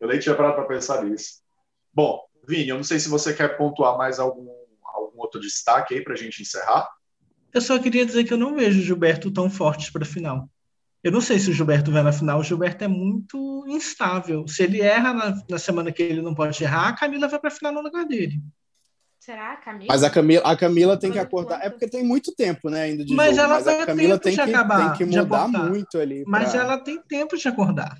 Eu 0.00 0.08
nem 0.08 0.18
tinha 0.18 0.34
parado 0.34 0.54
para 0.56 0.64
pensar 0.66 1.04
nisso. 1.04 1.42
Bom, 1.92 2.20
Vini, 2.46 2.68
eu 2.68 2.76
não 2.76 2.84
sei 2.84 2.98
se 2.98 3.08
você 3.08 3.32
quer 3.32 3.56
pontuar 3.56 3.96
mais 3.96 4.18
algum, 4.18 4.48
algum 4.84 5.18
outro 5.20 5.40
destaque 5.40 5.94
aí 5.94 6.02
para 6.02 6.14
a 6.14 6.16
gente 6.16 6.42
encerrar. 6.42 6.88
Eu 7.52 7.60
só 7.60 7.78
queria 7.78 8.04
dizer 8.04 8.24
que 8.24 8.32
eu 8.32 8.38
não 8.38 8.54
vejo 8.54 8.80
o 8.80 8.82
Gilberto 8.82 9.30
tão 9.30 9.48
forte 9.48 9.92
para 9.92 10.02
a 10.02 10.06
final. 10.06 10.48
Eu 11.02 11.12
não 11.12 11.20
sei 11.20 11.38
se 11.38 11.50
o 11.50 11.52
Gilberto 11.52 11.92
vai 11.92 12.02
na 12.02 12.12
final. 12.12 12.40
O 12.40 12.42
Gilberto 12.42 12.82
é 12.82 12.88
muito 12.88 13.64
instável. 13.68 14.46
Se 14.48 14.62
ele 14.62 14.80
erra 14.80 15.12
na, 15.12 15.42
na 15.48 15.58
semana 15.58 15.92
que 15.92 16.02
ele 16.02 16.22
não 16.22 16.34
pode 16.34 16.62
errar, 16.64 16.88
a 16.88 16.96
Camila 16.96 17.28
vai 17.28 17.38
para 17.38 17.48
a 17.48 17.52
final 17.52 17.72
no 17.72 17.82
lugar 17.82 18.04
dele. 18.06 18.40
Será, 19.20 19.56
Camila? 19.56 19.86
Mas 19.88 20.02
a 20.02 20.10
Camila, 20.10 20.42
a 20.44 20.56
Camila 20.56 20.98
tem 20.98 21.12
que 21.12 21.18
acordar. 21.18 21.64
É 21.64 21.70
porque 21.70 21.88
tem 21.88 22.02
muito 22.02 22.34
tempo, 22.34 22.68
né, 22.68 22.82
ainda 22.82 23.04
de 23.04 23.14
Mas 23.14 23.36
jogo. 23.36 23.40
ela 23.40 23.54
mas 23.54 23.68
a 23.68 23.86
Camila 23.86 24.18
tempo 24.18 24.22
tem 24.22 24.32
de 24.34 24.42
que, 24.42 24.50
acabar, 24.50 24.96
tem 24.98 25.08
que 25.08 25.16
mudar 25.16 25.48
muito 25.48 25.98
ali. 25.98 26.24
Mas 26.26 26.50
pra- 26.50 26.60
ela 26.60 26.78
tem 26.78 27.00
tempo 27.02 27.36
de 27.36 27.48
acordar. 27.48 27.96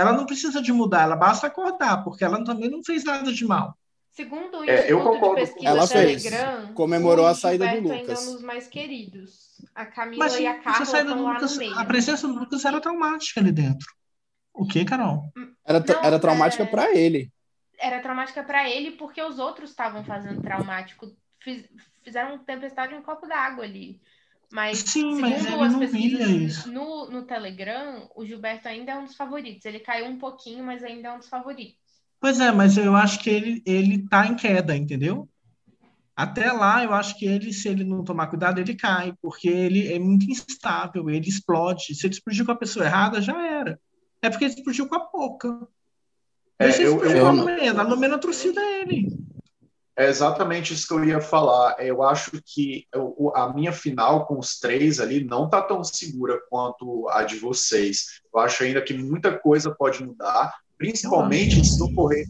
Ela 0.00 0.12
não 0.12 0.26
precisa 0.26 0.60
de 0.62 0.72
mudar, 0.72 1.02
ela 1.02 1.16
basta 1.16 1.46
acordar, 1.46 2.02
porque 2.04 2.24
ela 2.24 2.42
também 2.44 2.70
não 2.70 2.82
fez 2.84 3.04
nada 3.04 3.32
de 3.32 3.44
mal. 3.46 3.76
Segundo 4.12 4.58
o 4.58 4.64
É, 4.64 4.90
eu 4.90 4.98
Instituto 4.98 5.02
concordo 5.04 5.20
de 5.20 5.40
com- 5.40 5.46
Pesquisa 5.46 5.68
Ela 5.68 5.86
fez. 5.86 6.22
Telegram, 6.24 6.74
Comemorou 6.74 7.24
o 7.24 7.28
a 7.28 7.34
saída 7.34 7.66
do 7.66 7.70
ainda 7.70 7.94
Lucas. 7.94 8.26
é 8.26 8.28
um 8.30 8.32
dos 8.34 8.42
mais 8.42 8.66
queridos. 8.66 9.62
A 9.74 9.86
Camila 9.86 10.24
Mas 10.24 10.38
e 10.40 10.46
a 10.46 10.58
Carla 10.58 10.84
saída 10.84 11.04
do 11.04 11.10
estão 11.10 11.24
lá 11.24 11.34
Lucas, 11.34 11.52
no 11.52 11.58
meio. 11.58 11.78
a 11.78 11.84
presença 11.84 12.26
do 12.26 12.34
Lucas 12.38 12.64
era 12.64 12.80
traumática 12.80 13.40
ali 13.40 13.52
dentro. 13.52 13.86
O 14.52 14.66
que, 14.66 14.84
Carol? 14.84 15.32
Era, 15.64 15.78
Não, 15.78 16.04
era 16.04 16.18
traumática 16.18 16.64
é- 16.64 16.66
pra 16.66 16.92
ele. 16.96 17.30
Era 17.78 18.00
traumática 18.00 18.42
pra 18.42 18.68
ele 18.68 18.92
porque 18.92 19.22
os 19.22 19.38
outros 19.38 19.70
estavam 19.70 20.02
fazendo 20.04 20.42
traumático 20.42 21.06
fiz, 21.40 21.64
fizeram 22.02 22.34
um 22.34 22.38
tempestade 22.38 22.92
em 22.92 22.98
um 22.98 23.02
copo 23.02 23.24
d'água 23.28 23.62
ali. 23.62 24.00
Mas, 24.50 24.78
Sim, 24.78 25.20
mas 25.20 25.42
segundo 25.42 25.54
ele 25.56 25.64
as 25.64 25.72
não 25.72 25.78
pesquisas 25.80 26.66
no, 26.66 27.10
no 27.10 27.22
Telegram, 27.22 28.08
o 28.16 28.24
Gilberto 28.24 28.66
ainda 28.66 28.92
é 28.92 28.98
um 28.98 29.04
dos 29.04 29.14
favoritos. 29.14 29.64
Ele 29.66 29.78
caiu 29.80 30.06
um 30.06 30.18
pouquinho, 30.18 30.64
mas 30.64 30.82
ainda 30.82 31.08
é 31.08 31.12
um 31.12 31.18
dos 31.18 31.28
favoritos. 31.28 31.76
Pois 32.20 32.40
é, 32.40 32.50
mas 32.50 32.76
eu 32.78 32.96
acho 32.96 33.20
que 33.20 33.28
ele, 33.28 33.62
ele 33.66 34.08
tá 34.08 34.26
em 34.26 34.34
queda, 34.34 34.74
entendeu? 34.76 35.28
Até 36.16 36.50
lá, 36.50 36.82
eu 36.82 36.92
acho 36.94 37.16
que 37.16 37.26
ele, 37.26 37.52
se 37.52 37.68
ele 37.68 37.84
não 37.84 38.02
tomar 38.02 38.26
cuidado, 38.26 38.58
ele 38.58 38.74
cai, 38.74 39.14
porque 39.22 39.48
ele 39.48 39.92
é 39.92 39.98
muito 39.98 40.28
instável, 40.28 41.08
ele 41.10 41.28
explode. 41.28 41.94
Se 41.94 42.06
ele 42.06 42.14
explodir 42.14 42.44
com 42.44 42.50
a 42.52 42.56
pessoa 42.56 42.86
errada, 42.86 43.20
já 43.22 43.40
era. 43.46 43.78
É 44.20 44.28
porque 44.30 44.46
ele 44.46 44.54
explodiu 44.54 44.88
com 44.88 44.96
a 44.96 45.00
pouca. 45.00 45.68
É, 46.58 46.64
Deixa 46.64 46.78
ele 46.82 46.88
eu- 46.88 46.92
explodir 46.94 47.16
eu- 47.18 47.22
com 47.22 47.28
a 47.28 47.32
Lumena. 47.32 47.80
A 47.82 47.86
Lumena 47.86 48.14
a 48.16 48.18
torcida 48.18 48.60
ele. 48.80 49.16
É 49.98 50.08
exatamente 50.08 50.72
isso 50.72 50.86
que 50.86 50.94
eu 50.94 51.04
ia 51.04 51.20
falar. 51.20 51.74
Eu 51.84 52.04
acho 52.04 52.30
que 52.46 52.86
eu- 52.94 53.32
a 53.34 53.52
minha 53.52 53.72
final 53.72 54.26
com 54.26 54.38
os 54.38 54.60
três 54.60 55.00
ali 55.00 55.24
não 55.24 55.50
tá 55.50 55.60
tão 55.60 55.82
segura 55.82 56.40
quanto 56.48 57.08
a 57.08 57.24
de 57.24 57.36
vocês. 57.36 58.20
Eu 58.32 58.38
acho 58.38 58.62
ainda 58.62 58.80
que 58.80 58.94
muita 58.94 59.36
coisa 59.36 59.74
pode 59.74 60.04
mudar, 60.04 60.54
principalmente 60.78 61.64
se 61.64 61.82
ocorrer, 61.82 62.28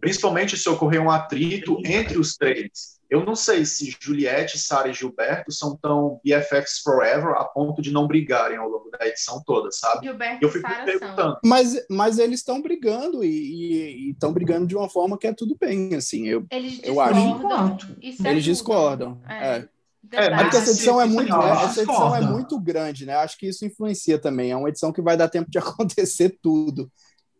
principalmente 0.00 0.56
se 0.56 0.68
ocorrer 0.68 1.00
um 1.00 1.12
atrito 1.12 1.78
entre 1.84 2.18
os 2.18 2.34
três. 2.36 2.93
Eu 3.10 3.24
não 3.24 3.34
sei 3.36 3.64
se 3.64 3.94
Juliette, 4.00 4.58
Sara 4.58 4.88
e 4.88 4.92
Gilberto 4.92 5.52
são 5.52 5.76
tão 5.76 6.20
BFFs 6.24 6.78
forever 6.82 7.34
a 7.36 7.44
ponto 7.44 7.80
de 7.82 7.92
não 7.92 8.06
brigarem 8.06 8.56
ao 8.56 8.68
longo 8.68 8.90
da 8.90 9.06
edição 9.06 9.42
toda, 9.44 9.70
sabe? 9.70 10.06
Gilberto 10.06 10.38
Eu 10.42 10.48
e 10.48 10.52
fico 10.52 10.68
me 10.68 10.74
Sara 10.74 10.86
são. 10.90 10.98
perguntando. 10.98 11.38
Mas, 11.44 11.86
mas 11.90 12.18
eles 12.18 12.40
estão 12.40 12.60
brigando 12.60 13.24
e 13.24 14.10
estão 14.10 14.32
brigando 14.32 14.66
de 14.66 14.76
uma 14.76 14.88
forma 14.88 15.18
que 15.18 15.26
é 15.26 15.32
tudo 15.32 15.56
bem, 15.60 15.94
assim. 15.94 16.26
Eu, 16.26 16.46
Eles 16.50 16.80
Eu 16.82 17.00
acho. 17.00 17.14
discordam. 17.14 17.66
Enquanto. 17.66 17.96
e 18.00 18.12
se 18.12 18.22
eles 18.22 18.24
ajudam. 18.24 18.40
discordam. 18.42 19.22
É. 19.28 19.48
É. 19.56 19.68
É, 20.12 20.26
É 20.26 20.30
mas 20.30 20.42
porque 20.42 20.56
essa 20.58 20.70
edição 20.70 21.00
é 21.00 21.06
muito, 21.06 21.24
final, 21.32 21.64
essa 21.64 21.82
edição 21.82 22.14
é 22.14 22.20
muito 22.20 22.60
grande, 22.60 23.06
né? 23.06 23.14
Acho 23.14 23.38
que 23.38 23.46
isso 23.48 23.64
influencia 23.64 24.18
também. 24.18 24.50
É 24.50 24.56
uma 24.56 24.68
edição 24.68 24.92
que 24.92 25.00
vai 25.00 25.16
dar 25.16 25.28
tempo 25.28 25.50
de 25.50 25.56
acontecer 25.58 26.38
tudo. 26.42 26.90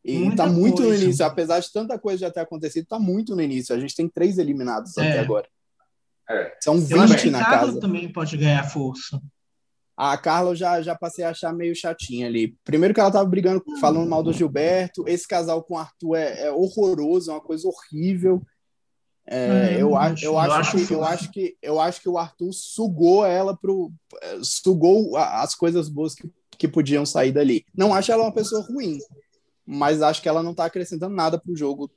E 0.05 0.19
Muita 0.19 0.45
tá 0.45 0.47
muito 0.47 0.83
no 0.83 0.89
coisa. 0.89 1.05
início, 1.05 1.25
apesar 1.25 1.61
de 1.61 1.73
tanta 1.73 1.99
coisa 1.99 2.19
já 2.19 2.31
ter 2.31 2.41
acontecido, 2.41 2.87
tá 2.87 2.99
muito 2.99 3.35
no 3.35 3.41
início. 3.41 3.75
A 3.75 3.81
gente 3.81 3.97
tem 3.97 4.09
três 4.09 4.37
eliminados 4.39 4.97
até 4.99 5.17
É. 5.17 5.21
agora. 5.21 5.49
É. 6.29 6.57
São 6.63 6.75
Eu 6.75 7.01
acho 7.03 7.15
que 7.17 7.23
20 7.25 7.31
na 7.31 7.45
Carla 7.45 7.67
casa. 7.69 7.81
também 7.81 8.13
pode 8.13 8.37
ganhar 8.37 8.65
força. 8.65 9.21
A 9.97 10.17
Carla 10.19 10.51
eu 10.51 10.57
já, 10.57 10.83
já 10.83 10.95
passei 10.95 11.25
a 11.25 11.31
achar 11.31 11.53
meio 11.55 11.75
chatinha 11.75 12.27
ali. 12.27 12.57
Primeiro 12.65 12.93
que 12.93 13.01
ela 13.01 13.11
tava 13.11 13.25
brigando, 13.29 13.63
falando 13.81 14.09
mal 14.11 14.23
do 14.23 14.33
Gilberto. 14.33 15.05
Esse 15.07 15.27
casal 15.27 15.63
com 15.63 15.75
o 15.75 15.79
Arthur 15.79 16.17
é, 16.17 16.47
é 16.47 16.53
horroroso, 16.53 17.31
é 17.31 17.35
uma 17.35 17.41
coisa 17.41 17.67
horrível. 17.69 18.43
É, 19.27 19.77
É, 19.77 19.81
eu, 19.83 19.97
a- 19.97 20.07
acho- 20.09 20.25
eu, 20.25 20.33
eu 20.33 20.39
acho 20.39 20.53
acho 20.77 20.87
que, 20.87 20.93
eu, 20.95 21.05
acho 21.05 21.31
que, 21.33 21.57
eu 21.63 21.81
acho 21.81 22.01
que 22.03 22.09
o 22.11 22.19
Arthur 22.19 22.53
sugou 22.53 23.25
ela 23.25 23.57
pro. 23.57 23.91
sugou 24.43 25.17
as 25.17 25.55
coisas 25.55 25.89
boas 25.89 26.15
que, 26.15 26.31
que 26.59 26.69
podiam 26.69 27.07
sair 27.07 27.33
dali. 27.33 27.65
Não 27.75 27.95
acho 27.95 28.11
ela 28.13 28.25
uma 28.25 28.35
pessoa 28.35 28.63
ruim, 28.63 28.99
mas 29.67 30.03
acho 30.03 30.21
que 30.23 30.29
ela 30.29 30.43
não 30.43 30.55
tá 30.55 30.65
acrescentando 30.65 31.15
nada 31.15 31.39
pro 31.39 31.57
jogo 31.57 31.91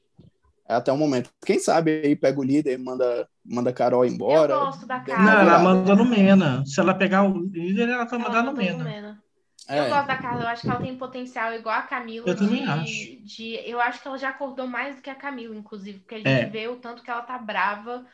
até 0.68 0.92
o 0.92 0.98
momento. 0.98 1.30
Quem 1.46 1.60
sabe 1.60 2.02
aí 2.04 2.16
pega 2.16 2.40
o 2.40 2.44
líder, 2.44 2.78
manda, 2.78 3.28
manda 3.46 3.70
a 3.70 3.74
Carol 3.74 4.06
embora. 4.06 4.54
Eu 4.54 4.60
gosto 4.60 4.86
da 4.86 4.98
uma 4.98 5.18
Não, 5.18 5.40
ela 5.40 5.60
manda 5.60 5.96
no 5.96 6.06
Mena. 6.06 6.64
Se 6.66 6.80
ela 6.80 6.94
pegar 6.94 7.24
o 7.24 7.38
líder, 7.42 7.90
ela 7.90 8.06
vai 8.06 8.20
Ela 8.20 8.30
mandar 8.30 8.44
no 8.44 8.54
Mena. 8.54 9.22
É. 9.70 9.80
Eu 9.82 9.90
gosto 9.90 10.08
da 10.08 10.16
Carla, 10.18 10.44
eu 10.44 10.48
acho 10.48 10.62
que 10.62 10.70
ela 10.70 10.80
tem 10.82 10.96
potencial 10.98 11.54
igual 11.54 11.76
a 11.78 11.82
Camila. 11.82 12.26
Eu 12.30 12.34
de, 12.36 12.40
também 12.46 12.66
acho. 12.66 13.22
de- 13.26 13.62
eu 13.70 13.82
acho 13.82 14.02
que 14.02 14.08
ela 14.08 14.18
já 14.18 14.30
acordou 14.30 14.66
mais 14.66 14.96
do 14.96 15.02
que 15.02 15.10
a 15.10 15.16
Camila, 15.16 15.54
inclusive, 15.56 16.00
porque 16.00 16.16
a 16.16 16.18
gente 16.20 16.28
É. 16.30 16.46
vê 16.46 16.68
o 16.70 16.78
tanto 16.78 17.04
que 17.04 17.12
ela 17.12 17.22
tá 17.22 17.38
brava 17.38 18.06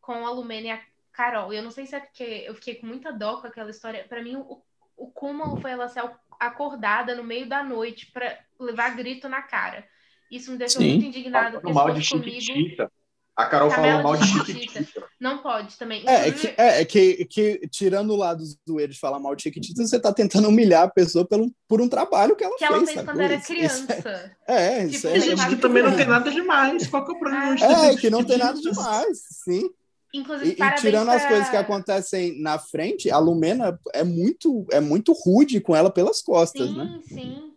com 0.00 0.26
a 0.26 0.30
Lumena 0.32 0.66
e 0.66 0.70
a 0.70 0.80
Carol. 1.12 1.52
E 1.52 1.56
eu 1.56 1.62
não 1.62 1.70
sei 1.70 1.86
se 1.86 1.94
é 1.94 2.00
porque 2.00 2.44
eu 2.46 2.54
fiquei 2.56 2.74
com 2.76 2.86
muita 2.88 3.12
dó 3.12 3.40
com 3.40 3.46
aquela 3.46 3.70
história. 3.70 4.04
Pra 4.08 4.20
mim, 4.22 4.34
o, 4.36 4.60
o 4.96 5.06
cúmulo 5.08 5.60
foi 5.60 5.70
ela 5.70 5.88
ser 5.88 6.02
acordada 6.40 7.14
no 7.14 7.22
meio 7.24 7.48
da 7.48 7.62
noite 7.62 8.10
pra 8.12 8.36
levar 8.60 8.96
grito 8.96 9.28
na 9.28 9.42
cara. 9.42 9.84
Isso 10.30 10.50
me 10.50 10.58
deixou 10.58 10.82
Sim. 10.82 10.92
muito 10.94 11.06
indignada, 11.06 11.60
porque 11.60 11.72
Falando 11.72 11.88
mal 11.92 11.94
de 11.98 12.04
Chiquitita. 12.04 12.90
A 13.36 13.44
Carol 13.44 13.68
Tabela 13.68 14.02
falou 14.02 14.02
mal 14.02 14.16
de 14.16 14.26
Chiquitita. 14.26 14.78
Chiquitita. 14.80 15.06
não 15.20 15.38
pode 15.38 15.76
também. 15.76 16.02
É, 16.08 16.28
é 16.28 16.32
que, 16.32 16.46
é, 16.56 16.80
é 16.80 16.84
que, 16.86 17.24
que, 17.26 17.68
tirando 17.70 18.10
o 18.12 18.16
lado 18.16 18.42
zoeiro 18.66 18.92
de 18.92 18.98
falar 18.98 19.18
mal 19.20 19.36
de 19.36 19.42
Chiquitita, 19.42 19.86
você 19.86 20.00
tá 20.00 20.10
tentando 20.12 20.48
humilhar 20.48 20.84
a 20.84 20.90
pessoa 20.90 21.24
pelo, 21.26 21.52
por 21.68 21.82
um 21.82 21.88
trabalho 21.88 22.34
que 22.34 22.42
ela 22.42 22.56
que 22.56 22.64
ela 22.64 22.78
fez. 22.78 22.92
fez 22.92 23.04
quando 23.04 23.20
era 23.20 23.34
Isso- 23.34 23.46
criança. 23.46 24.36
É, 24.48 24.54
é, 24.56 24.78
Tipo, 24.86 24.90
isso 24.96 25.06
é, 25.06 25.12
Tem 25.12 25.20
Tem 25.20 25.36
gente 25.36 25.48
que 25.48 25.56
também 25.56 25.82
não 25.82 25.94
tem 25.94 26.06
nada 26.06 26.30
demais. 26.30 26.86
Qual 26.86 27.04
que 27.04 27.12
é 27.12 27.14
o 27.14 27.18
problema 27.18 27.54
é, 27.54 27.96
que 27.96 28.08
não 28.08 28.24
tem 28.24 28.38
nada 28.38 28.58
demais, 28.60 29.18
sim. 29.44 29.68
Inclusive, 30.14 30.56
E, 30.58 30.62
e 30.64 30.74
tirando 30.76 31.10
as 31.10 31.20
pra- 31.20 31.28
coisas 31.30 31.48
que 31.50 31.56
acontecem 31.56 32.40
na 32.40 32.58
frente, 32.58 33.10
a 33.10 33.18
Lumena 33.18 33.78
é 33.92 34.02
muito, 34.02 34.66
é 34.72 34.80
muito 34.80 35.12
rude 35.12 35.60
com 35.60 35.76
ela 35.76 35.90
pelas 35.90 36.22
costas, 36.22 36.66
Sim, 36.68 36.76
né? 36.78 37.00
sim. 37.06 37.52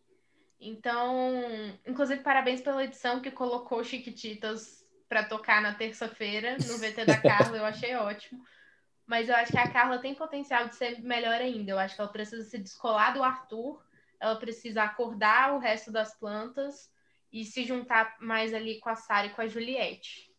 Então, 0.59 1.41
inclusive, 1.87 2.21
parabéns 2.21 2.61
pela 2.61 2.83
edição 2.83 3.21
que 3.21 3.31
colocou 3.31 3.83
Chiquititas 3.83 4.85
para 5.07 5.23
tocar 5.23 5.61
na 5.61 5.73
terça-feira 5.73 6.57
no 6.67 6.77
VT 6.77 7.05
da 7.05 7.17
Carla, 7.21 7.57
eu 7.57 7.65
achei 7.65 7.95
ótimo. 7.95 8.43
Mas 9.07 9.27
eu 9.27 9.35
acho 9.35 9.51
que 9.51 9.57
a 9.57 9.71
Carla 9.71 9.97
tem 9.97 10.13
potencial 10.13 10.67
de 10.67 10.75
ser 10.75 11.01
melhor 11.01 11.41
ainda. 11.41 11.71
Eu 11.71 11.79
acho 11.79 11.95
que 11.95 12.01
ela 12.01 12.11
precisa 12.11 12.43
se 12.43 12.59
descolar 12.59 13.13
do 13.13 13.23
Arthur, 13.23 13.81
ela 14.19 14.35
precisa 14.35 14.83
acordar 14.83 15.55
o 15.55 15.59
resto 15.59 15.91
das 15.91 16.17
plantas 16.19 16.91
e 17.31 17.43
se 17.45 17.63
juntar 17.63 18.17
mais 18.19 18.53
ali 18.53 18.79
com 18.79 18.89
a 18.89 18.95
Sara 18.95 19.27
e 19.27 19.29
com 19.31 19.41
a 19.41 19.47
Juliette. 19.47 20.29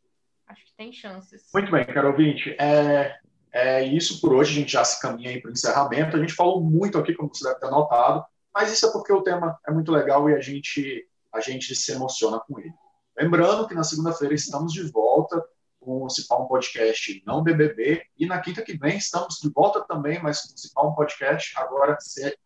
Acho 0.47 0.65
que 0.65 0.75
tem 0.77 0.93
chances. 0.93 1.49
Muito 1.53 1.71
bem, 1.71 1.85
caro 1.87 2.09
ouvinte. 2.09 2.55
É, 2.61 3.19
é 3.53 3.83
isso 3.83 4.21
por 4.21 4.35
hoje. 4.35 4.53
A 4.53 4.61
gente 4.61 4.73
já 4.73 4.85
se 4.85 5.01
caminha 5.01 5.31
aí 5.31 5.41
para 5.41 5.49
o 5.49 5.53
encerramento. 5.53 6.17
A 6.17 6.21
gente 6.21 6.35
falou 6.35 6.61
muito 6.61 6.99
aqui, 6.99 7.15
como 7.15 7.35
você 7.35 7.49
deve 7.49 7.61
ter 7.61 7.71
notado, 7.71 8.25
mas 8.55 8.73
isso 8.73 8.87
é 8.87 8.93
porque 8.93 9.13
o 9.13 9.23
tema 9.23 9.59
é 9.67 9.71
muito 9.71 9.93
legal 9.93 10.29
e 10.29 10.35
a 10.35 10.41
gente, 10.41 11.09
a 11.33 11.41
gente 11.41 11.75
se 11.75 11.93
emociona 11.93 12.41
com 12.41 12.59
ele. 12.59 12.73
Lembrando 13.17 13.67
que 13.67 13.75
na 13.75 13.85
segunda-feira 13.85 14.35
estamos 14.35 14.73
de 14.73 14.83
volta 14.91 15.43
com 15.79 16.05
o 16.05 16.11
Cipal 16.11 16.45
um 16.45 16.47
Podcast 16.47 17.23
Não 17.27 17.43
BBB 17.43 18.03
e 18.19 18.27
na 18.27 18.39
quinta 18.41 18.63
que 18.63 18.77
vem 18.77 18.99
estamos 18.99 19.39
de 19.41 19.51
volta 19.51 19.81
também, 19.83 20.23
mas 20.23 20.43
com 20.43 20.55
o 20.55 20.59
Cipal 20.59 20.91
um 20.91 20.95
Podcast 20.95 21.59
agora, 21.59 21.97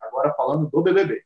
agora 0.01 0.33
falando 0.35 0.71
do 0.71 0.83
BBB. 0.83 1.23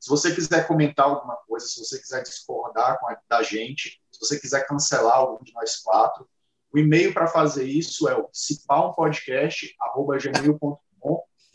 Se 0.00 0.10
você 0.10 0.34
quiser 0.34 0.66
comentar 0.66 1.06
alguma 1.06 1.36
coisa, 1.46 1.66
se 1.66 1.78
você 1.78 2.00
quiser 2.00 2.22
discordar 2.22 2.98
com 2.98 3.08
a, 3.08 3.16
da 3.28 3.42
gente, 3.42 4.00
se 4.10 4.18
você 4.18 4.40
quiser 4.40 4.66
cancelar 4.66 5.16
algum 5.16 5.44
de 5.44 5.52
nós 5.52 5.76
quatro, 5.76 6.26
o 6.72 6.78
e-mail 6.78 7.12
para 7.12 7.26
fazer 7.26 7.64
isso 7.64 8.08
é 8.08 8.16
o 8.16 8.30
cipaumpodcast.gmail.com 8.32 10.91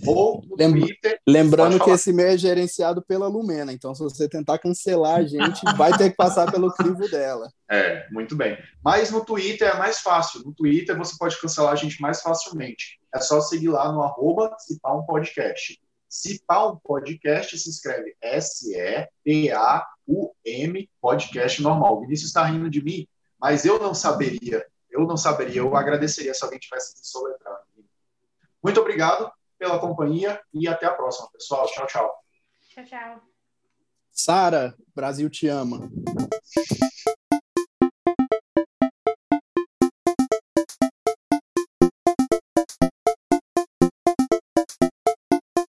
ou 0.06 0.44
no 0.46 0.56
Lembra- 0.56 0.82
Twitter. 0.82 1.20
Lembrando 1.28 1.84
que 1.84 1.90
esse 1.90 2.12
e-mail 2.12 2.30
é 2.30 2.38
gerenciado 2.38 3.02
pela 3.02 3.28
Lumena, 3.28 3.74
então 3.74 3.96
se 3.96 4.04
você 4.04 4.30
tentar 4.30 4.60
cancelar 4.60 5.16
a 5.18 5.24
gente, 5.24 5.60
vai 5.76 5.92
ter 5.98 6.12
que 6.12 6.16
passar 6.16 6.52
pelo 6.52 6.72
crivo 6.74 7.10
dela. 7.10 7.52
É, 7.70 8.08
muito 8.12 8.36
bem. 8.36 8.58
Mas 8.84 9.10
no 9.12 9.24
Twitter 9.26 9.68
é 9.68 9.78
mais 9.78 10.00
fácil. 10.00 10.44
No 10.44 10.54
Twitter 10.54 10.96
você 10.98 11.16
pode 11.18 11.40
cancelar 11.42 11.74
a 11.74 11.76
gente 11.76 12.00
mais 12.02 12.22
facilmente. 12.22 13.00
É 13.14 13.20
só 13.20 13.42
seguir 13.42 13.70
lá 13.70 13.92
no 13.92 14.02
arroba 14.04 14.56
Podcast. 15.08 15.80
Cipar 16.10 16.72
um 16.72 16.78
podcast 16.78 17.58
se 17.58 17.70
escreve 17.70 18.16
S-E-P-A-U-M 18.22 20.90
podcast 21.02 21.62
normal. 21.62 21.98
O 21.98 22.02
Vinícius 22.02 22.30
está 22.30 22.44
rindo 22.46 22.70
de 22.70 22.82
mim, 22.84 23.08
mas 23.40 23.66
eu 23.66 23.80
não 23.80 23.94
saberia. 23.94 24.66
Eu 24.90 25.06
não 25.06 25.18
saberia. 25.18 25.62
Eu 25.62 25.76
agradeceria 25.76 26.34
se 26.34 26.44
alguém 26.44 26.60
tivesse 26.60 26.98
me 26.98 27.06
soletrando. 27.06 27.58
Muito 28.64 28.80
obrigado 28.80 29.30
pela 29.58 29.80
companhia 29.80 30.42
e 30.54 30.68
até 30.68 30.86
a 30.86 30.94
próxima, 30.94 31.30
pessoal. 31.32 31.66
Tchau, 31.68 31.88
tchau. 31.88 32.12
Tchau, 32.70 32.86
tchau. 32.86 33.22
Sara, 34.12 34.76
Brasil 34.96 35.30
te 35.30 35.48
ama. 35.48 35.90